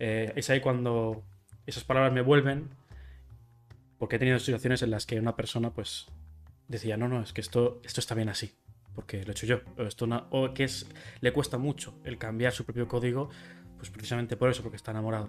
[0.00, 1.22] eh, es ahí cuando
[1.66, 2.68] esas palabras me vuelven,
[3.98, 6.06] porque he tenido situaciones en las que una persona pues
[6.66, 8.52] decía, no, no, es que esto, esto está bien así,
[8.94, 10.88] porque lo he hecho yo, o, esto o que es,
[11.20, 13.30] le cuesta mucho el cambiar su propio código
[13.84, 15.28] pues precisamente por eso, porque está enamorado.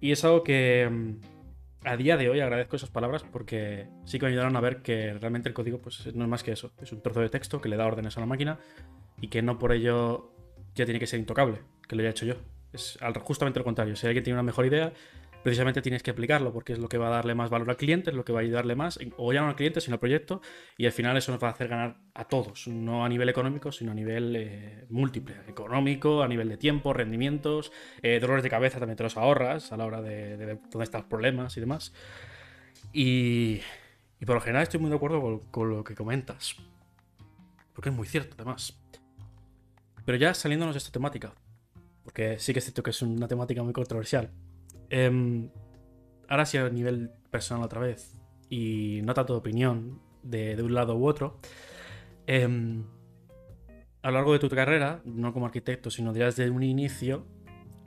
[0.00, 4.26] Y es algo que mm, a día de hoy agradezco esas palabras porque sí que
[4.26, 6.72] me ayudaron a ver que realmente el código pues, no es más que eso.
[6.82, 8.58] Es un trozo de texto que le da órdenes a la máquina
[9.20, 10.32] y que no por ello
[10.74, 12.34] ya tiene que ser intocable, que lo haya hecho yo.
[12.72, 13.94] Es justamente lo contrario.
[13.94, 14.92] Si alguien tiene una mejor idea,
[15.42, 18.10] precisamente tienes que aplicarlo porque es lo que va a darle más valor al cliente,
[18.10, 20.40] es lo que va a ayudarle más, o ya no al cliente, sino al proyecto,
[20.76, 23.70] y al final eso nos va a hacer ganar a todos, no a nivel económico,
[23.70, 27.72] sino a nivel eh, múltiple, económico, a nivel de tiempo, rendimientos,
[28.02, 31.02] eh, dolores de cabeza también te los ahorras a la hora de, ver dónde están
[31.02, 31.92] los problemas y demás.
[32.92, 33.60] Y,
[34.24, 36.56] por lo general estoy muy de acuerdo con, lo que comentas,
[37.72, 38.80] porque es muy cierto además.
[40.04, 41.34] Pero ya saliéndonos de esta temática,
[42.02, 44.30] porque sí que es cierto que es una temática muy controversial.
[44.90, 45.48] Em,
[46.28, 48.18] ahora sí a nivel personal otra vez,
[48.48, 51.38] y no tanto de opinión de, un lado u otro.
[52.26, 52.84] Em,
[54.02, 57.26] a lo largo de tu carrera, no como arquitecto, sino desde un inicio,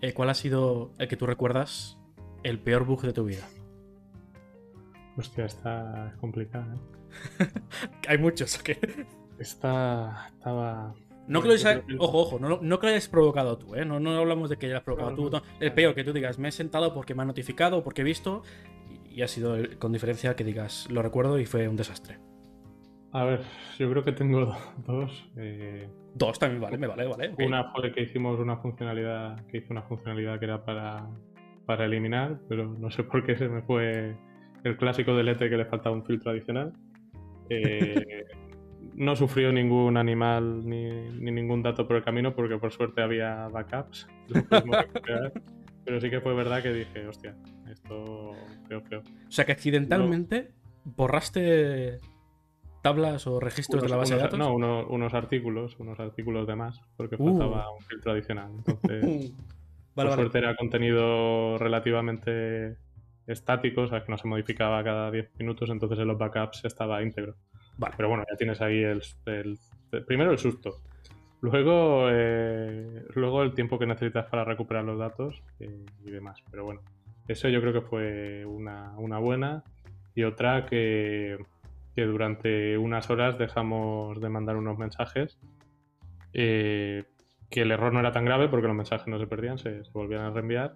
[0.01, 1.97] eh, ¿cuál ha sido el que tú recuerdas
[2.43, 3.47] el peor bug de tu vida?
[5.17, 6.73] Hostia, está complicado.
[7.39, 7.47] ¿eh?
[8.07, 8.79] Hay muchos, ¿o qué?
[9.39, 10.93] Está, estaba,
[11.29, 13.85] no que lo hayas, ojo, ojo, no, no, que lo hayas provocado tú, ¿eh?
[13.85, 15.41] No, no hablamos de que hayas provocado tú.
[15.59, 18.43] el peor que tú digas, me he sentado porque me han notificado, porque he visto,
[19.09, 22.17] y ha sido con diferencia que digas, lo recuerdo y fue un desastre.
[23.11, 23.41] A ver,
[23.77, 24.55] yo creo que tengo
[24.87, 25.29] dos.
[25.37, 27.35] Eh, dos también vale, me vale, vale.
[27.45, 31.07] Una fue que hicimos una funcionalidad, que hizo una funcionalidad que era para,
[31.65, 34.15] para eliminar, pero no sé por qué se me fue
[34.63, 36.73] el clásico delete que le faltaba un filtro adicional.
[37.51, 38.25] Eh,
[38.99, 40.91] no sufrió ningún animal ni,
[41.31, 44.07] ningún dato por el camino porque por suerte había backups.
[45.85, 47.35] pero sí que fue verdad que dije, hostia,
[47.71, 48.33] esto
[48.67, 48.99] feo.
[48.99, 50.51] O sea que accidentalmente
[50.83, 51.99] borraste
[52.81, 54.37] tablas o registros de la base de datos.
[54.37, 57.25] No, unos artículos, unos artículos de más, porque uh.
[57.25, 58.51] faltaba un filtro adicional.
[58.57, 59.33] Entonces,
[59.95, 62.77] por suerte era contenido relativamente
[63.27, 67.01] estático, o sea que no se modificaba cada 10 minutos, entonces en los backups estaba
[67.01, 67.35] íntegro.
[67.79, 67.95] Vale.
[67.97, 69.01] Pero bueno, ya tienes ahí el,
[70.05, 70.75] primero el susto.
[71.41, 76.43] Luego, eh, luego el tiempo que necesitas para recuperar los datos eh, y demás.
[76.51, 76.81] Pero bueno,
[77.27, 79.63] eso yo creo que fue una, buena.
[80.13, 81.37] Y otra que,
[81.95, 85.39] que, durante unas horas dejamos de mandar unos mensajes.
[86.33, 87.05] Eh,
[87.49, 90.21] que el error no era tan grave porque los mensajes no se perdían, se volvían
[90.21, 90.75] a reenviar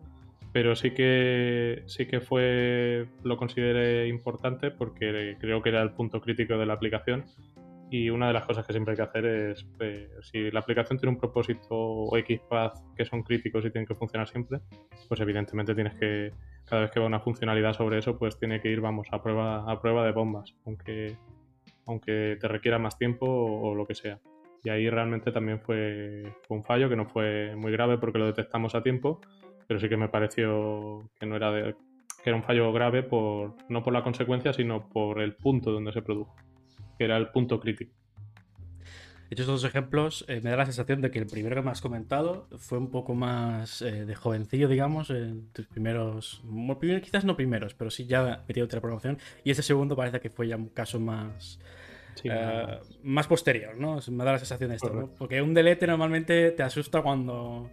[0.54, 6.22] pero sí que sí que fue lo consideré importante porque creo que era el punto
[6.22, 7.26] crítico de la aplicación.
[7.90, 10.98] Y una de las cosas que siempre hay que hacer es eh, si la aplicación
[10.98, 14.62] tiene un propósito o XPath que son críticos y tienen que funcionar siempre
[15.08, 16.32] pues evidentemente tienes que
[16.66, 19.72] cada vez que va una funcionalidad sobre eso pues tiene que ir vamos a prueba
[19.72, 21.18] a prueba de bombas aunque
[21.86, 24.20] aunque te requiera más tiempo o, lo que sea.
[24.64, 28.26] Y ahí realmente también fue, fue un fallo que no fue muy grave porque lo
[28.26, 29.20] detectamos a tiempo
[29.68, 31.76] pero sí que me pareció que no era de,
[32.24, 35.92] que era un fallo grave por no por la consecuencia, sino por el punto donde
[35.92, 36.36] se produjo,
[36.98, 37.94] que era el punto crítico.
[39.30, 41.82] Hechos dos ejemplos, eh, me da la sensación de que el primero que me has
[41.82, 46.44] comentado fue un poco más eh, de jovencillo, digamos, en tus primeros,
[47.02, 49.18] quizás no primeros, pero sí ya metido otra programación.
[49.44, 51.60] Y este segundo parece que fue ya un caso más,
[52.24, 53.98] eh, más posterior, ¿no?
[54.12, 55.10] Me da la sensación de esto, ¿no?
[55.18, 57.72] Porque un delete normalmente te asusta cuando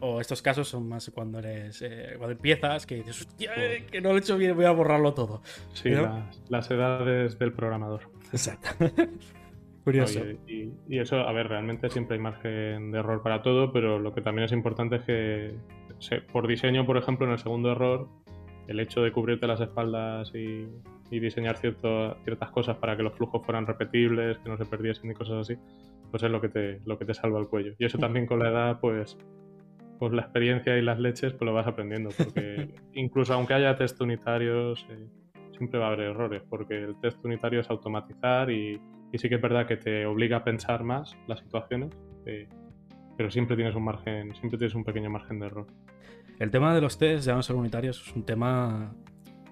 [0.00, 4.00] o estos casos son más cuando eres eh, cuando empiezas que dices hostia eh, que
[4.00, 5.42] no lo he hecho bien voy a borrarlo todo
[5.72, 5.90] sí
[6.48, 8.02] las, edades del programador.
[8.32, 8.68] Exacto.
[9.84, 10.20] Curioso.
[10.46, 14.20] Y, eso a ver realmente siempre hay margen de error para todo pero lo que
[14.20, 15.54] también es importante es que
[16.32, 18.08] por diseño por ejemplo en el segundo error
[18.68, 20.68] el hecho de cubrirte las espaldas y,
[21.10, 25.38] diseñar ciertas cosas para que los flujos fueran repetibles que no se perdiesen y cosas
[25.38, 25.56] así
[26.10, 27.74] pues es lo que te lo que te salva el cuello.
[27.78, 28.00] Y eso mm.
[28.00, 29.16] también con la edad pues
[30.00, 32.08] pues la experiencia y las leches, pues lo vas aprendiendo.
[32.16, 35.06] Porque incluso aunque haya test unitarios, eh,
[35.56, 38.80] siempre va a haber errores, porque el test unitario es automatizar y,
[39.12, 41.90] sí que es verdad que te obliga a pensar más las situaciones,
[42.24, 42.48] eh,
[43.18, 45.66] pero siempre tienes un margen, siempre tienes un pequeño margen de error.
[46.38, 48.94] El tema de los tests, ya no ser unitarios, es un tema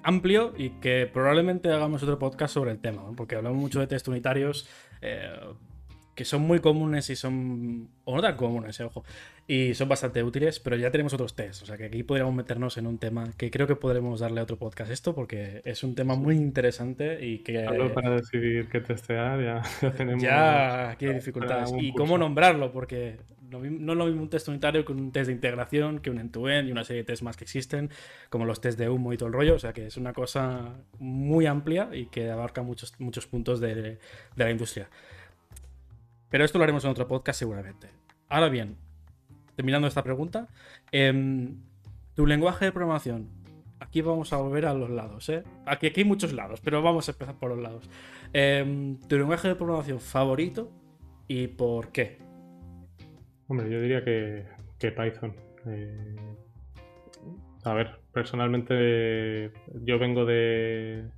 [0.03, 4.09] amplio y que probablemente hagamos otro podcast sobre el tema, porque hablamos mucho de test
[4.09, 4.66] unitarios.
[5.03, 5.29] Eh,
[6.19, 7.90] que son muy comunes y son.
[8.03, 9.05] o no tan comunes, eh, ojo.
[9.47, 11.62] Y son bastante útiles, pero ya tenemos otros tests.
[11.62, 14.57] O sea que aquí podríamos meternos en un tema que creo que podremos darle otro
[14.57, 17.65] podcast esto, porque es un tema muy interesante y que.
[17.65, 20.20] Algo para decidir qué testear, ya, ya tenemos.
[20.20, 21.70] Ya, aquí hay dificultades.
[21.78, 23.19] Y cómo nombrarlo, porque
[23.49, 26.69] no, es lo mismo un test unitario que un test de integración, que un end-to-end
[26.69, 27.90] y una serie de tests más que existen,
[28.28, 29.55] como los test de humo y todo el rollo.
[29.55, 33.77] O sea que es una cosa muy amplia y que abarca muchos, muchos puntos de,
[33.77, 33.99] de
[34.35, 34.89] la industria.
[36.30, 37.88] Pero esto lo haremos en otro podcast seguramente.
[38.28, 38.76] Ahora bien,
[39.56, 40.48] terminando esta pregunta,
[40.92, 41.56] em,
[42.14, 43.28] tu lenguaje de programación.
[43.80, 45.44] Aquí vamos a volver a los lados, ¿eh?
[45.64, 47.88] Aquí, aquí hay muchos lados, pero vamos a empezar por los lados.
[48.32, 50.70] Em, tu lenguaje de programación favorito
[51.28, 52.18] y por qué.
[53.46, 54.46] Hombre, yo diría que,
[54.80, 55.34] Python.
[55.66, 56.16] Eh,
[57.64, 59.52] A ver, personalmente
[59.82, 61.09] yo vengo de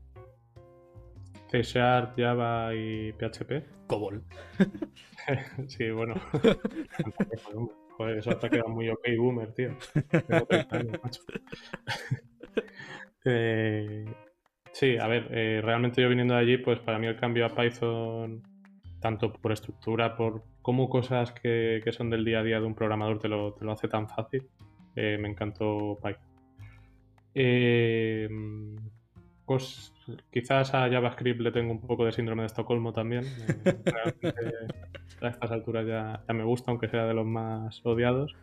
[1.51, 3.80] C Sharp, Java y PHP.
[3.91, 4.23] Cobol.
[5.67, 6.15] sí, bueno.
[8.17, 9.77] Eso te ha quedado muy ok, boomer, tío.
[13.27, 14.07] Eh,
[14.73, 17.55] sí, a ver, eh, realmente yo viniendo de allí, pues para mí el cambio a
[17.55, 18.43] Python,
[18.99, 23.19] tanto por estructura, por cómo cosas que, son del día a día de un programador
[23.19, 24.49] te lo, te lo hace tan fácil,
[24.97, 26.31] eh, me encantó Python.
[30.31, 33.25] Quizás a JavaScript le tengo un poco de síndrome de Estocolmo también.
[35.21, 38.35] a estas alturas ya, me gusta, aunque sea de los más odiados.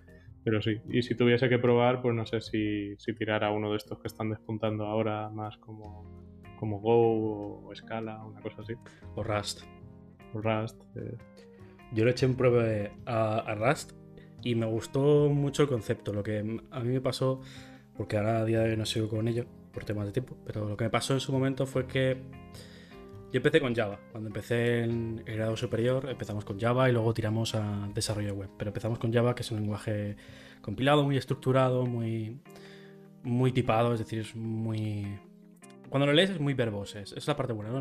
[0.44, 3.72] Pero sí, y si tuviese que probar, pues no sé si, si tirar a uno
[3.72, 6.06] de estos que están despuntando ahora más como,
[6.58, 8.74] como Go o Scala, una cosa así.
[9.16, 9.64] O Rust.
[10.34, 10.82] O Rust.
[10.96, 11.18] Eh.
[11.94, 12.64] Yo le eché un prueba
[13.06, 13.92] a, a, Rust
[14.42, 16.14] y me gustó mucho el concepto.
[16.14, 16.40] Lo que
[16.72, 17.42] a mí me pasó,
[17.98, 19.46] porque ahora a día de hoy no sigo con ello
[19.78, 22.18] por temas de tiempo, pero lo que me pasó en su momento fue que
[23.32, 24.00] yo empecé con Java.
[24.12, 28.50] Cuando empecé en el grado superior, empezamos con Java y luego tiramos a desarrollo web.
[28.58, 30.16] Pero empezamos con Java, que es un lenguaje
[30.64, 32.40] compilado, muy estructurado, muy,
[33.22, 35.20] muy tipado, es decir, es muy.
[35.90, 37.80] Cuando lo lees es muy verboso, es, la parte buena,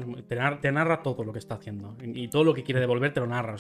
[0.60, 3.26] te, narra, todo lo que está haciendo y, todo lo que quiere devolver te lo
[3.26, 3.56] narra.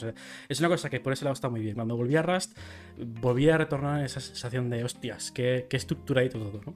[0.48, 1.74] es una cosa que por ese lado está muy bien.
[1.74, 2.54] Cuando volví a Rust,
[2.98, 6.74] volví a retornar esa sensación de hostias, qué, qué estructura y todo, ¿no?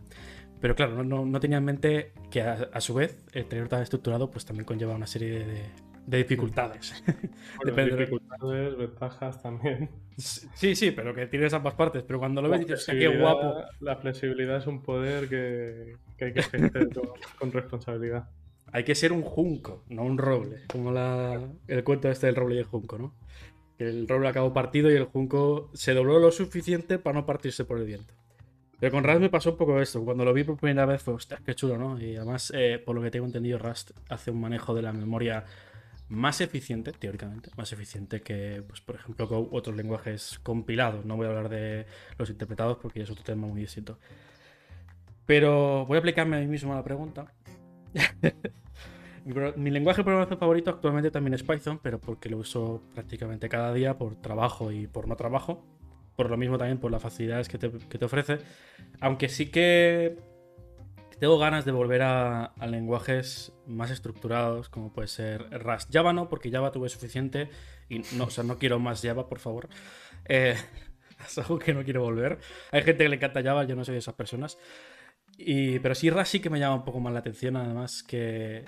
[0.60, 4.44] Pero claro, no, tenía en mente que a, su vez el tener tan estructurado pues
[4.44, 5.46] también conlleva una serie
[6.06, 7.02] de, dificultades.
[7.64, 9.90] dificultades, ventajas también.
[10.16, 12.02] Sí, sí, pero que tienes ambas partes.
[12.02, 13.64] Pero cuando lo ves dices, qué guapo.
[13.80, 16.88] La flexibilidad es un poder que, hay que ejercer
[17.38, 18.28] con, responsabilidad.
[18.72, 20.58] Hay que ser un junco, no un roble.
[20.70, 20.92] Como
[21.68, 23.14] el cuento este del roble y el junco, ¿no?
[23.78, 27.78] El roble acabó partido y el junco se dobló lo suficiente para no partirse por
[27.78, 28.19] el viento.
[28.80, 30.02] Pero con Rust me pasó un poco esto.
[30.02, 32.00] Cuando lo vi por primera vez fue, hostia, qué chulo, ¿no?
[32.00, 35.44] Y además, eh, por lo que tengo entendido, Rust hace un manejo de la memoria
[36.08, 41.04] más eficiente, teóricamente, más eficiente que, pues, por ejemplo, con otros lenguajes compilados.
[41.04, 41.86] No voy a hablar de
[42.16, 43.98] los interpretados porque es otro tema muy distinto.
[45.26, 47.32] Pero voy a aplicarme a mí mismo a la pregunta.
[49.56, 53.74] mi, lenguaje de programación favorito actualmente también es Python, pero porque lo uso prácticamente cada
[53.74, 55.64] día por trabajo y por no trabajo
[56.20, 58.40] por lo mismo también por las facilidades que te, ofrece.
[59.00, 60.18] Aunque sí que
[61.18, 65.88] tengo ganas de volver a, lenguajes más estructurados, como puede ser Rust.
[65.90, 67.48] Java no, porque Java tuve suficiente
[67.88, 69.70] y no, o sea, no quiero más Java, por favor.
[70.26, 70.56] Eh,
[71.26, 72.38] es algo que no quiero volver.
[72.70, 74.58] Hay gente que le encanta Java, yo no soy de esas personas.
[75.38, 78.66] Y, pero sí, Rust sí que me llama un poco más la atención, además que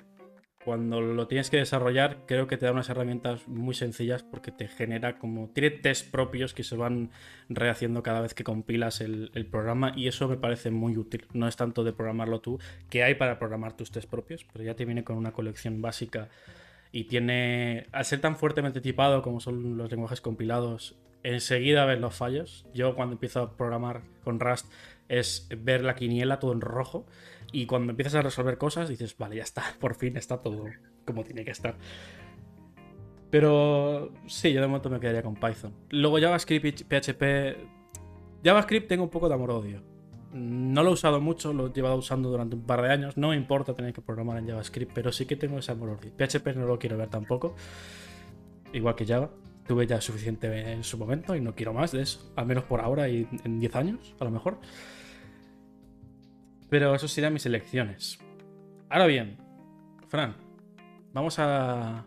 [0.63, 4.67] cuando lo tienes que desarrollar, creo que te da unas herramientas muy sencillas porque te
[4.67, 5.49] genera como.
[5.49, 7.11] Tiene test propios que se van
[7.49, 11.25] rehaciendo cada vez que compilas el, programa y eso me parece muy útil.
[11.33, 12.59] No es tanto de programarlo tú,
[12.89, 16.29] que hay para programar tus test propios, pero ya te viene con una colección básica
[16.91, 17.87] y tiene.
[17.91, 22.65] Al ser tan fuertemente tipado como son los lenguajes compilados, enseguida ves los fallos.
[22.73, 24.71] Yo cuando empiezo a programar con Rust
[25.09, 27.05] es ver la quiniela todo en rojo
[27.53, 30.65] y cuando empiezas a resolver cosas dices, vale, ya está, por fin está todo
[31.05, 31.77] como tiene que estar.
[33.29, 35.73] Pero sí, yo de momento me quedaría con Python.
[35.89, 37.57] Luego JavaScript y PHP.
[38.43, 39.81] JavaScript tengo un poco de amor-odio.
[40.33, 43.17] No lo he usado mucho, lo he llevado usando durante un par de años.
[43.17, 46.11] No me importa tener que programar en JavaScript, pero sí que tengo ese amor-odio.
[46.15, 47.55] PHP no lo quiero ver tampoco.
[48.71, 49.31] Igual que Java.
[49.67, 52.31] Tuve ya suficiente en su momento y no quiero más de eso.
[52.35, 54.59] Al menos por ahora y en 10 años, a lo mejor.
[56.73, 58.17] Pero eso serían mis elecciones.
[58.89, 59.37] Ahora bien,
[60.07, 60.35] Fran,
[61.13, 62.03] vamos a,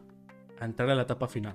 [0.60, 1.54] entrar a la etapa final.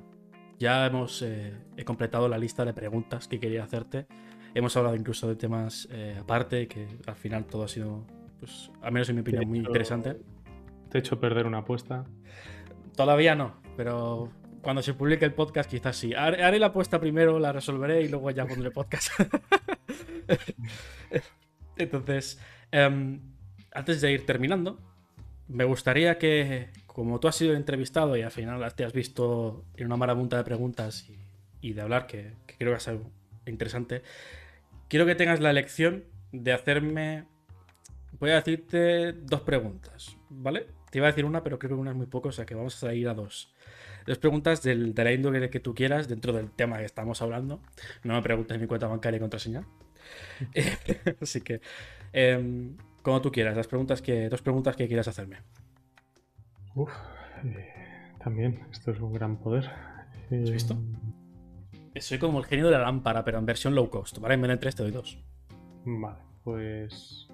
[0.57, 4.07] Ya hemos eh, he completado la lista de preguntas que quería hacerte.
[4.53, 8.07] Hemos hablado incluso de temas eh, aparte, que al final todo ha sido,
[8.39, 10.15] pues, al menos en mi opinión, muy interesante.
[10.89, 12.05] Te he hecho perder una apuesta.
[12.95, 14.31] Todavía no, pero
[14.61, 16.13] cuando se publique el podcast quizás sí.
[16.13, 19.11] Haré la apuesta primero, la resolveré y luego ya pondré podcast.
[21.75, 22.39] Entonces,
[22.71, 23.19] Em,
[23.73, 24.79] antes de ir terminando,
[25.47, 29.87] me gustaría que, como tú has sido entrevistado y al final te has visto en
[29.87, 31.09] una marabunta de preguntas
[31.61, 32.99] y, de hablar, que, creo que va a ser
[33.45, 34.01] interesante,
[34.87, 37.25] quiero que tengas la elección de hacerme.
[38.19, 40.67] Voy a decirte dos preguntas, ¿vale?
[40.89, 42.55] Te iba a decir una, pero creo que una es muy poco, o sea que
[42.55, 43.53] vamos a ir a dos.
[44.05, 47.61] Dos preguntas del, de la índole que tú quieras dentro del tema que estamos hablando.
[48.03, 49.65] No me preguntes mi cuenta bancaria y contraseña.
[51.21, 51.61] Así que
[52.13, 55.37] Em, como tú quieras, las preguntas que, dos preguntas que quieras hacerme.
[56.75, 56.91] Uf,
[57.43, 59.69] eh, también, esto es un gran poder.
[60.31, 60.77] ¿Has visto?
[61.99, 64.35] Soy como el genio de la lámpara, pero en versión low cost, ¿vale?
[64.35, 65.17] En vez de tres te doy dos.
[65.83, 67.27] Vale, pues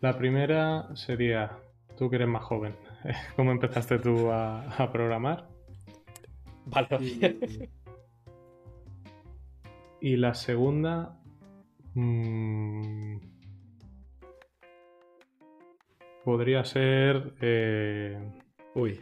[0.00, 1.58] La primera sería,
[1.96, 2.76] tú que eres más joven,
[3.36, 5.48] ¿cómo empezaste tú a, programar?
[6.66, 7.40] Vale.
[10.00, 11.18] Y, la segunda...
[11.94, 13.33] Mm,
[16.24, 17.34] podría ser...
[17.40, 18.18] Eh,
[18.74, 19.00] Uy.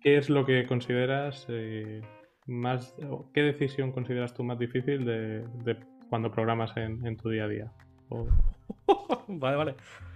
[0.00, 2.02] ¿Qué es lo que consideras eh,
[2.46, 2.94] más...
[3.32, 5.76] ¿Qué decisión consideras tú más difícil de,
[6.08, 7.72] cuando programas en, tu día a día?
[9.28, 9.74] vale, vale.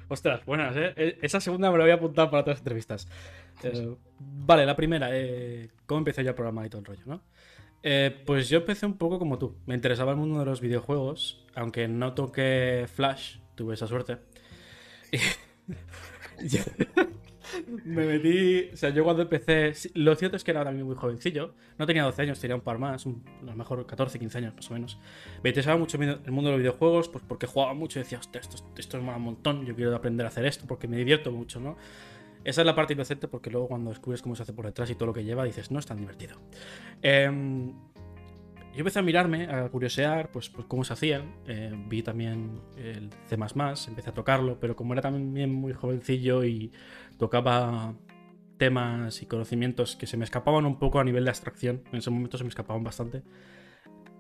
[0.08, 0.92] Ostras, buenas, ¿eh?
[0.96, 3.08] E, esa segunda me la voy a apuntar para otras entrevistas.
[3.62, 7.22] Eh, vale, la primera, eh, ¿cómo empecé yo a programar y todo el rollo, no?
[7.82, 9.56] Eh, pues yo empecé un poco como tú.
[9.66, 14.18] Me interesaba el mundo de los videojuegos, aunque no toqué Flash, tuve esa suerte.
[17.84, 18.70] me metí.
[18.72, 19.72] O sea, yo cuando empecé.
[19.94, 21.54] Lo cierto es que era también muy jovencillo.
[21.78, 23.06] No tenía 12 años, tenía un par más.
[23.06, 23.10] a
[23.44, 24.98] lo mejor 14, 15 años más o menos.
[25.42, 28.40] Me interesaba mucho el mundo de los videojuegos, pues porque jugaba mucho y decía, hostia,
[28.40, 29.64] esto, esto es un montón.
[29.66, 31.76] Yo quiero aprender a hacer esto porque me divierto mucho, ¿no?
[32.44, 34.94] Esa es la parte inocente porque luego cuando descubres cómo se hace por detrás y
[34.94, 36.36] todo lo que lleva, dices, no es tan divertido.
[37.02, 37.72] Eh,
[38.74, 41.34] yo empecé a mirarme, a curiosear, pues, pues cómo se hacían.
[41.46, 43.36] Eh, vi también el C,
[43.88, 46.72] empecé a tocarlo, pero como era también muy jovencillo y
[47.16, 47.94] tocaba
[48.56, 52.10] temas y conocimientos que se me escapaban un poco a nivel de abstracción, en ese
[52.10, 53.22] momento se me escapaban bastante,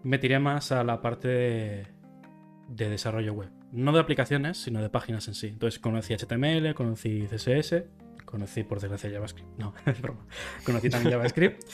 [0.02, 3.50] me tiré más a la parte de, desarrollo web.
[3.72, 5.48] No de aplicaciones, sino de páginas en sí.
[5.48, 7.84] Entonces conocí HTML, conocí CSS,
[8.24, 9.58] conocí por desgracia JavaScript.
[9.58, 10.26] No, es broma.
[10.64, 11.64] Conocí también JavaScript.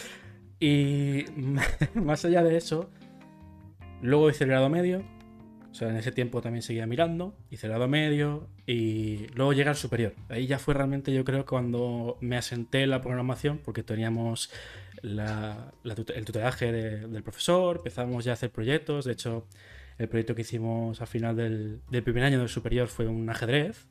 [0.61, 1.25] Y
[1.95, 2.91] más allá de eso,
[4.03, 5.03] luego hice el grado medio.
[5.71, 9.71] O sea, en ese tiempo también seguía mirando, hice el grado medio y luego llega
[9.71, 10.15] al superior.
[10.29, 14.51] Ahí ya fue realmente yo creo cuando me asenté en la programación porque teníamos
[15.03, 19.05] el tutelaje del profesor, empezamos ya a hacer proyectos.
[19.05, 19.47] De hecho,
[19.97, 23.87] el proyecto que hicimos al final del, primer año del superior fue un ajedrez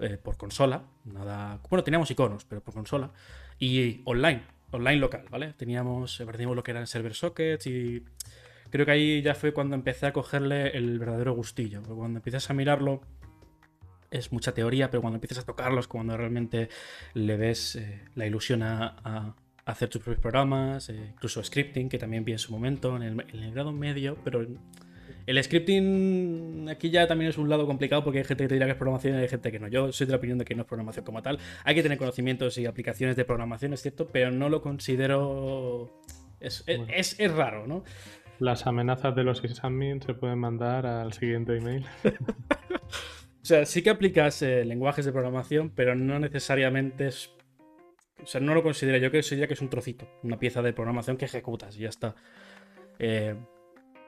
[0.00, 0.82] eh, por consola.
[1.04, 3.12] Nada, bueno, teníamos iconos, pero por consola.
[3.60, 5.54] Y online online local, ¿vale?
[5.56, 8.02] Teníamos, perdimos lo que eran server sockets y
[8.70, 11.82] creo que ahí ya fue cuando empecé a cogerle el verdadero gustillo.
[11.82, 13.00] cuando empiezas a mirarlo
[14.10, 16.68] es mucha teoría, pero cuando empiezas a tocarlo es cuando realmente
[17.14, 19.34] le ves eh, la ilusión a,
[19.64, 23.20] hacer tus propios programas, eh, incluso scripting, que también vi en su momento en el,
[23.32, 24.46] en el grado medio, pero
[25.26, 28.66] el scripting aquí ya también es un lado complicado porque hay gente que te dirá
[28.66, 29.68] que es programación y hay gente que no.
[29.68, 31.38] Yo soy de la opinión de que no es programación como tal.
[31.64, 36.00] Hay que tener conocimientos y aplicaciones de programación, es cierto, pero no lo considero...
[36.40, 37.84] Es, raro, ¿no?
[38.38, 41.86] Las amenazas de los sysadmins se pueden mandar al siguiente email.
[42.04, 47.30] o sea, sí que aplicas eh, lenguajes de programación, pero no necesariamente es...
[48.22, 48.98] O sea, no lo considero.
[48.98, 51.88] Yo que sería que es un trocito, una pieza de programación que ejecutas y ya
[51.88, 52.14] está.
[52.98, 53.34] Eh,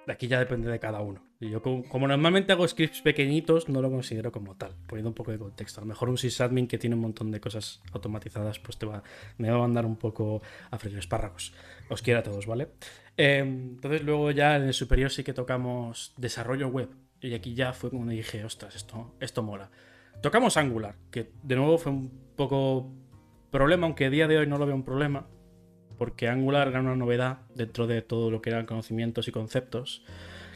[0.08, 1.22] aquí ya depende de cada uno.
[1.40, 5.38] Yo, como, normalmente hago scripts pequeñitos, no lo considero como tal, poniendo un poco de
[5.38, 5.80] contexto.
[5.80, 9.02] A lo mejor un sysadmin que tiene un montón de cosas automatizadas, pues te va,
[9.38, 11.52] me va a mandar un poco a freír espárragos.
[11.90, 12.68] Os quiero a todos, ¿vale?
[13.16, 16.88] Em, entonces, luego ya en el superior sí que tocamos desarrollo web.
[17.20, 19.70] Y aquí ya fue cuando dije, ostras, esto, esto mola.
[20.22, 22.90] Tocamos Angular, que de nuevo fue un poco
[23.50, 25.26] problema, aunque a día de hoy no lo veo un problema
[25.98, 30.02] porque Angular era una novedad dentro de todo lo que eran conocimientos y conceptos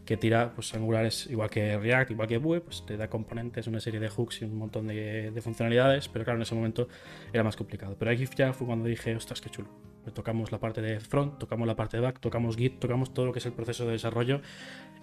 [0.04, 3.66] que tira, pues Angular es igual que React, igual que Vue, pues te da componentes,
[3.66, 6.88] una serie de hooks y un montón de, funcionalidades, pero claro, en ese momento
[7.32, 7.96] era más complicado.
[7.98, 9.68] Pero aquí ya fue cuando dije, ostras, qué chulo.
[10.14, 13.32] Tocamos la parte de front, tocamos la parte de back, tocamos Git, tocamos todo lo
[13.32, 14.40] que es el proceso de desarrollo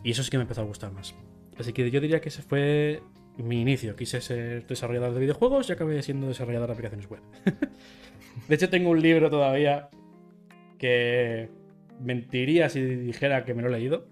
[0.03, 1.15] y eso sí que me empezó a gustar más.
[1.57, 3.01] Así que yo diría que ese fue
[3.38, 3.95] mi inicio.
[3.95, 7.22] Quise ser desarrollador de videojuegos y acabé siendo desarrollador de aplicaciones web.
[8.47, 9.89] de hecho, tengo un libro todavía
[10.78, 11.49] que
[11.99, 14.08] mentiría si dijera que me lo he leído,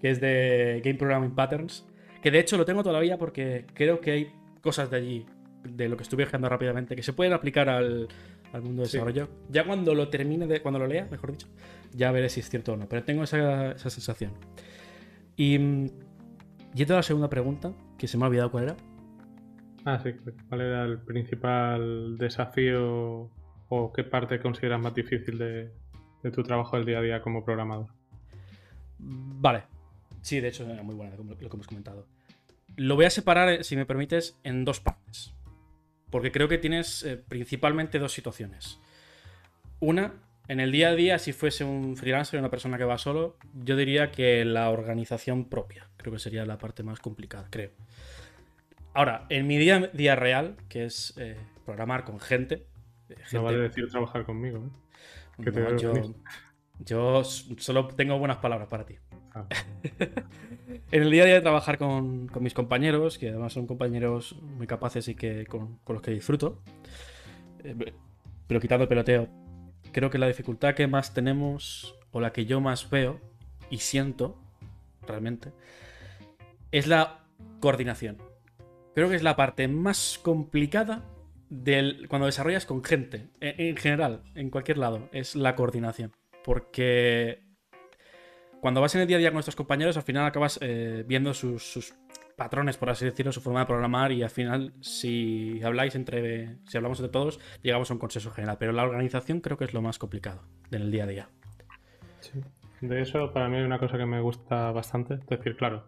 [0.00, 1.86] que es de Game Programming Patterns,
[2.22, 5.26] que de hecho lo tengo todavía porque creo que hay cosas de allí,
[5.62, 8.08] de lo que estuve viajando rápidamente, que se pueden aplicar al,
[8.54, 9.28] mundo de desarrollo.
[9.48, 11.46] Ya cuando lo termine, de, cuando lo lea, mejor dicho,
[11.92, 14.32] ya veré si es cierto o no, pero tengo esa, sensación.
[15.36, 15.58] Y
[16.74, 18.76] yendo a la segunda pregunta, que se me ha olvidado cuál era.
[19.84, 20.12] Ah, sí,
[20.48, 23.30] ¿cuál era el principal desafío
[23.68, 25.70] o qué parte consideras más difícil de,
[26.22, 27.88] de tu trabajo del día a día como programador.
[28.98, 29.64] Vale.
[30.22, 32.06] Sí, de hecho, era muy buena lo que hemos comentado.
[32.76, 35.32] Lo voy a separar, eh, si me permites, en dos partes.
[36.10, 38.78] Porque creo que tienes eh, principalmente dos situaciones.
[39.80, 40.14] Una,
[40.48, 43.76] en el día a día, si fuese un freelancer, una persona que va solo, yo
[43.76, 45.88] diría que la organización propia.
[45.96, 47.70] Creo que sería la parte más complicada, creo.
[48.92, 52.66] Ahora, en mi día día real, que es eh, programar con gente,
[53.08, 53.36] gente...
[53.36, 54.70] No vale decir trabajar conmigo, ¿eh?
[56.84, 58.96] Yo, solo tengo buenas palabras para ti.
[59.34, 59.46] Ah.
[60.92, 64.66] En el día a día de trabajar con, mis compañeros, que además son compañeros muy
[64.66, 66.62] capaces y que con, los que disfruto,
[67.64, 67.92] eh,
[68.46, 69.28] pero quitando el peloteo,
[69.92, 73.20] creo que la dificultad que más tenemos, o la que yo más veo
[73.68, 74.36] y siento
[75.06, 75.52] realmente,
[76.72, 77.24] es la
[77.60, 78.18] coordinación.
[78.94, 81.04] Creo que es la parte más complicada
[82.08, 86.12] cuando desarrollas con gente, en, general, en cualquier lado, es la coordinación.
[86.44, 87.42] Porque
[88.60, 91.34] cuando vas en el día a día con estos compañeros, al final acabas eh, viendo
[91.34, 91.94] sus,
[92.36, 96.78] patrones, por así decirlo, su forma de programar y al final, si habláis entre, si
[96.78, 98.56] hablamos entre todos, llegamos a un consenso general.
[98.58, 101.28] Pero la organización creo que es lo más complicado en el día a día.
[102.20, 102.40] Sí.
[102.80, 105.84] De eso, para mí hay una cosa que me gusta bastante, es decir, claro,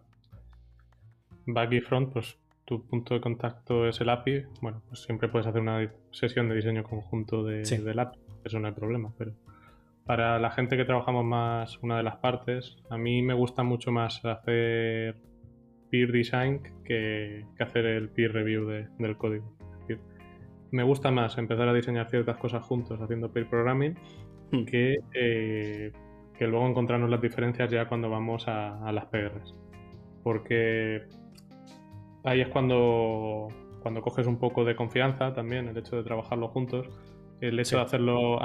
[1.46, 5.46] back y front, pues tu punto de contacto es el API, bueno, pues siempre puedes
[5.46, 9.32] hacer una sesión de diseño conjunto de, del API, eso no hay problema, pero
[10.04, 13.92] para la gente que trabajamos más una de las partes, a mí me gusta mucho
[13.92, 15.16] más hacer
[15.90, 19.54] peer design que, hacer el peer review del código.
[20.70, 23.94] me gusta más empezar a diseñar ciertas cosas juntos haciendo peer programming
[24.50, 24.64] hmm.
[24.64, 25.92] que, eh,
[26.36, 29.54] que luego encontrarnos las diferencias ya cuando vamos a, a las PRs.
[30.22, 31.02] Porque
[32.24, 33.48] ahí es cuando,
[33.80, 36.88] cuando coges un poco de confianza también, el hecho de trabajarlo juntos.
[37.40, 38.38] El hecho de hacerlo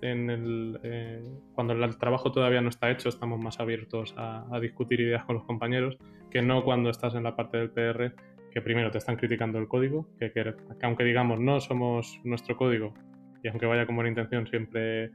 [0.00, 1.22] en el, eh,
[1.54, 5.44] cuando el trabajo todavía no está hecho, estamos más abiertos a, discutir ideas con los
[5.44, 5.98] compañeros
[6.30, 8.14] que no cuando estás en la parte del PR,
[8.50, 12.94] que primero te están criticando el código, que, que, aunque digamos no somos nuestro código
[13.42, 15.10] y aunque vaya con buena intención siempre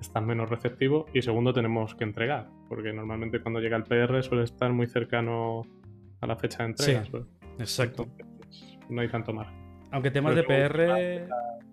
[0.00, 4.42] están menos receptivo y segundo tenemos que entregar, porque normalmente cuando llega el PR suele
[4.42, 5.62] estar muy cercano
[6.20, 7.04] a la fecha de entrega.
[7.58, 8.08] Exacto.
[8.88, 9.48] no hay tanto más.
[9.90, 11.28] Aunque temas de PR.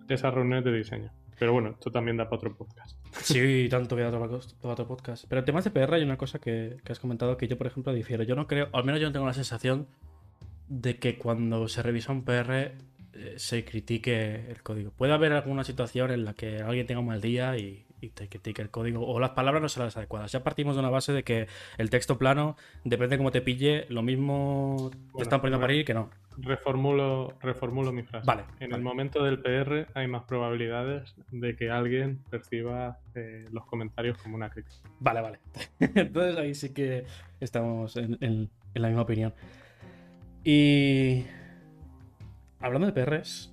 [0.08, 1.10] Esas reuniones de diseño.
[1.38, 2.96] Pero bueno, esto también da para otro podcast.
[3.20, 5.24] Sí, tanto que da para otro podcast.
[5.28, 7.92] Pero en temas de PR hay una cosa que, has comentado que yo, por ejemplo,
[7.92, 8.22] difiero.
[8.22, 9.88] Yo no creo, al menos yo no tengo la sensación
[10.68, 12.52] de que cuando se revisa un PR
[13.14, 14.92] eh, se critique el código.
[14.92, 18.28] Puede haber alguna situación en la que alguien tenga un mal día y, y te
[18.28, 20.32] critique el código o las palabras no son las adecuadas.
[20.32, 21.46] Ya partimos de una base de que
[21.78, 25.84] el texto plano, depende de cómo te pille, lo mismo te están poniendo a parir
[25.84, 26.10] que no.
[26.38, 28.26] Reformulo, reformulo mi frase.
[28.26, 28.44] Vale.
[28.58, 34.18] En el momento del PR hay más probabilidades de que alguien perciba eh, los comentarios
[34.18, 34.76] como una crítica.
[34.98, 35.38] Vale, vale.
[35.80, 37.04] Entonces ahí sí que
[37.40, 39.32] estamos en, la misma opinión.
[40.42, 41.24] Y
[42.58, 43.51] hablando de PRs,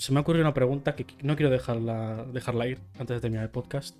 [0.00, 3.44] se me ha ocurrido una pregunta que no quiero dejarla, dejarla ir antes de terminar
[3.44, 3.96] el podcast.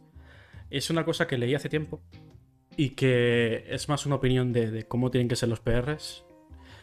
[0.71, 2.01] Es una cosa que leí hace tiempo
[2.75, 6.25] y que es más una opinión de, cómo tienen que ser los PRs,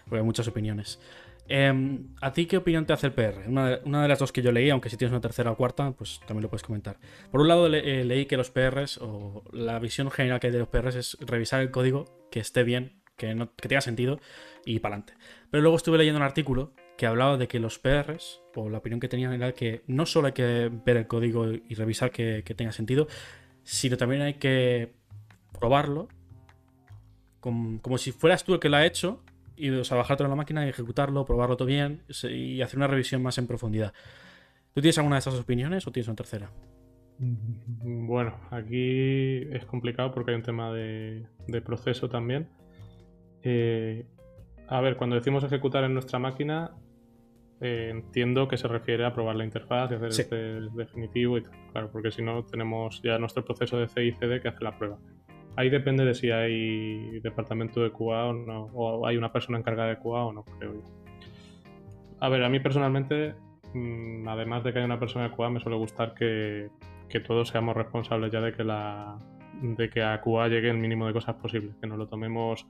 [0.04, 1.00] porque hay muchas opiniones.
[1.48, 3.48] Em, ¿A ti qué opinión te hace el PR?
[3.48, 6.20] Una, de las dos que yo leí, aunque si tienes una tercera o cuarta, pues
[6.28, 7.00] también lo puedes comentar.
[7.32, 10.60] Por un lado, eh, leí que los PRs, o la visión general que hay de
[10.60, 14.20] los PRs, es revisar el código, que esté bien, que, no, que tenga sentido
[14.64, 15.14] y para adelante.
[15.50, 19.00] Pero luego estuve leyendo un artículo que hablaba de que los PRs, o la opinión
[19.00, 22.72] que tenían era que no solo hay que ver el código y revisar que, tenga
[22.72, 23.08] sentido,
[23.64, 24.94] sino también hay que
[25.60, 26.08] probarlo
[27.40, 29.24] como, si fueras tú el que lo ha hecho
[29.56, 33.22] y o sea, en la máquina y ejecutarlo, probarlo todo bien y hacer una revisión
[33.24, 33.94] más en profundidad.
[34.74, 36.52] ¿Tú tienes alguna de esas opiniones o tienes una tercera?
[37.20, 41.26] Mm, bueno, aquí es complicado porque hay un tema de,
[41.66, 42.50] proceso también.
[43.44, 44.06] Eh,
[44.68, 46.76] a ver, cuando decimos ejecutar en nuestra máquina,
[47.62, 51.52] eh, entiendo que se refiere a probar la interfaz y hacer el definitivo y tal.
[51.72, 54.98] Claro, porque si no, tenemos ya nuestro proceso de CICD que hace la prueba.
[55.56, 59.90] Ahí depende de si hay departamento de QA o no, o hay una persona encargada
[59.90, 60.84] de QA o no, creo yo.
[62.20, 63.34] A ver, a mí personalmente,
[63.74, 66.70] mm, además de que haya una persona de QA, me suele gustar que,
[67.10, 69.18] que todos seamos responsables ya de que la
[69.62, 72.68] de que a QA llegue el mínimo de cosas posibles, que nos lo tomemos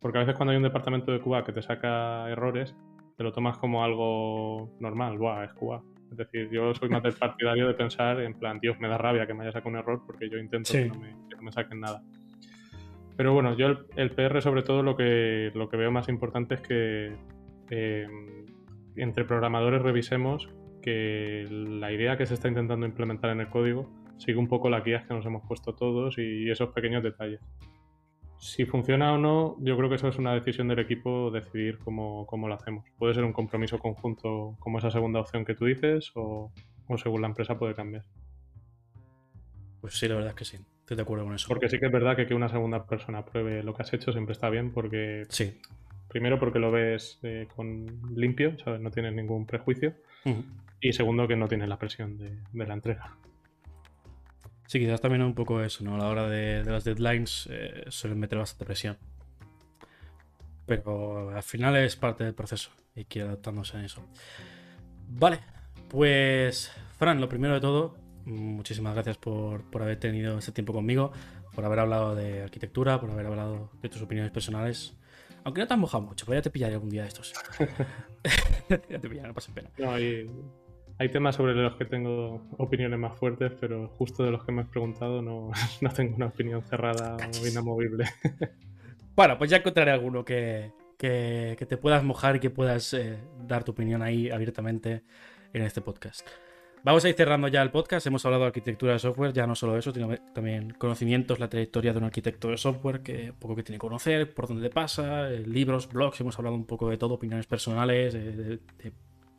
[0.00, 2.74] porque a veces cuando hay un departamento de QA que te saca errores,
[3.20, 5.82] te lo tomas como algo normal, Buah, es QA.
[6.10, 9.26] Es decir, yo soy más del partidario de pensar en plan, Dios, me da rabia
[9.26, 12.02] que me haya sacado un error porque yo intento que, no me, saquen nada.
[13.18, 16.60] Pero bueno, yo el, PR sobre todo lo que, lo que veo más importante es
[16.62, 17.12] que
[17.68, 18.46] em,
[18.96, 20.48] entre programadores revisemos
[20.80, 24.82] que la idea que se está intentando implementar en el código sigue un poco las
[24.82, 27.42] guías que nos hemos puesto todos y esos pequeños detalles.
[28.40, 32.26] Si funciona o no, yo creo que eso es una decisión del equipo decidir cómo,
[32.32, 32.86] lo hacemos.
[32.98, 36.50] Puede ser un compromiso conjunto como esa segunda opción que tú dices o,
[36.96, 38.02] según la empresa puede cambiar.
[39.82, 40.56] Pues sí, la verdad es que sí.
[40.56, 41.48] Estoy de acuerdo con eso.
[41.48, 44.10] Porque sí que es verdad que que una segunda persona pruebe lo que has hecho
[44.10, 45.26] siempre está bien porque...
[45.28, 45.60] Sí.
[46.08, 47.86] Primero porque lo ves eh, con
[48.16, 48.80] limpio, ¿sabes?
[48.80, 49.94] No tienes ningún prejuicio.
[50.80, 53.16] Y segundo que no tienes la presión de la entrega.
[54.70, 55.96] Sí, quizás también un poco eso, ¿no?
[55.96, 58.96] A la hora de, las deadlines eh, suelen meter bastante presión.
[60.64, 64.06] pero al final es parte del proceso y quiere adaptándose a eso.
[65.08, 65.40] Vale,
[65.88, 71.10] pues Fran, lo primero de todo, muchísimas gracias por, por haber tenido este tiempo conmigo,
[71.52, 74.94] por haber hablado de arquitectura, por haber hablado de tus opiniones personales.
[75.42, 77.32] Aunque no te has mojado mucho, pues ya te pillaré algún día de estos.
[78.68, 79.68] ya te pillaré, no pasa pena.
[79.78, 80.30] No, hay,
[81.00, 84.62] hay, temas sobre los que tengo opiniones más fuertes, pero justo de los que me
[84.62, 85.50] has preguntado no,
[85.80, 88.04] no tengo una opinión cerrada o inamovible.
[89.16, 93.64] bueno, pues ya encontraré alguno que, que, te puedas mojar y que puedas eh, dar
[93.64, 95.02] tu opinión ahí abiertamente
[95.52, 96.26] en este podcast.
[96.82, 98.06] Vamos a ir cerrando ya el podcast.
[98.06, 101.92] Hemos hablado de arquitectura de software, ya no solo eso, sino también conocimientos, la trayectoria
[101.92, 105.30] de un arquitecto de software, que un poco que tiene que conocer, por dónde pasa,
[105.30, 108.60] eh, libros, blogs, hemos hablado un poco de todo, opiniones personales, de,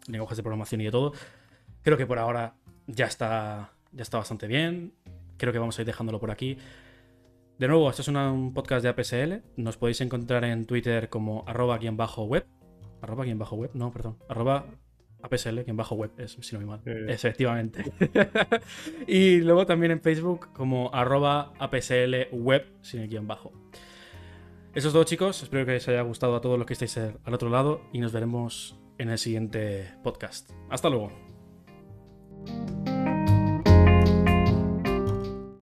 [0.08, 1.14] lenguajes de programación y de todo.
[1.84, 2.56] Creo que por ahora
[2.88, 4.94] ya está, ya está bastante bien.
[5.38, 6.58] Creo que vamos a ir dejándolo por aquí.
[7.58, 9.44] De nuevo, esto es un podcast de APSL.
[9.58, 12.46] Nos podéis encontrar en Twitter como arroba bajo web.
[13.02, 14.18] Arroba bajo web, no, perdón.
[14.30, 14.66] Arroba
[15.22, 16.82] APSL, quien bajo web, es, si no me mal.
[16.86, 17.92] Efectivamente.
[19.08, 23.52] y luego también en Facebook como arroba APSL web, sin el guion bajo.
[24.74, 25.44] Eso es todo, chicos.
[25.44, 28.12] Espero que os haya gustado a todos los que estáis al otro lado y nos
[28.12, 30.52] veremos en el siguiente podcast.
[30.70, 31.31] Hasta luego.